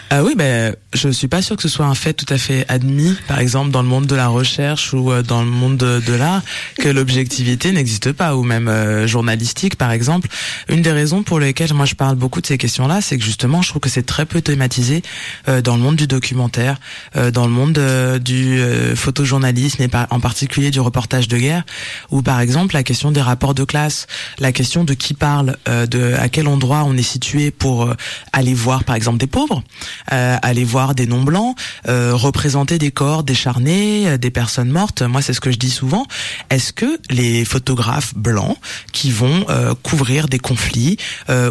Ah 0.09 0.23
oui, 0.23 0.33
ben 0.35 0.75
je 0.93 1.09
suis 1.09 1.27
pas 1.27 1.41
sûr 1.41 1.55
que 1.55 1.61
ce 1.61 1.69
soit 1.69 1.85
un 1.85 1.95
fait 1.95 2.13
tout 2.13 2.31
à 2.33 2.37
fait 2.37 2.65
admis, 2.67 3.15
par 3.27 3.39
exemple 3.39 3.71
dans 3.71 3.81
le 3.81 3.87
monde 3.87 4.07
de 4.07 4.15
la 4.15 4.27
recherche 4.27 4.93
ou 4.93 5.11
euh, 5.11 5.21
dans 5.21 5.41
le 5.43 5.49
monde 5.49 5.77
de, 5.77 5.99
de 5.99 6.13
l'art, 6.13 6.41
que 6.79 6.89
l'objectivité 6.89 7.71
n'existe 7.71 8.11
pas, 8.11 8.35
ou 8.35 8.43
même 8.43 8.67
euh, 8.67 9.07
journalistique, 9.07 9.75
par 9.75 9.91
exemple. 9.91 10.27
Une 10.67 10.81
des 10.81 10.91
raisons 10.91 11.23
pour 11.23 11.39
lesquelles 11.39 11.73
moi 11.73 11.85
je 11.85 11.95
parle 11.95 12.15
beaucoup 12.15 12.41
de 12.41 12.47
ces 12.47 12.57
questions-là, 12.57 13.01
c'est 13.01 13.17
que 13.17 13.23
justement 13.23 13.61
je 13.61 13.69
trouve 13.69 13.81
que 13.81 13.89
c'est 13.89 14.05
très 14.05 14.25
peu 14.25 14.41
thématisé 14.41 15.01
euh, 15.47 15.61
dans 15.61 15.75
le 15.75 15.81
monde 15.81 15.95
du 15.99 16.07
documentaire, 16.07 16.79
euh, 17.17 17.29
dans 17.29 17.45
le 17.45 17.51
monde 17.51 17.77
euh, 17.77 18.19
du 18.19 18.57
euh, 18.59 18.95
photojournalisme 18.95 19.81
et 19.83 19.89
en 20.11 20.19
particulier 20.21 20.71
du 20.71 20.79
reportage 20.79 21.27
de 21.27 21.37
guerre, 21.37 21.63
où 22.09 22.21
par 22.21 22.39
exemple 22.39 22.73
la 22.73 22.83
question 22.83 23.11
des 23.11 23.21
rapports 23.21 23.53
de 23.53 23.65
classe, 23.65 24.07
la 24.37 24.53
question 24.53 24.85
de 24.85 24.93
qui 24.93 25.13
parle, 25.13 25.57
de 25.65 26.13
à 26.17 26.29
quel 26.29 26.47
endroit 26.47 26.83
on 26.85 26.95
est 26.95 27.09
situé 27.15 27.51
pour 27.51 27.93
aller 28.31 28.53
voir 28.53 28.83
par 28.85 28.95
exemple 28.95 29.17
des 29.17 29.27
pauvres, 29.27 29.61
aller 30.07 30.63
voir 30.63 30.95
des 30.95 31.05
non 31.05 31.23
blancs, 31.23 31.55
représenter 31.85 32.77
des 32.77 32.91
corps 32.91 33.23
décharnés, 33.23 34.17
des 34.17 34.31
personnes 34.31 34.69
mortes. 34.69 35.01
Moi 35.01 35.21
c'est 35.21 35.33
ce 35.33 35.41
que 35.41 35.51
je 35.51 35.57
dis 35.57 35.69
souvent. 35.69 36.05
Est-ce 36.49 36.71
que 36.71 36.99
les 37.09 37.45
photographes 37.45 38.13
blancs 38.15 38.57
qui 38.93 39.11
vont 39.11 39.45
couvrir 39.83 40.27
des 40.27 40.39
conflits 40.39 40.97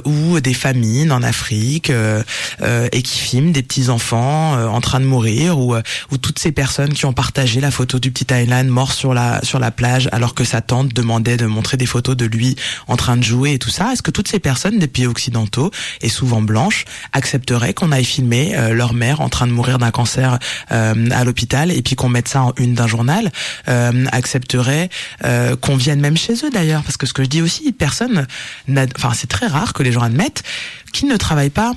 ou 0.04 0.40
des 0.40 0.54
famines 0.54 1.12
en 1.12 1.22
Afrique 1.22 1.92
et 2.92 3.02
qui 3.02 3.18
filment 3.18 3.52
des 3.52 3.62
petits 3.62 3.88
enfants 3.90 4.37
euh, 4.38 4.66
en 4.66 4.80
train 4.80 5.00
de 5.00 5.04
mourir 5.04 5.58
ou, 5.58 5.74
euh, 5.74 5.82
ou 6.10 6.18
toutes 6.18 6.38
ces 6.38 6.52
personnes 6.52 6.92
qui 6.92 7.06
ont 7.06 7.12
partagé 7.12 7.60
la 7.60 7.70
photo 7.70 7.98
du 7.98 8.10
petit 8.10 8.32
Aylan 8.32 8.64
mort 8.64 8.92
sur 8.92 9.14
la 9.14 9.40
sur 9.42 9.58
la 9.58 9.70
plage 9.70 10.08
alors 10.12 10.34
que 10.34 10.44
sa 10.44 10.60
tante 10.60 10.94
demandait 10.94 11.36
de 11.36 11.46
montrer 11.46 11.76
des 11.76 11.86
photos 11.86 12.16
de 12.16 12.26
lui 12.26 12.56
en 12.86 12.96
train 12.96 13.16
de 13.16 13.22
jouer 13.22 13.54
et 13.54 13.58
tout 13.58 13.70
ça. 13.70 13.92
Est-ce 13.92 14.02
que 14.02 14.10
toutes 14.10 14.28
ces 14.28 14.38
personnes 14.38 14.78
des 14.78 14.86
pays 14.86 15.06
occidentaux 15.06 15.70
et 16.00 16.08
souvent 16.08 16.42
blanches 16.42 16.84
accepteraient 17.12 17.74
qu'on 17.74 17.92
aille 17.92 18.04
filmer 18.04 18.56
euh, 18.56 18.72
leur 18.74 18.94
mère 18.94 19.20
en 19.20 19.28
train 19.28 19.46
de 19.46 19.52
mourir 19.52 19.78
d'un 19.78 19.90
cancer 19.90 20.38
à 20.70 21.24
l'hôpital 21.24 21.70
et 21.70 21.82
puis 21.82 21.96
qu'on 21.96 22.08
mette 22.08 22.28
ça 22.28 22.42
en 22.42 22.52
une 22.56 22.74
d'un 22.74 22.86
journal 22.86 23.30
Accepteraient 24.12 24.88
qu'on 25.60 25.76
vienne 25.76 26.00
même 26.00 26.16
chez 26.16 26.34
eux 26.44 26.50
d'ailleurs? 26.50 26.82
Parce 26.82 26.96
que 26.96 27.06
ce 27.06 27.12
que 27.12 27.22
je 27.22 27.28
dis 27.28 27.42
aussi 27.42 27.72
personne 27.72 28.26
enfin 28.96 29.12
c'est 29.14 29.26
très 29.26 29.46
rare 29.46 29.72
que 29.72 29.82
les 29.82 29.92
gens 29.92 30.02
admettent 30.02 30.42
qu'ils 30.92 31.08
ne 31.08 31.16
travaillent 31.16 31.50
pas 31.50 31.72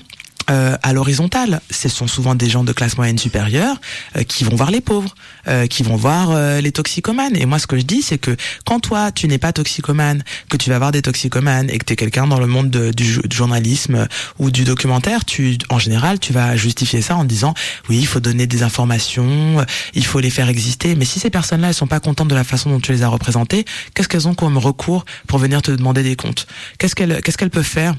euh, 0.50 0.76
à 0.82 0.94
l'horizontale. 0.94 1.62
Ce 1.70 1.90
sont 1.90 2.08
souvent 2.08 2.36
des 2.36 2.50
gens 2.50 2.64
de 2.64 2.72
classe 2.72 2.98
moyenne 2.98 3.18
supérieure 3.18 3.80
euh, 4.18 4.24
qui 4.24 4.44
vont 4.44 4.56
voir 4.56 4.72
les 4.72 4.82
pauvres, 4.82 5.14
euh, 5.48 5.68
qui 5.68 5.84
vont 5.84 5.96
voir 5.96 6.32
les 6.62 6.72
toxicomanes. 6.72 7.36
Et 7.36 7.46
moi, 7.46 7.60
ce 7.60 7.68
que 7.68 7.78
je 7.78 7.84
dis, 7.84 8.02
c'est 8.02 8.18
que 8.18 8.36
quand 8.66 8.80
toi, 8.80 9.12
tu 9.12 9.28
n'es 9.28 9.38
pas 9.38 9.54
toxicomane, 9.54 10.24
que 10.50 10.58
tu 10.58 10.70
vas 10.70 10.78
voir 10.78 10.92
des 10.92 11.02
toxicomanes 11.02 11.70
et 11.70 11.78
que 11.78 11.86
tu 11.86 11.94
es 11.94 11.96
quelqu'un 11.96 12.28
dans 12.28 12.40
le 12.40 12.48
monde 12.48 12.70
du, 12.70 13.20
journalisme 13.32 14.08
ou 14.40 14.52
du 14.52 14.64
documentaire, 14.64 15.26
tu, 15.26 15.58
en 15.70 15.80
général, 15.80 16.20
tu 16.20 16.34
vas 16.34 16.56
justifier 16.56 17.02
ça 17.02 17.16
en 17.16 17.26
disant, 17.26 17.54
oui, 17.90 17.98
il 18.00 18.08
faut 18.08 18.20
donner 18.20 18.48
des 18.48 18.64
informations, 18.64 19.66
il 19.94 20.06
faut 20.06 20.20
les 20.20 20.30
faire 20.30 20.50
exister. 20.50 20.96
Mais 20.96 21.06
si 21.06 21.20
ces 21.20 21.30
personnes-là, 21.30 21.70
elles 21.70 21.74
sont 21.74 21.88
pas 21.88 22.00
contentes 22.00 22.30
de 22.30 22.36
la 22.36 22.44
façon 22.44 22.70
dont 22.70 22.80
tu 22.80 22.92
les 22.92 23.04
as 23.04 23.10
représentées, 23.10 23.66
qu'est-ce 23.94 24.08
qu'elles 24.08 24.28
ont 24.28 24.36
comme 24.36 24.58
recours 24.58 25.06
pour 25.28 25.40
venir 25.40 25.62
te 25.62 25.72
demander 25.72 26.04
des 26.04 26.16
comptes? 26.16 26.48
Qu'est-ce 26.78 26.96
qu'elles, 26.96 27.22
qu'est-ce 27.22 27.38
qu'elles 27.38 27.50
peuvent 27.50 27.64
faire 27.64 27.96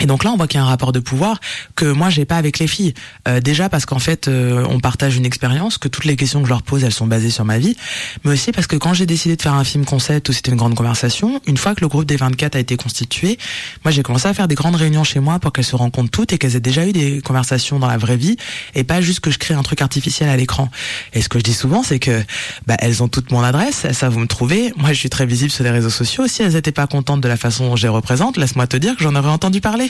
et 0.00 0.06
donc 0.06 0.24
là, 0.24 0.32
on 0.32 0.36
voit 0.36 0.48
qu'il 0.48 0.58
y 0.58 0.60
a 0.60 0.64
un 0.64 0.68
rapport 0.68 0.92
de 0.92 1.00
pouvoir 1.00 1.38
que 1.76 1.84
moi 1.84 2.10
j'ai 2.10 2.24
pas 2.24 2.36
avec 2.36 2.58
les 2.58 2.66
filles. 2.66 2.94
Euh, 3.28 3.40
déjà 3.40 3.68
parce 3.68 3.86
qu'en 3.86 3.98
fait, 3.98 4.26
euh, 4.26 4.66
on 4.68 4.80
partage 4.80 5.16
une 5.16 5.26
expérience, 5.26 5.78
que 5.78 5.86
toutes 5.86 6.06
les 6.06 6.16
questions 6.16 6.40
que 6.40 6.46
je 6.46 6.52
leur 6.52 6.62
pose, 6.62 6.82
elles 6.82 6.92
sont 6.92 7.06
basées 7.06 7.30
sur 7.30 7.44
ma 7.44 7.58
vie, 7.58 7.76
mais 8.24 8.32
aussi 8.32 8.52
parce 8.52 8.66
que 8.66 8.76
quand 8.76 8.94
j'ai 8.94 9.06
décidé 9.06 9.36
de 9.36 9.42
faire 9.42 9.54
un 9.54 9.64
film 9.64 9.84
concept 9.84 10.28
où 10.28 10.32
c'était 10.32 10.50
une 10.50 10.56
grande 10.56 10.74
conversation, 10.74 11.40
une 11.46 11.56
fois 11.56 11.74
que 11.74 11.82
le 11.82 11.88
groupe 11.88 12.06
des 12.06 12.16
24 12.16 12.56
a 12.56 12.58
été 12.58 12.76
constitué, 12.76 13.38
moi 13.84 13.92
j'ai 13.92 14.02
commencé 14.02 14.26
à 14.26 14.34
faire 14.34 14.48
des 14.48 14.54
grandes 14.54 14.76
réunions 14.76 15.04
chez 15.04 15.20
moi 15.20 15.38
pour 15.38 15.52
qu'elles 15.52 15.64
se 15.64 15.76
rencontrent 15.76 16.10
toutes 16.10 16.32
et 16.32 16.38
qu'elles 16.38 16.56
aient 16.56 16.60
déjà 16.60 16.86
eu 16.86 16.92
des 16.92 17.20
conversations 17.20 17.78
dans 17.78 17.86
la 17.86 17.98
vraie 17.98 18.16
vie 18.16 18.36
et 18.74 18.84
pas 18.84 19.00
juste 19.00 19.20
que 19.20 19.30
je 19.30 19.38
crée 19.38 19.54
un 19.54 19.62
truc 19.62 19.82
artificiel 19.82 20.28
à 20.28 20.36
l'écran. 20.36 20.68
Et 21.12 21.22
ce 21.22 21.28
que 21.28 21.38
je 21.38 21.44
dis 21.44 21.54
souvent, 21.54 21.82
c'est 21.82 21.98
que 21.98 22.22
bah, 22.66 22.76
elles 22.80 23.02
ont 23.02 23.08
toutes 23.08 23.30
mon 23.30 23.42
adresse, 23.42 23.84
elles 23.84 23.94
savent 23.94 24.16
où 24.16 24.20
me 24.20 24.26
trouver. 24.26 24.72
Moi, 24.76 24.92
je 24.92 24.98
suis 24.98 25.10
très 25.10 25.26
visible 25.26 25.50
sur 25.50 25.64
les 25.64 25.70
réseaux 25.70 25.90
sociaux. 25.90 26.26
Si 26.26 26.42
elles 26.42 26.56
étaient 26.56 26.72
pas 26.72 26.86
contentes 26.86 27.20
de 27.20 27.28
la 27.28 27.36
façon 27.36 27.68
dont 27.68 27.76
je 27.76 27.82
les 27.82 27.88
représente, 27.88 28.36
laisse-moi 28.36 28.66
te 28.66 28.76
dire 28.76 28.96
que 28.96 29.02
j'en 29.02 29.14
aurais 29.14 29.28
entendu 29.28 29.60
parler. 29.60 29.81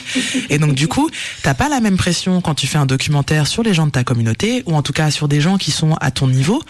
Et 0.49 0.57
donc 0.57 0.73
du 0.73 0.87
coup, 0.87 1.09
t'as 1.41 1.53
pas 1.53 1.69
la 1.69 1.79
même 1.79 1.97
pression 1.97 2.41
quand 2.41 2.55
tu 2.55 2.67
fais 2.67 2.77
un 2.77 2.85
documentaire 2.85 3.47
sur 3.47 3.63
les 3.63 3.73
gens 3.73 3.85
de 3.85 3.91
ta 3.91 4.03
communauté, 4.03 4.63
ou 4.65 4.75
en 4.75 4.81
tout 4.81 4.93
cas 4.93 5.11
sur 5.11 5.27
des 5.27 5.41
gens 5.41 5.57
qui 5.57 5.71
sont 5.71 5.93
à 6.01 6.11
ton 6.11 6.27
niveau, 6.27 6.61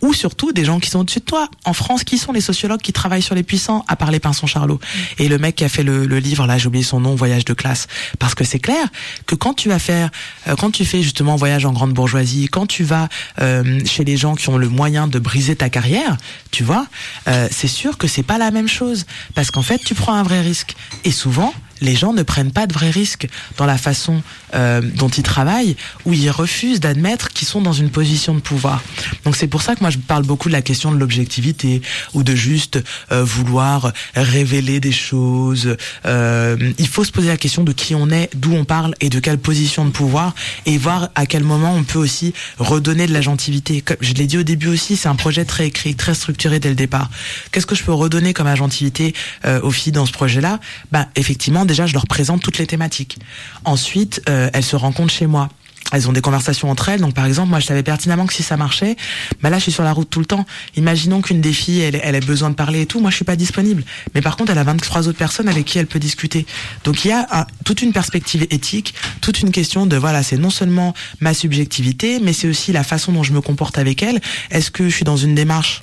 ou 0.00 0.12
surtout 0.12 0.52
des 0.52 0.64
gens 0.64 0.80
qui 0.80 0.90
sont 0.90 1.00
au-dessus 1.00 1.20
de 1.20 1.24
toi. 1.24 1.48
En 1.64 1.72
France, 1.72 2.04
qui 2.04 2.18
sont 2.18 2.32
les 2.32 2.40
sociologues 2.40 2.80
qui 2.80 2.92
travaillent 2.92 3.22
sur 3.22 3.34
les 3.34 3.42
puissants, 3.42 3.84
à 3.88 3.96
part 3.96 4.10
les 4.10 4.20
Pinson 4.20 4.46
Charlot 4.46 4.80
Et 5.18 5.28
le 5.28 5.38
mec 5.38 5.56
qui 5.56 5.64
a 5.64 5.68
fait 5.68 5.82
le, 5.82 6.04
livre, 6.18 6.46
là 6.46 6.58
j'ai 6.58 6.68
oublié 6.68 6.84
son 6.84 7.00
nom, 7.00 7.14
Voyage 7.14 7.44
de 7.44 7.52
classe. 7.52 7.86
Parce 8.18 8.34
que 8.34 8.44
c'est 8.44 8.58
clair 8.58 8.88
que 9.26 9.34
quand 9.34 9.54
tu 9.54 9.68
vas 9.68 9.78
faire, 9.78 10.10
euh, 10.48 10.56
quand 10.56 10.70
tu 10.70 10.84
fais 10.84 11.02
justement 11.02 11.36
voyage 11.36 11.64
en 11.66 11.72
grande 11.72 11.92
bourgeoisie, 11.92 12.48
quand 12.48 12.66
tu 12.66 12.84
vas 12.84 13.08
euh, 13.40 13.80
chez 13.84 14.04
les 14.04 14.16
gens 14.16 14.34
qui 14.34 14.48
ont 14.48 14.58
le 14.58 14.68
moyen 14.68 15.06
de 15.06 15.18
briser 15.18 15.56
ta 15.56 15.68
carrière, 15.68 16.16
tu 16.50 16.64
vois, 16.64 16.86
euh, 17.28 17.48
c'est 17.50 17.68
sûr 17.68 17.98
que 17.98 18.06
c'est 18.06 18.22
pas 18.22 18.38
la 18.38 18.50
même 18.50 18.68
chose. 18.68 19.06
Parce 19.34 19.50
qu'en 19.50 19.62
fait, 19.62 19.78
tu 19.78 19.94
prends 19.94 20.14
un 20.14 20.22
vrai 20.22 20.40
risque. 20.40 20.74
Et 21.04 21.12
souvent, 21.12 21.52
les 21.82 21.96
gens 21.96 22.12
ne 22.12 22.22
prennent 22.22 22.52
pas 22.52 22.66
de 22.66 22.72
vrais 22.72 22.90
risques 22.90 23.28
dans 23.58 23.66
la 23.66 23.76
façon 23.76 24.22
euh, 24.54 24.80
dont 24.80 25.08
ils 25.08 25.22
travaillent, 25.22 25.76
ou 26.06 26.12
ils 26.12 26.30
refusent 26.30 26.80
d'admettre 26.80 27.28
qu'ils 27.28 27.48
sont 27.48 27.60
dans 27.60 27.72
une 27.72 27.90
position 27.90 28.34
de 28.34 28.40
pouvoir. 28.40 28.82
Donc 29.24 29.36
c'est 29.36 29.48
pour 29.48 29.62
ça 29.62 29.74
que 29.74 29.80
moi 29.80 29.90
je 29.90 29.98
parle 29.98 30.24
beaucoup 30.24 30.48
de 30.48 30.52
la 30.52 30.62
question 30.62 30.92
de 30.92 30.98
l'objectivité, 30.98 31.82
ou 32.14 32.22
de 32.22 32.34
juste 32.34 32.82
euh, 33.10 33.24
vouloir 33.24 33.92
révéler 34.14 34.80
des 34.80 34.92
choses. 34.92 35.76
Euh, 36.06 36.72
il 36.78 36.88
faut 36.88 37.04
se 37.04 37.12
poser 37.12 37.28
la 37.28 37.36
question 37.36 37.64
de 37.64 37.72
qui 37.72 37.94
on 37.94 38.10
est, 38.10 38.30
d'où 38.34 38.54
on 38.54 38.64
parle, 38.64 38.94
et 39.00 39.08
de 39.08 39.18
quelle 39.18 39.38
position 39.38 39.84
de 39.84 39.90
pouvoir, 39.90 40.34
et 40.66 40.78
voir 40.78 41.10
à 41.14 41.26
quel 41.26 41.44
moment 41.44 41.74
on 41.74 41.84
peut 41.84 41.98
aussi 41.98 42.32
redonner 42.58 43.06
de 43.06 43.12
la 43.12 43.20
gentilité. 43.20 43.80
Comme 43.80 43.96
je 44.00 44.14
l'ai 44.14 44.26
dit 44.26 44.38
au 44.38 44.42
début 44.42 44.68
aussi, 44.68 44.96
c'est 44.96 45.08
un 45.08 45.16
projet 45.16 45.44
très 45.44 45.66
écrit, 45.66 45.94
très 45.94 46.14
structuré 46.14 46.60
dès 46.60 46.68
le 46.68 46.74
départ. 46.74 47.10
Qu'est-ce 47.50 47.66
que 47.66 47.74
je 47.74 47.82
peux 47.82 47.92
redonner 47.92 48.32
comme 48.32 48.46
agentivité 48.46 49.14
aux 49.62 49.70
filles 49.70 49.92
dans 49.92 50.06
ce 50.06 50.12
projet-là? 50.12 50.60
Ben 50.92 51.06
effectivement 51.16 51.64
déjà, 51.72 51.86
je 51.86 51.94
leur 51.94 52.06
présente 52.06 52.42
toutes 52.42 52.58
les 52.58 52.66
thématiques. 52.66 53.18
Ensuite, 53.64 54.22
euh, 54.28 54.50
elles 54.52 54.64
se 54.64 54.76
rencontrent 54.76 55.12
chez 55.12 55.26
moi 55.26 55.48
elles 55.90 56.08
ont 56.08 56.12
des 56.12 56.20
conversations 56.20 56.70
entre 56.70 56.88
elles. 56.88 57.00
Donc 57.00 57.12
par 57.12 57.26
exemple, 57.26 57.50
moi 57.50 57.60
je 57.60 57.66
savais 57.66 57.82
pertinemment 57.82 58.26
que 58.26 58.32
si 58.32 58.42
ça 58.42 58.56
marchait, 58.56 58.96
bah 59.42 59.50
là 59.50 59.58
je 59.58 59.64
suis 59.64 59.72
sur 59.72 59.82
la 59.82 59.92
route 59.92 60.08
tout 60.08 60.20
le 60.20 60.26
temps. 60.26 60.46
Imaginons 60.76 61.20
qu'une 61.20 61.40
des 61.40 61.52
filles, 61.52 61.80
elle, 61.80 62.00
elle 62.02 62.14
a 62.14 62.20
besoin 62.20 62.48
de 62.48 62.54
parler 62.54 62.82
et 62.82 62.86
tout, 62.86 63.00
moi 63.00 63.10
je 63.10 63.16
suis 63.16 63.24
pas 63.24 63.36
disponible. 63.36 63.84
Mais 64.14 64.22
par 64.22 64.36
contre, 64.36 64.52
elle 64.52 64.58
a 64.58 64.64
23 64.64 65.08
autres 65.08 65.18
personnes 65.18 65.48
avec 65.48 65.66
qui 65.66 65.78
elle 65.78 65.86
peut 65.86 65.98
discuter. 65.98 66.46
Donc 66.84 67.04
il 67.04 67.08
y 67.08 67.12
a 67.12 67.46
toute 67.64 67.82
une 67.82 67.92
perspective 67.92 68.46
éthique, 68.50 68.94
toute 69.20 69.40
une 69.40 69.50
question 69.50 69.84
de 69.84 69.96
voilà, 69.96 70.22
c'est 70.22 70.38
non 70.38 70.50
seulement 70.50 70.94
ma 71.20 71.34
subjectivité, 71.34 72.20
mais 72.20 72.32
c'est 72.32 72.48
aussi 72.48 72.72
la 72.72 72.84
façon 72.84 73.12
dont 73.12 73.22
je 73.22 73.32
me 73.32 73.40
comporte 73.42 73.76
avec 73.76 74.02
elle. 74.02 74.20
Est-ce 74.50 74.70
que 74.70 74.88
je 74.88 74.94
suis 74.94 75.04
dans 75.04 75.16
une 75.18 75.34
démarche 75.34 75.82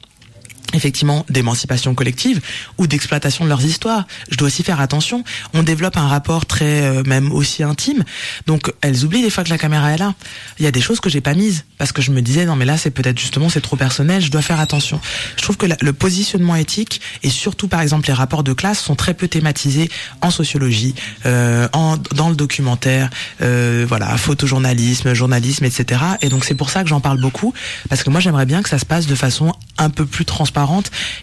effectivement 0.74 1.26
d'émancipation 1.30 1.96
collective 1.96 2.42
ou 2.78 2.88
d'exploitation 2.88 3.44
de 3.44 3.50
leurs 3.50 3.66
histoires. 3.66 4.06
Je 4.30 4.38
dois 4.38 4.48
aussi 4.48 4.64
faire 4.64 4.80
attention. 4.80 5.24
On 5.54 5.64
développe 5.64 5.98
un 5.98 6.08
rapport 6.08 6.46
très 6.46 6.82
euh, 6.84 7.04
même 7.06 7.32
aussi 7.32 7.64
intime. 7.64 8.04
Donc 8.48 8.72
elles 8.82 9.06
oublient 9.06 9.22
des 9.22 9.30
fois 9.30 9.44
que 9.44 9.50
la 9.50 9.58
caméra 9.58 9.92
est 9.92 9.98
là. 9.98 10.14
Il 10.60 10.66
y 10.66 10.68
a 10.68 10.72
des 10.72 10.82
choses 10.82 11.00
que 11.00 11.10
j'ai 11.10 11.22
pas 11.22 11.34
mises 11.34 11.66
parce 11.78 11.92
que 11.92 12.02
je 12.02 12.12
me 12.12 12.22
disais 12.22 12.46
non 12.46 12.56
mais 12.56 12.66
là 12.66 12.78
c'est 12.78 12.92
peut-être 12.92 13.20
justement 13.20 13.50
c'est 13.50 13.62
trop 13.62 13.76
personnel, 13.76 14.22
je 14.22 14.32
dois 14.32 14.42
faire 14.42 14.60
attention. 14.60 15.00
Je 15.38 15.44
trouve 15.44 15.58
que 15.58 15.66
le 15.82 15.94
positionnement 15.94 16.56
éthique 16.56 17.02
et 17.24 17.30
surtout 17.30 17.68
par 17.68 17.82
exemple 17.82 18.08
les 18.08 18.14
rapports 18.14 18.44
de 18.44 18.54
classe 18.54 18.80
sont 18.80 18.96
très 18.96 19.14
peu 19.14 19.28
thématisés 19.28 19.90
en 20.22 20.32
sociologie, 20.32 20.96
euh, 21.26 21.68
en, 21.74 21.98
dans 22.14 22.30
le 22.30 22.36
documentaire, 22.36 23.10
euh, 23.42 23.86
voilà, 23.88 24.16
photojournalisme, 24.18 25.14
journalisme, 25.14 25.66
etc. 25.66 26.02
Et 26.22 26.30
donc 26.30 26.46
c'est 26.46 26.56
pour 26.56 26.70
ça 26.70 26.84
que 26.84 26.90
j'en 26.90 27.00
parle 27.00 27.20
beaucoup 27.20 27.54
parce 27.90 28.04
que 28.04 28.10
moi 28.10 28.20
j'aimerais 28.20 28.46
bien 28.46 28.62
que 28.62 28.70
ça 28.70 28.80
se 28.80 28.86
passe 28.86 29.08
de 29.08 29.16
façon 29.16 29.54
un 29.78 29.90
peu 29.90 30.06
plus 30.06 30.26
transparente 30.26 30.59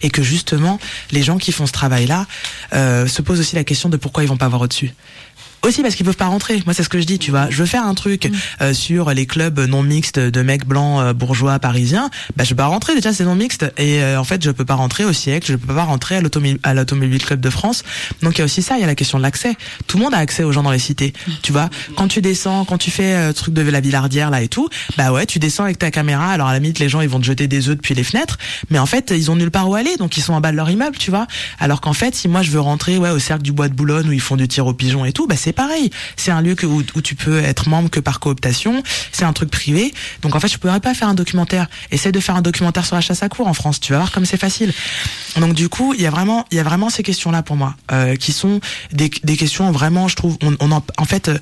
et 0.03 0.11
que 0.11 0.23
justement 0.23 0.79
les 1.11 1.23
gens 1.23 1.39
qui 1.39 1.53
font 1.53 1.67
ce 1.67 1.73
travail-là 1.73 2.27
euh, 2.73 3.07
se 3.07 3.23
posent 3.23 3.41
aussi 3.41 3.57
la 3.57 3.65
question 3.65 3.89
de 3.89 3.97
pourquoi 3.97 4.23
ils 4.23 4.29
vont 4.29 4.37
pas 4.37 4.49
voir 4.49 4.63
au-dessus 4.63 4.93
aussi 5.63 5.83
parce 5.83 5.95
qu'ils 5.95 6.07
peuvent 6.07 6.17
pas 6.17 6.27
rentrer. 6.27 6.63
Moi, 6.65 6.75
c'est 6.75 6.83
ce 6.83 6.89
que 6.89 7.01
je 7.01 7.07
dis, 7.07 7.19
tu 7.19 7.31
vois. 7.31 7.51
Je 7.51 7.57
veux 7.59 7.67
faire 7.67 7.85
un 7.85 7.95
truc 7.95 8.27
mm. 8.27 8.37
euh, 8.63 8.75
sur 8.75 9.11
les 9.11 9.27
clubs 9.27 9.59
non 9.61 9.83
mixtes 9.83 10.19
de 10.19 10.43
mecs 10.43 10.67
blancs 10.67 11.01
euh, 11.01 11.13
bourgeois 11.13 11.59
parisiens. 11.59 12.11
Bah, 12.37 12.45
je 12.45 12.51
peux 12.51 12.57
pas 12.57 12.67
rentrer. 12.67 12.95
Déjà, 12.95 13.13
c'est 13.13 13.25
non 13.25 13.35
mixte. 13.35 13.65
Et 13.77 14.03
euh, 14.03 14.21
en 14.21 14.25
fait, 14.25 14.43
je 14.43 14.51
peux 14.51 14.65
pas 14.65 14.75
rentrer 14.75 15.05
au 15.05 15.13
siècle. 15.13 15.47
Je 15.51 15.57
peux 15.57 15.75
pas 15.75 15.85
rentrer 15.85 16.17
à 16.63 16.75
l'automobile 16.75 17.25
club 17.25 17.41
de 17.41 17.51
France. 17.51 17.83
Donc, 18.23 18.37
il 18.37 18.39
y 18.39 18.43
a 18.43 18.45
aussi 18.45 18.63
ça. 18.63 18.77
Il 18.77 18.81
y 18.81 18.85
a 18.85 18.87
la 18.87 18.95
question 18.95 19.19
de 19.19 19.23
l'accès. 19.23 19.57
Tout 19.87 19.99
le 19.99 20.05
monde 20.05 20.15
a 20.15 20.19
accès 20.19 20.43
aux 20.43 20.53
gens 20.53 20.63
dans 20.63 20.71
les 20.71 20.79
cités. 20.79 21.13
Mm. 21.27 21.33
Tu 21.43 21.53
vois. 21.53 21.69
Quand 21.97 22.09
tu 22.09 22.21
descends, 22.21 22.65
quand 22.65 22.79
tu 22.79 22.91
fais 22.91 23.33
truc 23.33 23.55
de 23.55 23.63
la 23.63 23.81
Villardière 23.81 24.31
là 24.31 24.43
et 24.43 24.49
tout, 24.49 24.69
bah 24.97 25.13
ouais, 25.13 25.27
tu 25.27 25.39
descends 25.39 25.65
avec 25.65 25.79
ta 25.79 25.91
caméra. 25.91 26.31
Alors 26.31 26.49
à 26.49 26.53
la 26.53 26.59
limite, 26.59 26.79
les 26.79 26.89
gens 26.89 27.01
ils 27.01 27.09
vont 27.09 27.21
te 27.21 27.25
jeter 27.25 27.49
des 27.49 27.69
œufs 27.69 27.77
depuis 27.77 27.95
les 27.95 28.05
fenêtres. 28.05 28.39
Mais 28.71 28.79
en 28.79 28.87
fait, 28.87 29.13
ils 29.17 29.31
ont 29.31 29.37
nulle 29.37 29.51
part 29.51 29.69
où 29.69 29.75
aller. 29.75 29.97
Donc, 29.97 30.17
ils 30.17 30.23
sont 30.23 30.33
en 30.33 30.41
bas 30.41 30.53
de 30.53 30.57
leur 30.57 30.71
immeuble, 30.71 30.97
tu 30.97 31.11
vois. 31.11 31.27
Alors 31.59 31.81
qu'en 31.81 31.93
fait, 31.93 32.15
si 32.15 32.29
moi 32.29 32.43
je 32.43 32.51
veux 32.51 32.61
rentrer, 32.61 32.99
ouais, 32.99 33.11
au 33.11 33.19
cercle 33.19 33.43
du 33.43 33.53
bois 33.53 33.69
de 33.69 33.75
Boulogne 33.75 34.09
où 34.09 34.13
ils 34.13 34.21
font 34.21 34.37
du 34.37 34.49
tir 34.49 34.67
aux 34.67 34.75
pigeons 34.75 35.05
et 35.05 35.13
tout, 35.13 35.27
bah 35.27 35.37
c'est 35.47 35.53
pareil. 35.53 35.91
C'est 36.17 36.33
un 36.33 36.43
lieu 36.43 36.57
où, 36.65 36.83
tu 36.83 37.15
peux 37.15 37.39
être 37.39 37.69
membre 37.69 37.89
que 37.89 38.01
par 38.01 38.19
cooptation. 38.19 38.83
C'est 39.13 39.25
un 39.25 39.33
truc 39.33 39.49
privé. 39.49 39.95
Donc 40.23 40.35
en 40.35 40.41
fait, 40.41 40.49
je 40.49 40.59
pourrais 40.59 40.81
pas 40.81 40.93
faire 40.93 41.09
un 41.09 41.15
documentaire. 41.15 41.69
Essaie 41.93 42.11
de 42.11 42.19
faire 42.19 42.35
un 42.35 42.43
documentaire 42.43 42.85
sur 42.85 42.97
la 42.97 43.01
chasse 43.01 43.23
à 43.23 43.29
cour 43.29 43.47
en 43.47 43.55
France. 43.55 43.79
Tu 43.79 43.93
vas 43.93 43.99
voir 43.99 44.11
comme 44.11 44.27
c'est 44.27 44.39
facile. 44.39 44.73
Donc 45.37 45.55
du 45.55 45.69
coup, 45.69 45.95
il 45.95 46.01
y 46.01 46.07
a 46.07 46.11
vraiment, 46.11 46.47
il 46.51 46.57
y 46.57 46.61
a 46.61 46.65
vraiment 46.65 46.91
ces 46.91 47.05
questions-là 47.05 47.45
pour 47.45 47.55
moi, 47.55 47.77
euh, 47.93 48.17
qui 48.17 48.33
sont 48.33 48.61
des, 48.93 49.09
questions 49.09 49.71
vraiment, 49.71 50.09
je 50.09 50.17
trouve, 50.17 50.37
on, 50.43 50.73
en, 50.73 51.05
fait, 51.05 51.29
euh, 51.29 51.39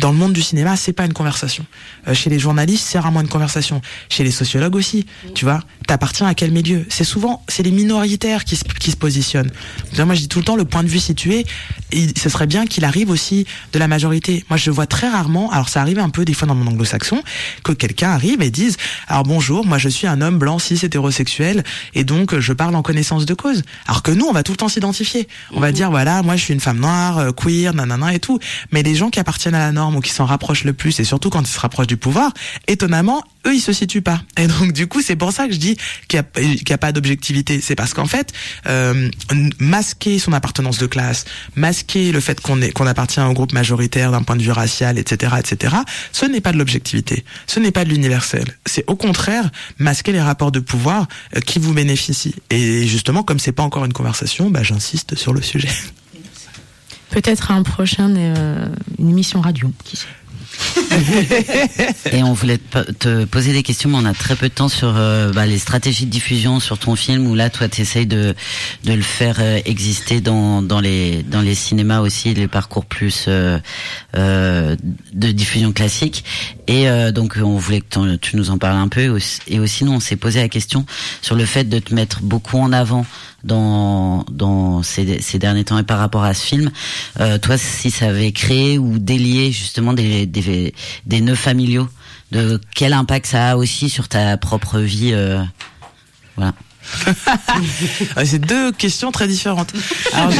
dans 0.00 0.10
le 0.10 0.18
monde 0.18 0.32
du 0.32 0.42
cinéma, 0.42 0.76
c'est 0.76 0.92
pas 0.92 1.04
une 1.04 1.12
conversation. 1.12 1.64
Euh, 2.08 2.14
chez 2.14 2.30
les 2.30 2.40
journalistes, 2.40 2.86
c'est 2.88 2.98
rarement 2.98 3.20
une 3.20 3.28
conversation. 3.28 3.80
Chez 4.08 4.24
les 4.24 4.32
sociologues 4.32 4.74
aussi, 4.74 5.06
tu 5.36 5.44
vois. 5.44 5.60
T'appartiens 5.86 6.26
à 6.26 6.34
quel 6.34 6.50
milieu? 6.50 6.84
C'est 6.88 7.04
souvent, 7.04 7.44
c'est 7.46 7.62
les 7.62 7.70
minoritaires 7.70 8.44
qui 8.44 8.56
se, 8.56 8.64
qui 8.64 8.90
se 8.90 8.96
positionnent. 8.96 9.52
Moi, 9.96 10.16
je 10.16 10.22
dis 10.22 10.28
tout 10.28 10.40
le 10.40 10.44
temps, 10.44 10.56
le 10.56 10.64
point 10.64 10.82
de 10.82 10.88
vue 10.88 10.98
situé, 10.98 11.46
ce 11.92 12.28
serait 12.28 12.48
bien 12.48 12.66
qu'il 12.66 12.84
arrive 12.84 13.10
aussi 13.10 13.35
de 13.72 13.78
la 13.78 13.88
majorité. 13.88 14.44
Moi, 14.48 14.56
je 14.56 14.70
vois 14.70 14.86
très 14.86 15.08
rarement, 15.08 15.50
alors 15.50 15.68
ça 15.68 15.80
arrive 15.80 15.98
un 15.98 16.10
peu 16.10 16.24
des 16.24 16.32
fois 16.32 16.46
dans 16.48 16.54
mon 16.54 16.70
anglo-saxon, 16.70 17.22
que 17.64 17.72
quelqu'un 17.72 18.10
arrive 18.10 18.40
et 18.42 18.50
dise, 18.50 18.76
alors 19.08 19.24
bonjour, 19.24 19.66
moi 19.66 19.78
je 19.78 19.88
suis 19.88 20.06
un 20.06 20.20
homme 20.20 20.38
blanc, 20.38 20.58
cis, 20.58 20.78
hétérosexuel, 20.82 21.64
et 21.94 22.04
donc 22.04 22.38
je 22.38 22.52
parle 22.52 22.74
en 22.76 22.82
connaissance 22.82 23.26
de 23.26 23.34
cause. 23.34 23.62
Alors 23.86 24.02
que 24.02 24.12
nous, 24.12 24.26
on 24.26 24.32
va 24.32 24.42
tout 24.42 24.52
le 24.52 24.56
temps 24.56 24.68
s'identifier. 24.68 25.28
On 25.52 25.60
va 25.60 25.68
mhm. 25.68 25.74
dire, 25.74 25.90
voilà, 25.90 26.22
moi 26.22 26.36
je 26.36 26.42
suis 26.42 26.54
une 26.54 26.60
femme 26.60 26.78
noire, 26.78 27.18
euh, 27.18 27.32
queer, 27.32 27.74
nanana 27.74 28.14
et 28.14 28.20
tout. 28.20 28.38
Mais 28.70 28.82
les 28.82 28.94
gens 28.94 29.10
qui 29.10 29.20
appartiennent 29.20 29.54
à 29.54 29.58
la 29.58 29.72
norme 29.72 29.96
ou 29.96 30.00
qui 30.00 30.10
s'en 30.10 30.24
rapprochent 30.24 30.64
le 30.64 30.72
plus, 30.72 30.98
et 31.00 31.04
surtout 31.04 31.30
quand 31.30 31.42
ils 31.42 31.46
se 31.46 31.60
rapprochent 31.60 31.86
du 31.86 31.96
pouvoir, 31.96 32.32
étonnamment, 32.68 33.22
eux 33.46 33.54
ils 33.54 33.60
se 33.60 33.72
situent 33.72 34.02
pas. 34.02 34.22
Et 34.36 34.46
donc 34.46 34.72
du 34.72 34.86
coup 34.86 35.00
c'est 35.00 35.16
pour 35.16 35.32
ça 35.32 35.46
que 35.46 35.52
je 35.52 35.58
dis 35.58 35.76
qu'il 36.08 36.22
n'y 36.36 36.72
a, 36.72 36.78
pas 36.78 36.92
d'objectivité. 36.92 37.60
C'est 37.60 37.74
parce 37.74 37.94
qu'en 37.94 38.06
fait 38.06 38.32
euh, 38.66 39.10
masquer 39.58 40.18
son 40.18 40.32
appartenance 40.32 40.78
de 40.78 40.86
classe, 40.86 41.24
masquer 41.54 42.12
le 42.12 42.20
fait 42.20 42.40
qu'on 42.40 42.60
qu'on 42.74 42.86
appartient 42.86 43.20
au 43.20 43.32
groupe 43.32 43.52
majoritaire 43.52 44.10
d'un 44.10 44.22
point 44.22 44.36
de 44.36 44.42
vue 44.42 44.50
racial, 44.50 44.98
etc., 44.98 45.34
etc. 45.38 45.76
Ce 46.12 46.26
n'est 46.26 46.40
pas 46.40 46.52
de 46.52 46.58
l'objectivité. 46.58 47.24
Ce 47.46 47.60
n'est 47.60 47.72
pas 47.72 47.84
de 47.84 47.90
l'universel. 47.90 48.44
C'est 48.66 48.84
au 48.88 48.96
contraire 48.96 49.50
masquer 49.78 50.12
les 50.12 50.20
rapports 50.20 50.52
de 50.52 50.60
pouvoir 50.60 51.06
euh, 51.36 51.40
qui 51.40 51.58
vous 51.58 51.72
bénéficient. 51.74 52.34
Et 52.50 52.86
justement 52.86 53.22
comme 53.22 53.38
c'est 53.38 53.52
pas 53.52 53.62
encore 53.62 53.84
une 53.84 53.92
conversation, 53.92 54.50
bah, 54.50 54.62
j'insiste 54.62 55.14
sur 55.14 55.32
le 55.32 55.42
sujet. 55.42 55.68
Peut-être 57.10 57.50
un 57.50 57.62
prochain 57.62 58.14
euh, 58.16 58.68
une 58.98 59.10
émission 59.10 59.40
radio. 59.40 59.70
et 62.12 62.22
on 62.22 62.32
voulait 62.32 62.58
te 62.58 63.24
poser 63.24 63.52
des 63.52 63.62
questions, 63.62 63.90
mais 63.90 63.98
on 63.98 64.04
a 64.04 64.14
très 64.14 64.36
peu 64.36 64.48
de 64.48 64.54
temps 64.54 64.68
sur 64.68 64.94
euh, 64.96 65.32
bah, 65.32 65.46
les 65.46 65.58
stratégies 65.58 66.06
de 66.06 66.10
diffusion 66.10 66.60
sur 66.60 66.78
ton 66.78 66.96
film, 66.96 67.26
où 67.26 67.34
là, 67.34 67.50
toi, 67.50 67.68
tu 67.68 67.82
essayes 67.82 68.06
de, 68.06 68.34
de 68.84 68.92
le 68.92 69.02
faire 69.02 69.36
euh, 69.40 69.60
exister 69.64 70.20
dans, 70.20 70.62
dans, 70.62 70.80
les, 70.80 71.22
dans 71.22 71.40
les 71.40 71.54
cinémas 71.54 72.00
aussi, 72.00 72.34
les 72.34 72.48
parcours 72.48 72.84
plus 72.84 73.26
euh, 73.28 73.58
euh 74.16 74.76
de 75.12 75.30
diffusion 75.30 75.72
classique. 75.72 76.24
Et 76.68 76.88
donc, 77.12 77.36
on 77.40 77.56
voulait 77.56 77.80
que 77.80 78.16
tu 78.16 78.36
nous 78.36 78.50
en 78.50 78.58
parles 78.58 78.76
un 78.76 78.88
peu. 78.88 79.18
Et 79.46 79.60
aussi, 79.60 79.84
nous, 79.84 79.92
on 79.92 80.00
s'est 80.00 80.16
posé 80.16 80.40
la 80.40 80.48
question 80.48 80.84
sur 81.22 81.36
le 81.36 81.44
fait 81.44 81.64
de 81.64 81.78
te 81.78 81.94
mettre 81.94 82.22
beaucoup 82.22 82.58
en 82.58 82.72
avant 82.72 83.06
dans 83.46 84.24
dans 84.30 84.82
ces, 84.82 85.20
ces 85.22 85.38
derniers 85.38 85.64
temps 85.64 85.78
et 85.78 85.84
par 85.84 85.98
rapport 85.98 86.24
à 86.24 86.34
ce 86.34 86.44
film, 86.44 86.70
euh, 87.20 87.38
toi 87.38 87.56
si 87.56 87.90
ça 87.90 88.08
avait 88.08 88.32
créé 88.32 88.78
ou 88.78 88.98
délié 88.98 89.52
justement 89.52 89.92
des 89.92 90.26
des, 90.26 90.74
des 91.06 91.20
nœuds 91.20 91.34
familiaux, 91.34 91.88
de 92.32 92.60
quel 92.74 92.92
impact 92.92 93.26
ça 93.26 93.50
a 93.50 93.56
aussi 93.56 93.88
sur 93.88 94.08
ta 94.08 94.36
propre 94.36 94.80
vie, 94.80 95.12
euh, 95.12 95.42
voilà. 96.36 96.52
C'est 98.24 98.38
deux 98.38 98.72
questions 98.72 99.12
très 99.12 99.28
différentes. 99.28 99.72
Alors, 100.12 100.32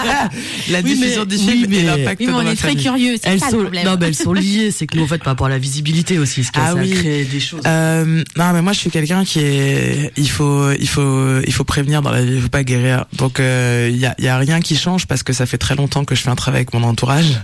la 0.70 0.82
diffusion 0.82 1.24
des 1.24 1.38
films 1.38 1.72
et 1.72 1.82
l'impact 1.82 2.20
oui, 2.20 2.26
mais 2.26 2.32
on 2.32 2.50
est 2.50 2.56
très 2.56 2.76
curieux. 2.76 3.16
Elles 3.22 3.40
sont, 3.40 3.62
non, 3.62 3.96
mais 3.98 4.06
elles 4.06 4.14
sont 4.14 4.32
liées. 4.32 4.70
C'est 4.70 4.86
que 4.86 4.96
nous, 4.96 5.04
en 5.04 5.08
fait, 5.08 5.18
par 5.18 5.32
rapport 5.32 5.46
à 5.46 5.50
la 5.50 5.58
visibilité 5.58 6.18
aussi, 6.18 6.44
ce 6.44 6.50
ah 6.54 6.68
ça 6.68 6.74
oui. 6.74 6.90
crée 6.90 7.24
des 7.24 7.40
choses. 7.40 7.62
Euh, 7.66 8.22
non, 8.36 8.52
mais 8.52 8.62
moi, 8.62 8.72
je 8.72 8.80
suis 8.80 8.90
quelqu'un 8.90 9.24
qui 9.24 9.40
est. 9.40 10.12
Il 10.16 10.30
faut, 10.30 10.70
il 10.72 10.88
faut, 10.88 11.40
il 11.46 11.52
faut 11.52 11.64
prévenir 11.64 12.02
dans 12.02 12.10
la 12.10 12.22
vie. 12.22 12.34
Il 12.34 12.42
faut 12.42 12.48
pas 12.48 12.64
guérir. 12.64 13.04
Donc, 13.16 13.36
il 13.38 13.44
euh, 13.44 13.90
y 13.90 14.06
a, 14.06 14.14
y 14.18 14.28
a 14.28 14.38
rien 14.38 14.60
qui 14.60 14.76
change 14.76 15.06
parce 15.06 15.22
que 15.22 15.32
ça 15.32 15.46
fait 15.46 15.58
très 15.58 15.76
longtemps 15.76 16.04
que 16.04 16.14
je 16.14 16.22
fais 16.22 16.30
un 16.30 16.34
travail 16.34 16.60
avec 16.60 16.74
mon 16.74 16.82
entourage 16.82 17.40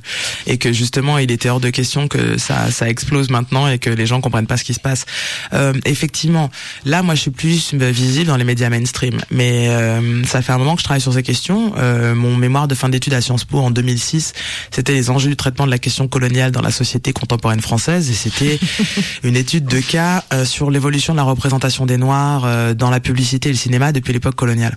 et 0.47 0.59
que 0.59 0.73
justement, 0.73 1.19
il 1.19 1.31
était 1.31 1.49
hors 1.49 1.61
de 1.61 1.71
question 1.71 2.09
que 2.09 2.39
ça, 2.39 2.71
ça 2.71 2.89
explose 2.89 3.31
maintenant 3.31 3.69
et 3.69 3.79
que 3.79 3.91
les 3.91 4.07
gens 4.07 4.21
comprennent 4.21 4.47
pas 4.47 4.57
ce 4.57 4.65
qui 4.65 4.75
se 4.75 4.81
passe. 4.81 5.07
Euh, 5.53 5.73
effectivement, 5.85 6.51
là, 6.85 7.03
moi, 7.03 7.15
je 7.15 7.23
suis 7.23 7.31
plus 7.31 7.75
visible 7.75 8.27
dans 8.27 8.37
les 8.41 8.45
médias 8.45 8.69
mainstream. 8.69 9.21
Mais 9.31 9.69
euh, 9.69 10.25
ça 10.25 10.43
fait 10.43 10.53
un 10.53 10.59
moment 10.59 10.75
que 10.75 10.81
je 10.81 10.85
travaille 10.85 11.01
sur 11.01 11.13
ces 11.13 11.23
questions. 11.23 11.73
Euh, 11.77 12.15
mon 12.15 12.37
mémoire 12.37 12.67
de 12.67 12.75
fin 12.75 12.89
d'études 12.89 13.15
à 13.15 13.21
Sciences 13.21 13.45
Po 13.45 13.59
en 13.59 13.71
2006, 13.71 14.33
c'était 14.71 14.93
les 14.93 15.11
enjeux 15.11 15.29
du 15.29 15.37
traitement 15.37 15.67
de 15.67 15.71
la 15.71 15.79
question 15.79 16.09
coloniale 16.09 16.51
dans 16.51 16.63
la 16.63 16.73
société 16.73 17.13
contemporaine 17.13 17.61
française, 17.61 18.11
et 18.11 18.15
c'était 18.15 18.59
une 19.23 19.37
étude 19.37 19.67
de 19.67 19.81
cas 19.81 20.25
euh, 20.33 20.45
sur 20.45 20.71
l'évolution 20.71 21.13
de 21.13 21.19
la 21.19 21.23
représentation 21.23 21.87
des 21.87 21.97
Noirs 21.97 22.75
dans 22.75 22.91
la 22.91 23.01
publicité 23.01 23.51
et 23.51 23.53
le 23.53 23.59
cinéma 23.59 23.93
depuis 23.93 24.13
l'époque 24.13 24.35
coloniale. 24.35 24.77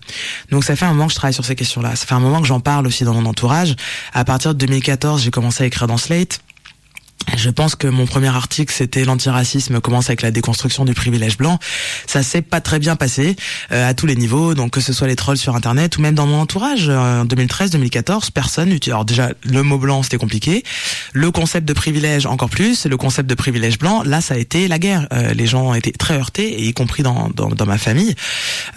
Donc 0.51 0.63
ça 0.63 0.75
fait 0.75 0.85
un 0.85 0.89
moment 0.89 1.07
que 1.07 1.13
je 1.13 1.17
travaille 1.17 1.33
sur 1.33 1.45
ces 1.45 1.55
questions-là. 1.55 1.95
Ça 1.95 2.05
fait 2.05 2.13
un 2.13 2.19
moment 2.19 2.41
que 2.41 2.47
j'en 2.47 2.59
parle 2.59 2.85
aussi 2.85 3.03
dans 3.03 3.13
mon 3.13 3.25
entourage. 3.25 3.75
À 4.13 4.25
partir 4.25 4.53
de 4.53 4.59
2014, 4.59 5.23
j'ai 5.23 5.31
commencé 5.31 5.63
à 5.63 5.67
écrire 5.67 5.87
dans 5.87 5.97
Slate. 5.97 6.41
Je 7.35 7.49
pense 7.49 7.75
que 7.75 7.87
mon 7.87 8.05
premier 8.05 8.27
article, 8.27 8.73
c'était 8.73 9.05
l'antiracisme 9.05 9.79
commence 9.81 10.09
avec 10.09 10.21
la 10.21 10.31
déconstruction 10.31 10.85
du 10.85 10.93
privilège 10.93 11.37
blanc. 11.37 11.59
Ça 12.05 12.23
s'est 12.23 12.41
pas 12.41 12.61
très 12.61 12.79
bien 12.79 12.95
passé 12.95 13.35
euh, 13.71 13.89
à 13.89 13.93
tous 13.93 14.05
les 14.05 14.15
niveaux, 14.15 14.53
donc 14.53 14.71
que 14.71 14.81
ce 14.81 14.93
soit 14.93 15.07
les 15.07 15.15
trolls 15.15 15.37
sur 15.37 15.55
Internet 15.55 15.97
ou 15.97 16.01
même 16.01 16.15
dans 16.15 16.27
mon 16.27 16.39
entourage. 16.39 16.89
Euh, 16.89 17.21
en 17.21 17.25
2013-2014, 17.25 18.31
personne 18.31 18.69
n'utilisait. 18.69 18.91
Alors 18.93 19.05
déjà, 19.05 19.31
le 19.43 19.63
mot 19.63 19.77
blanc, 19.77 20.03
c'était 20.03 20.17
compliqué. 20.17 20.63
Le 21.13 21.31
concept 21.31 21.67
de 21.67 21.73
privilège, 21.73 22.25
encore 22.25 22.49
plus. 22.49 22.85
Le 22.85 22.97
concept 22.97 23.29
de 23.29 23.35
privilège 23.35 23.79
blanc, 23.79 24.03
là, 24.03 24.21
ça 24.21 24.35
a 24.35 24.37
été 24.37 24.67
la 24.67 24.79
guerre. 24.79 25.07
Euh, 25.13 25.33
les 25.33 25.47
gens 25.47 25.73
étaient 25.73 25.91
très 25.91 26.17
heurtés, 26.17 26.63
y 26.63 26.73
compris 26.73 27.03
dans, 27.03 27.29
dans, 27.33 27.49
dans 27.49 27.65
ma 27.65 27.77
famille. 27.77 28.15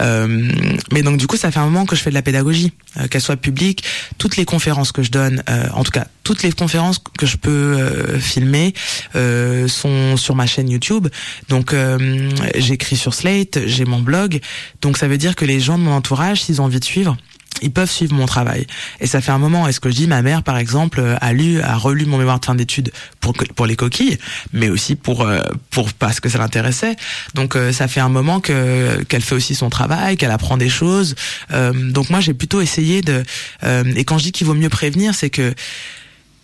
mais 0.01 1.03
donc, 1.03 1.19
du 1.19 1.27
coup, 1.27 1.37
ça 1.37 1.51
fait 1.51 1.59
un 1.59 1.65
moment 1.65 1.87
que 1.87 1.97
je 1.97 2.03
fais 2.03 2.11
de 2.11 2.15
la 2.15 2.23
pédagogie, 2.23 2.73
qu'elle 3.11 3.21
soit 3.21 3.37
publique. 3.37 3.85
Toutes 4.19 4.37
les 4.37 4.45
conférences 4.45 4.93
que 4.93 5.03
je 5.03 5.11
donne, 5.11 5.43
en 5.73 5.85
tout 5.85 5.91
cas, 5.91 6.07
toutes 6.27 6.43
les 6.43 6.51
conférences 6.51 6.99
que 6.99 7.25
je 7.25 7.37
peux 7.37 8.19
filmés 8.19 8.75
euh, 9.15 9.69
sont 9.69 10.17
sur 10.17 10.35
ma 10.35 10.47
chaîne 10.47 10.69
YouTube. 10.69 11.07
Donc 11.49 11.73
euh, 11.73 12.31
j'écris 12.57 12.97
sur 12.97 13.15
Slate, 13.15 13.61
j'ai 13.67 13.85
mon 13.85 14.01
blog. 14.01 14.41
Donc 14.83 14.97
ça 14.97 15.07
veut 15.07 15.19
dire 15.19 15.37
que 15.37 15.45
les 15.45 15.61
gens 15.61 15.79
de 15.79 15.85
mon 15.85 15.93
entourage, 15.93 16.43
s'ils 16.43 16.61
ont 16.61 16.65
envie 16.65 16.81
de 16.81 16.85
suivre, 16.85 17.17
ils 17.63 17.71
peuvent 17.71 17.91
suivre 17.91 18.15
mon 18.15 18.27
travail. 18.27 18.67
Et 19.01 19.07
ça 19.07 19.21
fait 19.21 19.31
un 19.31 19.39
moment. 19.39 19.67
Est-ce 19.67 19.81
que 19.81 19.89
je 19.89 19.95
dis, 19.95 20.07
ma 20.07 20.21
mère, 20.21 20.43
par 20.43 20.59
exemple, 20.59 21.03
a 21.19 21.33
lu, 21.33 21.63
a 21.63 21.77
relu 21.77 22.05
mon 22.05 22.19
mémoire 22.19 22.39
de 22.39 22.45
fin 22.45 22.55
d'études 22.55 22.93
pour 23.21 23.33
pour 23.33 23.65
les 23.65 23.77
coquilles, 23.77 24.19
mais 24.53 24.69
aussi 24.69 24.97
pour 24.97 25.23
euh, 25.23 25.41
pour 25.71 25.93
parce 25.93 26.21
que 26.21 26.29
ça 26.29 26.39
l'intéressait. 26.39 26.97
Donc 27.35 27.57
ça 27.73 27.89
fait 27.89 28.01
un 28.01 28.11
moment 28.11 28.41
que 28.41 29.03
qu'elle 29.05 29.23
fait 29.23 29.37
aussi 29.37 29.55
son 29.55 29.71
travail, 29.71 30.17
qu'elle 30.17 30.33
apprend 30.33 30.57
des 30.57 30.69
choses. 30.69 31.15
donc 31.51 32.11
moi, 32.11 32.21
j'ai 32.21 32.35
plutôt 32.35 32.61
essayé 32.61 33.01
de. 33.01 33.23
et 33.63 34.05
quand 34.05 34.19
je 34.19 34.25
dis 34.25 34.33
qu'il 34.33 34.47
vaut 34.47 34.55
mieux 34.55 34.69
prévenir, 34.69 35.15
c'est 35.15 35.31
que 35.31 35.55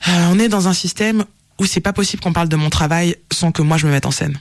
on 0.06 0.38
est 0.38 0.48
dans 0.48 0.68
un 0.68 0.72
système 0.72 1.24
où 1.58 1.66
c'est 1.66 1.80
pas 1.80 1.92
possible 1.92 2.22
qu'on 2.22 2.32
parle 2.32 2.48
de 2.48 2.56
mon 2.56 2.70
travail 2.70 3.16
sans 3.32 3.52
que 3.52 3.62
moi 3.62 3.76
je 3.76 3.86
me 3.86 3.92
mette 3.92 4.06
en 4.06 4.10
scène. 4.10 4.38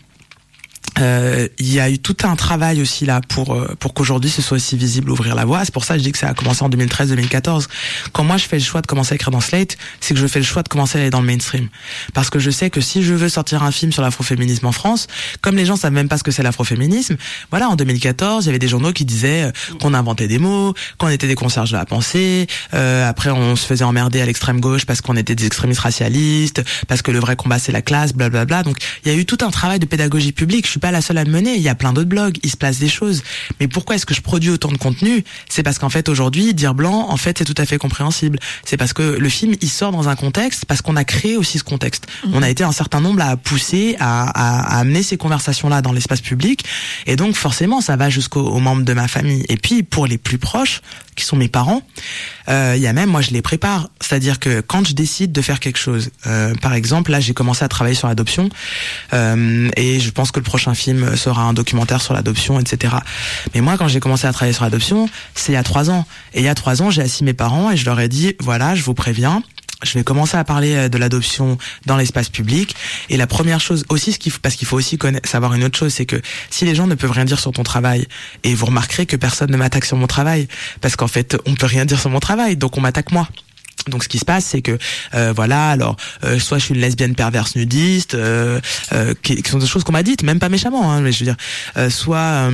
Euh, 0.99 1.47
il 1.57 1.71
y 1.73 1.79
a 1.79 1.89
eu 1.89 1.99
tout 1.99 2.17
un 2.23 2.35
travail 2.35 2.81
aussi 2.81 3.05
là 3.05 3.21
pour 3.29 3.53
euh, 3.53 3.75
pour 3.79 3.93
qu'aujourd'hui 3.93 4.29
ce 4.29 4.41
soit 4.41 4.57
aussi 4.57 4.75
visible, 4.75 5.09
ouvrir 5.09 5.35
la 5.35 5.45
voie. 5.45 5.63
C'est 5.63 5.73
pour 5.73 5.85
ça 5.85 5.93
que 5.93 5.99
je 5.99 6.03
dis 6.03 6.11
que 6.11 6.17
ça 6.17 6.27
a 6.27 6.33
commencé 6.33 6.63
en 6.63 6.69
2013-2014. 6.69 7.67
Quand 8.11 8.23
moi 8.23 8.37
je 8.37 8.45
fais 8.45 8.57
le 8.57 8.63
choix 8.63 8.81
de 8.81 8.87
commencer 8.87 9.13
à 9.13 9.15
écrire 9.15 9.31
dans 9.31 9.39
Slate, 9.39 9.77
c'est 10.01 10.13
que 10.13 10.19
je 10.19 10.27
fais 10.27 10.39
le 10.39 10.45
choix 10.45 10.63
de 10.63 10.67
commencer 10.67 10.97
à 10.97 11.01
aller 11.01 11.09
dans 11.09 11.21
le 11.21 11.27
mainstream, 11.27 11.69
parce 12.13 12.29
que 12.29 12.39
je 12.39 12.51
sais 12.51 12.69
que 12.69 12.81
si 12.81 13.03
je 13.03 13.13
veux 13.13 13.29
sortir 13.29 13.63
un 13.63 13.71
film 13.71 13.91
sur 13.91 14.01
l'afroféminisme 14.01 14.65
en 14.65 14.71
France, 14.71 15.07
comme 15.41 15.55
les 15.55 15.65
gens 15.65 15.77
savent 15.77 15.93
même 15.93 16.09
pas 16.09 16.17
ce 16.17 16.23
que 16.23 16.31
c'est 16.31 16.43
l'afroféminisme, 16.43 17.15
voilà, 17.51 17.69
en 17.69 17.75
2014, 17.75 18.45
il 18.45 18.47
y 18.47 18.49
avait 18.49 18.59
des 18.59 18.67
journaux 18.67 18.91
qui 18.91 19.05
disaient 19.05 19.43
euh, 19.43 19.51
qu'on 19.79 19.93
inventait 19.93 20.27
des 20.27 20.39
mots, 20.39 20.73
qu'on 20.97 21.09
était 21.09 21.27
des 21.27 21.35
concierges 21.35 21.71
de 21.71 21.77
la 21.77 21.85
pensée. 21.85 22.47
Euh, 22.73 23.09
après, 23.09 23.29
on 23.29 23.55
se 23.55 23.65
faisait 23.65 23.85
emmerder 23.85 24.21
à 24.21 24.25
l'extrême 24.25 24.59
gauche 24.59 24.85
parce 24.85 25.01
qu'on 25.01 25.15
était 25.15 25.35
des 25.35 25.45
extrémistes 25.45 25.81
racialistes, 25.81 26.63
parce 26.87 27.01
que 27.01 27.11
le 27.11 27.19
vrai 27.19 27.35
combat 27.35 27.59
c'est 27.59 27.71
la 27.71 27.81
classe, 27.81 28.13
blablabla. 28.13 28.45
Bla, 28.45 28.63
bla. 28.63 28.63
Donc 28.63 28.77
il 29.05 29.11
y 29.11 29.15
a 29.15 29.17
eu 29.17 29.25
tout 29.25 29.37
un 29.41 29.51
travail 29.51 29.79
de 29.79 29.85
pédagogie 29.85 30.31
publique. 30.31 30.67
Pas 30.81 30.91
la 30.91 31.01
seule 31.01 31.17
à 31.17 31.23
le 31.23 31.31
mener. 31.31 31.55
Il 31.55 31.61
y 31.61 31.69
a 31.69 31.75
plein 31.75 31.93
d'autres 31.93 32.09
blogs. 32.09 32.37
Il 32.43 32.49
se 32.49 32.57
passe 32.57 32.79
des 32.79 32.89
choses. 32.89 33.23
Mais 33.59 33.67
pourquoi 33.67 33.95
est-ce 33.95 34.05
que 34.05 34.13
je 34.13 34.21
produis 34.21 34.49
autant 34.49 34.71
de 34.71 34.77
contenu? 34.77 35.23
C'est 35.47 35.63
parce 35.63 35.79
qu'en 35.79 35.89
fait 35.89 36.09
aujourd'hui, 36.09 36.53
dire 36.53 36.73
blanc, 36.73 37.07
en 37.09 37.17
fait, 37.17 37.37
c'est 37.37 37.45
tout 37.45 37.55
à 37.57 37.65
fait 37.65 37.77
compréhensible. 37.77 38.39
C'est 38.65 38.77
parce 38.77 38.91
que 38.91 39.01
le 39.01 39.29
film, 39.29 39.55
il 39.61 39.69
sort 39.69 39.91
dans 39.91 40.09
un 40.09 40.15
contexte 40.15 40.65
parce 40.65 40.81
qu'on 40.81 40.97
a 40.97 41.05
créé 41.05 41.37
aussi 41.37 41.59
ce 41.59 41.63
contexte. 41.63 42.07
Mhm. 42.25 42.31
On 42.33 42.43
a 42.43 42.49
été 42.49 42.63
un 42.63 42.71
certain 42.73 42.99
nombre 42.99 43.21
à 43.21 43.37
pousser, 43.37 43.95
à, 43.99 44.23
à, 44.29 44.75
à 44.75 44.79
amener 44.79 45.03
ces 45.03 45.17
conversations-là 45.17 45.81
dans 45.81 45.93
l'espace 45.93 46.21
public. 46.21 46.65
Et 47.05 47.15
donc 47.15 47.35
forcément, 47.35 47.79
ça 47.79 47.95
va 47.95 48.09
jusqu'aux 48.09 48.59
membres 48.59 48.83
de 48.83 48.93
ma 48.93 49.07
famille. 49.07 49.45
Et 49.47 49.57
puis 49.57 49.83
pour 49.83 50.07
les 50.07 50.17
plus 50.17 50.37
proches, 50.37 50.81
qui 51.15 51.25
sont 51.25 51.35
mes 51.35 51.49
parents, 51.49 51.81
euh, 52.51 52.73
il 52.75 52.81
y 52.81 52.87
a 52.87 52.93
même 52.93 53.09
moi 53.09 53.21
je 53.21 53.31
les 53.31 53.41
prépare. 53.41 53.89
C'est-à-dire 53.99 54.39
que 54.39 54.61
quand 54.61 54.85
je 54.85 54.93
décide 54.93 55.31
de 55.31 55.41
faire 55.41 55.59
quelque 55.59 55.79
chose, 55.79 56.11
euh, 56.27 56.53
par 56.55 56.73
exemple 56.73 57.11
là 57.11 57.19
j'ai 57.19 57.33
commencé 57.33 57.63
à 57.63 57.67
travailler 57.67 57.95
sur 57.95 58.07
l'adoption 58.07 58.49
euh, 59.13 59.69
et 59.77 59.99
je 59.99 60.11
pense 60.11 60.31
que 60.31 60.39
le 60.39 60.43
prochain 60.43 60.73
film 60.73 61.15
sera 61.15 61.43
un 61.43 61.53
documentaire 61.53 62.01
sur 62.01 62.13
l'adoption, 62.13 62.59
etc. 62.59 62.95
Mais 63.55 63.61
moi 63.61 63.77
quand 63.77 63.87
j'ai 63.87 63.99
commencé 63.99 64.27
à 64.27 64.33
travailler 64.33 64.53
sur 64.53 64.63
l'adoption, 64.63 65.09
c'est 65.33 65.53
il 65.53 65.55
y 65.55 65.57
a 65.57 65.63
trois 65.63 65.89
ans. 65.89 66.05
Et 66.33 66.39
il 66.39 66.45
y 66.45 66.49
a 66.49 66.55
trois 66.55 66.81
ans 66.81 66.89
j'ai 66.89 67.01
assis 67.01 67.23
mes 67.23 67.33
parents 67.33 67.71
et 67.71 67.77
je 67.77 67.85
leur 67.85 67.99
ai 67.99 68.09
dit 68.09 68.35
voilà 68.39 68.75
je 68.75 68.83
vous 68.83 68.93
préviens 68.93 69.43
je 69.83 69.97
vais 69.97 70.03
commencer 70.03 70.37
à 70.37 70.43
parler 70.43 70.75
euh, 70.75 70.89
de 70.89 70.97
l'adoption 70.97 71.57
dans 71.85 71.97
l'espace 71.97 72.29
public. 72.29 72.75
Et 73.09 73.17
la 73.17 73.27
première 73.27 73.59
chose 73.59 73.85
aussi, 73.89 74.17
parce 74.41 74.55
qu'il 74.55 74.67
faut 74.67 74.77
aussi 74.77 74.97
savoir 75.23 75.53
une 75.53 75.63
autre 75.63 75.77
chose, 75.77 75.93
c'est 75.93 76.05
que 76.05 76.21
si 76.49 76.65
les 76.65 76.75
gens 76.75 76.87
ne 76.87 76.95
peuvent 76.95 77.11
rien 77.11 77.25
dire 77.25 77.39
sur 77.39 77.51
ton 77.51 77.63
travail, 77.63 78.07
et 78.43 78.53
vous 78.53 78.65
remarquerez 78.65 79.05
que 79.05 79.15
personne 79.15 79.51
ne 79.51 79.57
m'attaque 79.57 79.85
sur 79.85 79.97
mon 79.97 80.07
travail, 80.07 80.47
parce 80.81 80.95
qu'en 80.95 81.07
fait, 81.07 81.37
on 81.45 81.55
peut 81.55 81.65
rien 81.65 81.85
dire 81.85 81.99
sur 81.99 82.09
mon 82.09 82.19
travail, 82.19 82.55
donc 82.55 82.77
on 82.77 82.81
m'attaque 82.81 83.11
moi. 83.11 83.27
Donc 83.87 84.03
ce 84.03 84.09
qui 84.09 84.19
se 84.19 84.25
passe, 84.25 84.45
c'est 84.45 84.61
que 84.61 84.77
euh, 85.15 85.33
voilà, 85.35 85.69
alors 85.69 85.95
euh, 86.23 86.37
soit 86.37 86.59
je 86.59 86.65
suis 86.65 86.75
une 86.75 86.81
lesbienne 86.81 87.15
perverse 87.15 87.55
nudiste, 87.55 88.15
qui, 89.23 89.41
qui, 89.41 89.49
sont 89.49 89.57
des 89.57 89.65
choses 89.65 89.83
qu'on 89.83 89.91
m'a 89.91 90.03
dites, 90.03 90.23
même 90.23 90.39
pas 90.39 90.49
méchamment, 90.49 90.91
hein, 90.91 91.01
mais 91.01 91.11
je 91.11 91.23
veux 91.23 91.33
dire, 91.33 91.91
soit 91.91 92.51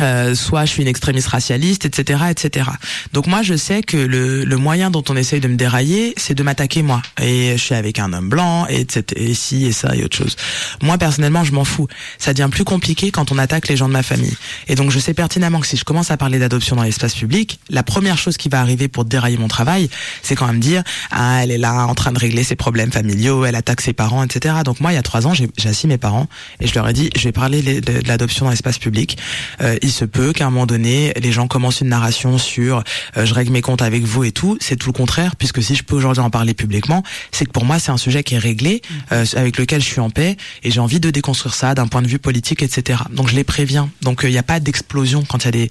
euh, 0.00 0.34
soit 0.34 0.64
je 0.64 0.70
suis 0.72 0.82
une 0.82 0.88
extrémiste 0.88 1.28
racialiste, 1.28 1.84
etc., 1.84 2.24
etc. 2.30 2.70
Donc 3.12 3.26
moi, 3.26 3.42
je 3.42 3.54
sais 3.54 3.82
que 3.82 3.96
le, 3.96 4.44
le 4.44 4.56
moyen 4.56 4.90
dont 4.90 5.04
on 5.08 5.16
essaye 5.16 5.40
de 5.40 5.48
me 5.48 5.56
dérailler, 5.56 6.14
c'est 6.16 6.34
de 6.34 6.42
m'attaquer 6.42 6.82
moi. 6.82 7.02
Et 7.20 7.52
je 7.56 7.62
suis 7.62 7.74
avec 7.74 7.98
un 7.98 8.12
homme 8.12 8.28
blanc, 8.28 8.66
et 8.68 8.80
etc. 8.80 9.04
Et 9.16 9.34
ci 9.34 9.66
et 9.66 9.72
ça 9.72 9.94
et 9.94 10.04
autre 10.04 10.16
chose. 10.16 10.36
Moi, 10.82 10.96
personnellement, 10.98 11.44
je 11.44 11.52
m'en 11.52 11.64
fous. 11.64 11.88
Ça 12.18 12.32
devient 12.32 12.48
plus 12.50 12.64
compliqué 12.64 13.10
quand 13.10 13.32
on 13.32 13.38
attaque 13.38 13.68
les 13.68 13.76
gens 13.76 13.88
de 13.88 13.92
ma 13.92 14.02
famille. 14.02 14.36
Et 14.68 14.74
donc, 14.74 14.90
je 14.90 14.98
sais 14.98 15.14
pertinemment 15.14 15.60
que 15.60 15.66
si 15.66 15.76
je 15.76 15.84
commence 15.84 16.10
à 16.10 16.16
parler 16.16 16.38
d'adoption 16.38 16.76
dans 16.76 16.82
l'espace 16.82 17.14
public, 17.14 17.58
la 17.68 17.82
première 17.82 18.18
chose 18.18 18.36
qui 18.36 18.48
va 18.48 18.60
arriver 18.60 18.88
pour 18.88 19.04
dérailler 19.04 19.36
mon 19.36 19.48
travail, 19.48 19.90
c'est 20.22 20.34
quand 20.34 20.46
même 20.46 20.60
dire 20.60 20.82
ah 21.10 21.42
elle 21.42 21.50
est 21.50 21.58
là 21.58 21.86
en 21.86 21.94
train 21.94 22.12
de 22.12 22.18
régler 22.18 22.44
ses 22.44 22.56
problèmes 22.56 22.92
familiaux, 22.92 23.44
elle 23.44 23.54
attaque 23.54 23.80
ses 23.80 23.92
parents, 23.92 24.24
etc. 24.24 24.56
Donc 24.64 24.80
moi, 24.80 24.92
il 24.92 24.94
y 24.94 24.98
a 24.98 25.02
trois 25.02 25.26
ans, 25.26 25.34
j'ai 25.34 25.48
assis 25.68 25.86
mes 25.86 25.98
parents 25.98 26.28
et 26.60 26.66
je 26.66 26.74
leur 26.74 26.88
ai 26.88 26.92
dit 26.92 27.10
je 27.16 27.24
vais 27.24 27.32
parler 27.32 27.62
de, 27.62 27.80
de 27.80 28.08
l'adoption 28.08 28.46
dans 28.46 28.50
l'espace 28.50 28.78
public. 28.78 29.18
Euh, 29.60 29.76
il 29.82 29.92
se 29.92 30.04
peut 30.04 30.32
qu'à 30.32 30.46
un 30.46 30.50
moment 30.50 30.66
donné, 30.66 31.12
les 31.20 31.32
gens 31.32 31.48
commencent 31.48 31.80
une 31.80 31.88
narration 31.88 32.38
sur 32.38 32.82
euh, 33.16 33.26
je 33.26 33.34
règle 33.34 33.52
mes 33.52 33.60
comptes 33.60 33.82
avec 33.82 34.04
vous 34.04 34.24
et 34.24 34.32
tout. 34.32 34.56
C'est 34.60 34.76
tout 34.76 34.88
le 34.88 34.92
contraire, 34.92 35.36
puisque 35.36 35.62
si 35.62 35.74
je 35.74 35.82
peux 35.82 35.96
aujourd'hui 35.96 36.22
en 36.22 36.30
parler 36.30 36.54
publiquement, 36.54 37.02
c'est 37.30 37.44
que 37.44 37.50
pour 37.50 37.64
moi, 37.64 37.78
c'est 37.78 37.90
un 37.90 37.96
sujet 37.96 38.22
qui 38.22 38.34
est 38.34 38.38
réglé, 38.38 38.82
euh, 39.12 39.24
avec 39.36 39.58
lequel 39.58 39.80
je 39.80 39.86
suis 39.86 40.00
en 40.00 40.10
paix, 40.10 40.36
et 40.62 40.70
j'ai 40.70 40.80
envie 40.80 41.00
de 41.00 41.10
déconstruire 41.10 41.54
ça 41.54 41.74
d'un 41.74 41.88
point 41.88 42.02
de 42.02 42.08
vue 42.08 42.18
politique, 42.18 42.62
etc. 42.62 43.00
Donc 43.10 43.28
je 43.28 43.34
les 43.34 43.44
préviens. 43.44 43.90
Donc 44.02 44.20
il 44.22 44.30
n'y 44.30 44.38
a 44.38 44.42
pas 44.42 44.60
d'explosion 44.60 45.24
quand 45.28 45.44
il 45.44 45.44
y 45.44 45.48
a 45.48 45.50
des, 45.50 45.70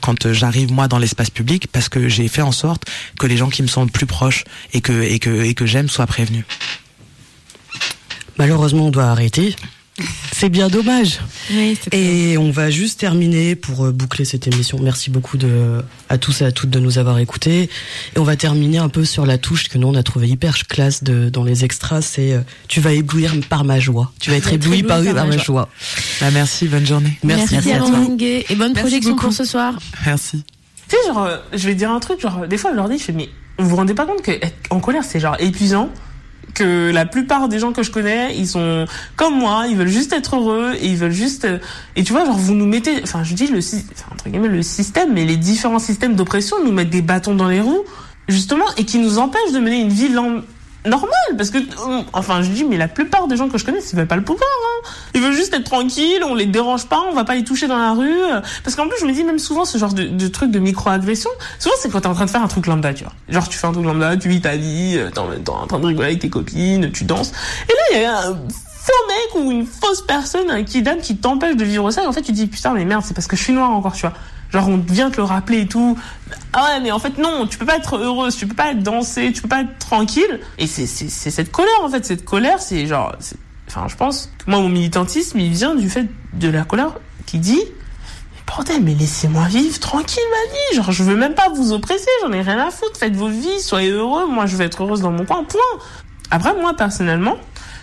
quand 0.00 0.32
j'arrive 0.32 0.72
moi 0.72 0.88
dans 0.88 0.98
l'espace 0.98 1.30
public, 1.30 1.68
parce 1.72 1.88
que 1.88 2.08
j'ai 2.08 2.28
fait 2.28 2.42
en 2.42 2.52
sorte 2.52 2.84
que 3.18 3.26
les 3.26 3.36
gens 3.36 3.48
qui 3.48 3.62
me 3.62 3.68
sont 3.68 3.84
le 3.84 3.90
plus 3.90 4.06
proches 4.06 4.44
et 4.72 4.80
que 4.80 5.02
et 5.02 5.18
que 5.18 5.42
et 5.42 5.54
que 5.54 5.66
j'aime 5.66 5.88
soient 5.88 6.06
prévenus. 6.06 6.44
Malheureusement, 8.38 8.86
on 8.86 8.90
doit 8.90 9.04
arrêter. 9.04 9.56
C'est 10.32 10.50
bien 10.50 10.68
dommage. 10.68 11.20
Oui, 11.50 11.78
et 11.92 12.36
on 12.36 12.50
va 12.50 12.68
juste 12.70 13.00
terminer 13.00 13.56
pour 13.56 13.86
euh, 13.86 13.92
boucler 13.92 14.24
cette 14.26 14.46
émission. 14.46 14.78
Merci 14.80 15.10
beaucoup 15.10 15.38
de, 15.38 15.82
à 16.10 16.18
tous 16.18 16.42
et 16.42 16.44
à 16.44 16.52
toutes 16.52 16.70
de 16.70 16.78
nous 16.78 16.98
avoir 16.98 17.18
écoutés. 17.18 17.70
Et 18.14 18.18
on 18.18 18.24
va 18.24 18.36
terminer 18.36 18.78
un 18.78 18.90
peu 18.90 19.04
sur 19.04 19.24
la 19.24 19.38
touche 19.38 19.68
que 19.68 19.78
nous 19.78 19.88
on 19.88 19.94
a 19.94 20.02
trouvé 20.02 20.28
hyper 20.28 20.66
classe 20.66 21.02
de, 21.02 21.30
dans 21.30 21.44
les 21.44 21.64
extras. 21.64 22.02
C'est 22.02 22.32
euh, 22.32 22.40
tu 22.68 22.80
vas 22.80 22.92
éblouir 22.92 23.32
par 23.48 23.64
ma 23.64 23.80
joie. 23.80 24.12
Tu 24.20 24.30
vas 24.30 24.36
être 24.36 24.52
ébloui 24.52 24.82
par, 24.82 25.00
ma 25.00 25.38
joie. 25.38 25.68
Bah, 26.20 26.30
merci, 26.30 26.68
bonne 26.68 26.86
journée. 26.86 27.18
Merci, 27.22 27.54
merci, 27.54 27.72
à, 27.72 27.78
toi. 27.78 27.88
et 28.20 28.54
bonne 28.54 28.74
projection 28.74 29.16
pour 29.16 29.32
ce 29.32 29.44
soir. 29.44 29.78
Merci. 30.04 30.44
Tu 30.88 30.96
sais, 30.96 31.06
genre, 31.08 31.28
je 31.52 31.66
vais 31.66 31.74
dire 31.74 31.90
un 31.90 32.00
truc, 32.00 32.20
genre, 32.20 32.46
des 32.46 32.58
fois 32.58 32.70
je 32.70 32.76
leur 32.76 32.88
dis, 32.88 32.98
je 32.98 33.04
fais, 33.04 33.12
mais 33.12 33.28
vous 33.58 33.68
vous 33.68 33.76
rendez 33.76 33.94
pas 33.94 34.04
compte 34.04 34.22
que 34.22 34.30
être 34.30 34.54
en 34.70 34.80
colère 34.80 35.04
c'est 35.04 35.20
genre 35.20 35.36
épuisant? 35.38 35.90
Que 36.56 36.90
la 36.90 37.04
plupart 37.04 37.48
des 37.48 37.58
gens 37.58 37.72
que 37.72 37.82
je 37.82 37.90
connais, 37.90 38.34
ils 38.36 38.48
sont 38.48 38.86
comme 39.14 39.38
moi, 39.38 39.66
ils 39.68 39.76
veulent 39.76 39.86
juste 39.88 40.12
être 40.12 40.36
heureux 40.36 40.72
et 40.80 40.86
ils 40.86 40.96
veulent 40.96 41.12
juste 41.12 41.46
et 41.94 42.02
tu 42.02 42.12
vois 42.12 42.24
genre 42.24 42.36
vous 42.36 42.54
nous 42.54 42.66
mettez 42.66 43.00
enfin 43.02 43.22
je 43.22 43.34
dis 43.34 43.46
le 43.46 43.58
enfin, 43.58 44.08
entre 44.12 44.28
guillemets 44.28 44.48
le 44.48 44.62
système 44.62 45.12
mais 45.12 45.24
les 45.24 45.36
différents 45.36 45.78
systèmes 45.78 46.16
d'oppression 46.16 46.56
nous 46.64 46.72
mettent 46.72 46.90
des 46.90 47.02
bâtons 47.02 47.34
dans 47.34 47.48
les 47.48 47.60
roues 47.60 47.84
justement 48.28 48.64
et 48.78 48.84
qui 48.84 48.98
nous 48.98 49.18
empêchent 49.18 49.52
de 49.52 49.58
mener 49.58 49.80
une 49.80 49.90
vie 49.90 50.08
normal 50.86 51.10
parce 51.36 51.50
que 51.50 51.58
euh, 51.58 52.02
enfin 52.12 52.42
je 52.42 52.50
dis 52.50 52.64
mais 52.64 52.76
la 52.76 52.88
plupart 52.88 53.28
des 53.28 53.36
gens 53.36 53.48
que 53.48 53.58
je 53.58 53.64
connais 53.64 53.78
ils 53.78 53.96
veulent 53.96 54.06
pas 54.06 54.16
le 54.16 54.24
pouvoir 54.24 54.48
hein. 54.48 54.88
ils 55.14 55.20
veulent 55.20 55.34
juste 55.34 55.54
être 55.54 55.64
tranquilles 55.64 56.22
on 56.24 56.34
les 56.34 56.46
dérange 56.46 56.86
pas 56.86 57.02
on 57.10 57.14
va 57.14 57.24
pas 57.24 57.34
les 57.34 57.44
toucher 57.44 57.66
dans 57.66 57.78
la 57.78 57.92
rue. 57.92 58.20
Parce 58.64 58.76
qu'en 58.76 58.88
plus 58.88 58.98
je 59.00 59.06
me 59.06 59.12
dis 59.12 59.24
même 59.24 59.38
souvent 59.38 59.64
ce 59.64 59.78
genre 59.78 59.92
de, 59.92 60.28
truc 60.28 60.50
de 60.50 60.58
micro-agression 60.58 61.30
souvent 61.58 61.74
c'est 61.80 61.90
quand 61.90 62.00
t'es 62.00 62.06
en 62.06 62.14
train 62.14 62.26
de 62.26 62.30
faire 62.30 62.42
un 62.42 62.48
truc 62.48 62.66
lambda 62.66 62.94
tu 62.94 63.04
vois. 63.04 63.12
Genre 63.28 63.48
tu 63.48 63.58
fais 63.58 63.66
un 63.66 63.72
truc 63.72 63.84
lambda 63.84 64.16
tu 64.16 64.28
vis 64.28 64.40
ta 64.40 64.56
vie 64.56 65.00
t'es 65.12 65.50
en 65.50 65.66
train 65.66 65.78
de 65.78 65.86
rigoler 65.86 66.08
avec 66.08 66.20
tes 66.20 66.30
copines 66.30 66.90
tu 66.92 67.04
danses. 67.04 67.32
Et 67.68 67.72
là 67.72 67.98
il 67.98 68.02
y 68.02 68.04
a 68.04 68.18
un 68.28 68.34
faux 68.34 69.06
mec 69.08 69.44
ou 69.44 69.50
une 69.50 69.66
fausse 69.66 70.02
personne 70.02 70.64
qui 70.64 70.82
dame 70.82 70.98
qui 70.98 71.16
t'empêche 71.16 71.56
de 71.56 71.64
vivre 71.64 71.90
ça. 71.90 72.04
Et 72.04 72.06
en 72.06 72.12
fait 72.12 72.22
tu 72.22 72.32
te 72.32 72.36
dis 72.36 72.46
putain 72.46 72.72
mais 72.72 72.84
merde 72.84 73.02
c'est 73.06 73.14
parce 73.14 73.26
que 73.26 73.36
je 73.36 73.42
suis 73.42 73.52
noire 73.52 73.70
encore 73.70 73.94
tu 73.94 74.02
vois 74.02 74.14
Genre 74.56 74.68
on 74.70 74.78
vient 74.78 75.10
te 75.10 75.18
le 75.18 75.24
rappeler 75.24 75.60
et 75.60 75.66
tout. 75.66 75.98
Ah 76.54 76.64
ouais, 76.64 76.80
mais 76.80 76.90
en 76.90 76.98
fait 76.98 77.18
non, 77.18 77.46
tu 77.46 77.58
peux 77.58 77.66
pas 77.66 77.76
être 77.76 77.98
heureuse, 77.98 78.34
tu 78.36 78.46
peux 78.46 78.54
pas 78.54 78.70
être 78.70 78.82
danser, 78.82 79.30
tu 79.34 79.42
peux 79.42 79.48
pas 79.48 79.60
être 79.60 79.78
tranquille. 79.78 80.40
Et 80.56 80.66
c'est 80.66 80.86
cette 80.86 81.52
colère 81.52 81.82
en 81.82 81.90
fait, 81.90 82.06
cette 82.06 82.24
colère, 82.24 82.62
c'est 82.62 82.86
genre, 82.86 83.14
enfin 83.68 83.86
je 83.86 83.96
pense, 83.96 84.30
moi 84.46 84.60
mon 84.60 84.70
militantisme 84.70 85.38
il 85.40 85.52
vient 85.52 85.74
du 85.74 85.90
fait 85.90 86.06
de 86.32 86.48
la 86.48 86.64
colère 86.64 86.94
qui 87.26 87.38
dit 87.38 87.60
bordel, 88.46 88.82
mais 88.82 88.94
laissez-moi 88.94 89.44
vivre 89.48 89.78
tranquille 89.78 90.22
ma 90.30 90.52
vie. 90.52 90.76
Genre 90.76 90.90
je 90.90 91.02
veux 91.02 91.16
même 91.16 91.34
pas 91.34 91.50
vous 91.50 91.72
oppresser, 91.72 92.08
j'en 92.22 92.32
ai 92.32 92.40
rien 92.40 92.66
à 92.66 92.70
foutre. 92.70 92.96
Faites 92.98 93.14
vos 93.14 93.28
vies, 93.28 93.60
soyez 93.60 93.90
heureux. 93.90 94.26
Moi 94.26 94.46
je 94.46 94.56
vais 94.56 94.64
être 94.64 94.82
heureuse 94.82 95.02
dans 95.02 95.12
mon 95.12 95.26
coin. 95.26 95.44
Point. 95.44 95.60
Après 96.30 96.54
moi 96.58 96.74
personnellement, 96.74 97.36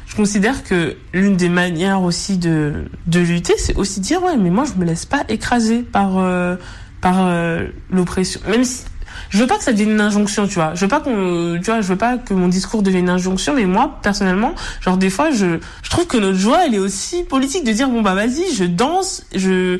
je 0.07 0.15
considère 0.15 0.63
que 0.63 0.95
l'une 1.13 1.37
des 1.37 1.49
manières 1.49 2.03
aussi 2.03 2.37
de, 2.37 2.85
de 3.07 3.19
lutter, 3.19 3.53
c'est 3.57 3.75
aussi 3.75 3.99
dire 3.99 4.23
ouais, 4.23 4.37
mais 4.37 4.49
moi 4.49 4.65
je 4.65 4.79
me 4.79 4.85
laisse 4.85 5.05
pas 5.05 5.23
écraser 5.29 5.81
par 5.81 6.17
euh, 6.17 6.55
par 7.01 7.15
euh, 7.19 7.67
l'oppression. 7.89 8.39
Même 8.47 8.63
si 8.63 8.83
je 9.29 9.39
veux 9.39 9.47
pas 9.47 9.57
que 9.57 9.63
ça 9.63 9.71
devienne 9.71 9.91
une 9.91 10.01
injonction, 10.01 10.47
tu 10.47 10.55
vois. 10.55 10.75
Je 10.75 10.81
veux 10.81 10.87
pas 10.87 10.99
qu'on, 10.99 11.57
tu 11.57 11.65
vois, 11.65 11.81
je 11.81 11.87
veux 11.87 11.97
pas 11.97 12.17
que 12.17 12.33
mon 12.33 12.47
discours 12.47 12.83
devienne 12.83 13.05
une 13.05 13.09
injonction, 13.09 13.55
mais 13.55 13.65
moi 13.65 13.99
personnellement, 14.01 14.53
genre 14.81 14.97
des 14.97 15.09
fois, 15.09 15.31
je 15.31 15.59
je 15.81 15.89
trouve 15.89 16.07
que 16.07 16.17
notre 16.17 16.37
joie, 16.37 16.65
elle 16.65 16.75
est 16.75 16.79
aussi 16.79 17.23
politique 17.23 17.63
de 17.63 17.71
dire 17.71 17.89
bon 17.89 18.01
bah 18.01 18.13
vas-y, 18.13 18.53
je 18.53 18.65
danse, 18.65 19.25
je 19.33 19.79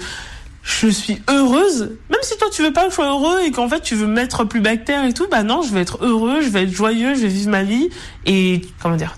je 0.63 0.88
suis 0.88 1.21
heureuse, 1.30 1.91
même 2.09 2.19
si 2.21 2.38
toi 2.38 2.47
tu 2.51 2.63
veux 2.63 2.71
pas 2.71 2.86
que 2.86 2.89
je 2.89 2.95
sois 2.95 3.09
heureux 3.09 3.41
et 3.45 3.51
qu'en 3.51 3.67
fait 3.67 3.82
tu 3.82 3.95
veux 3.95 4.07
mettre 4.07 4.45
plus 4.45 4.61
bactère 4.61 5.03
et 5.03 5.13
tout, 5.13 5.28
bah 5.30 5.43
non, 5.43 5.61
je 5.61 5.74
vais 5.74 5.82
être 5.82 6.03
heureux, 6.03 6.41
je 6.41 6.47
vais 6.47 6.63
être 6.63 6.71
joyeux, 6.71 7.15
je 7.15 7.21
vais 7.21 7.28
vivre 7.28 7.51
ma 7.51 7.63
vie 7.63 7.89
et 8.26 8.61
comment 8.82 8.95
dire, 8.95 9.17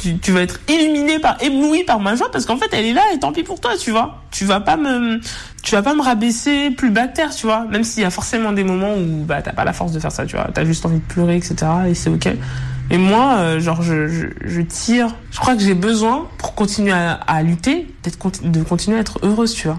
tu, 0.00 0.32
vas 0.32 0.42
être 0.42 0.60
illuminé 0.68 1.18
par, 1.18 1.42
ébloui 1.42 1.84
par 1.84 2.00
ma 2.00 2.14
joie 2.14 2.30
parce 2.30 2.46
qu'en 2.46 2.56
fait 2.56 2.68
elle 2.72 2.86
est 2.86 2.92
là 2.92 3.02
et 3.14 3.18
tant 3.18 3.32
pis 3.32 3.42
pour 3.42 3.60
toi, 3.60 3.72
tu 3.78 3.90
vois. 3.90 4.22
Tu 4.30 4.44
vas 4.44 4.60
pas 4.60 4.76
me, 4.76 5.20
tu 5.62 5.74
vas 5.74 5.82
pas 5.82 5.94
me 5.94 6.02
rabaisser 6.02 6.70
plus 6.70 6.90
bactère, 6.90 7.34
tu 7.34 7.46
vois. 7.46 7.64
Même 7.64 7.84
s'il 7.84 8.02
y 8.02 8.06
a 8.06 8.10
forcément 8.10 8.52
des 8.52 8.64
moments 8.64 8.94
où 8.94 9.24
bah 9.24 9.42
t'as 9.42 9.52
pas 9.52 9.64
la 9.64 9.72
force 9.72 9.92
de 9.92 10.00
faire 10.00 10.12
ça, 10.12 10.26
tu 10.26 10.36
vois. 10.36 10.48
T'as 10.52 10.64
juste 10.64 10.84
envie 10.86 10.98
de 10.98 11.04
pleurer, 11.04 11.36
etc. 11.36 11.56
Et 11.88 11.94
c'est 11.94 12.10
ok. 12.10 12.28
Et 12.90 12.96
moi, 12.96 13.36
euh, 13.38 13.60
genre, 13.60 13.82
je, 13.82 14.08
je, 14.08 14.26
je, 14.42 14.60
tire. 14.62 15.14
Je 15.30 15.38
crois 15.38 15.54
que 15.54 15.60
j'ai 15.60 15.74
besoin 15.74 16.26
pour 16.38 16.54
continuer 16.54 16.92
à, 16.92 17.12
à 17.12 17.42
lutter, 17.42 17.86
d'être, 18.02 18.18
de 18.42 18.62
continuer 18.62 18.96
à 18.96 19.00
être 19.00 19.18
heureuse, 19.22 19.52
tu 19.52 19.68
vois. 19.68 19.78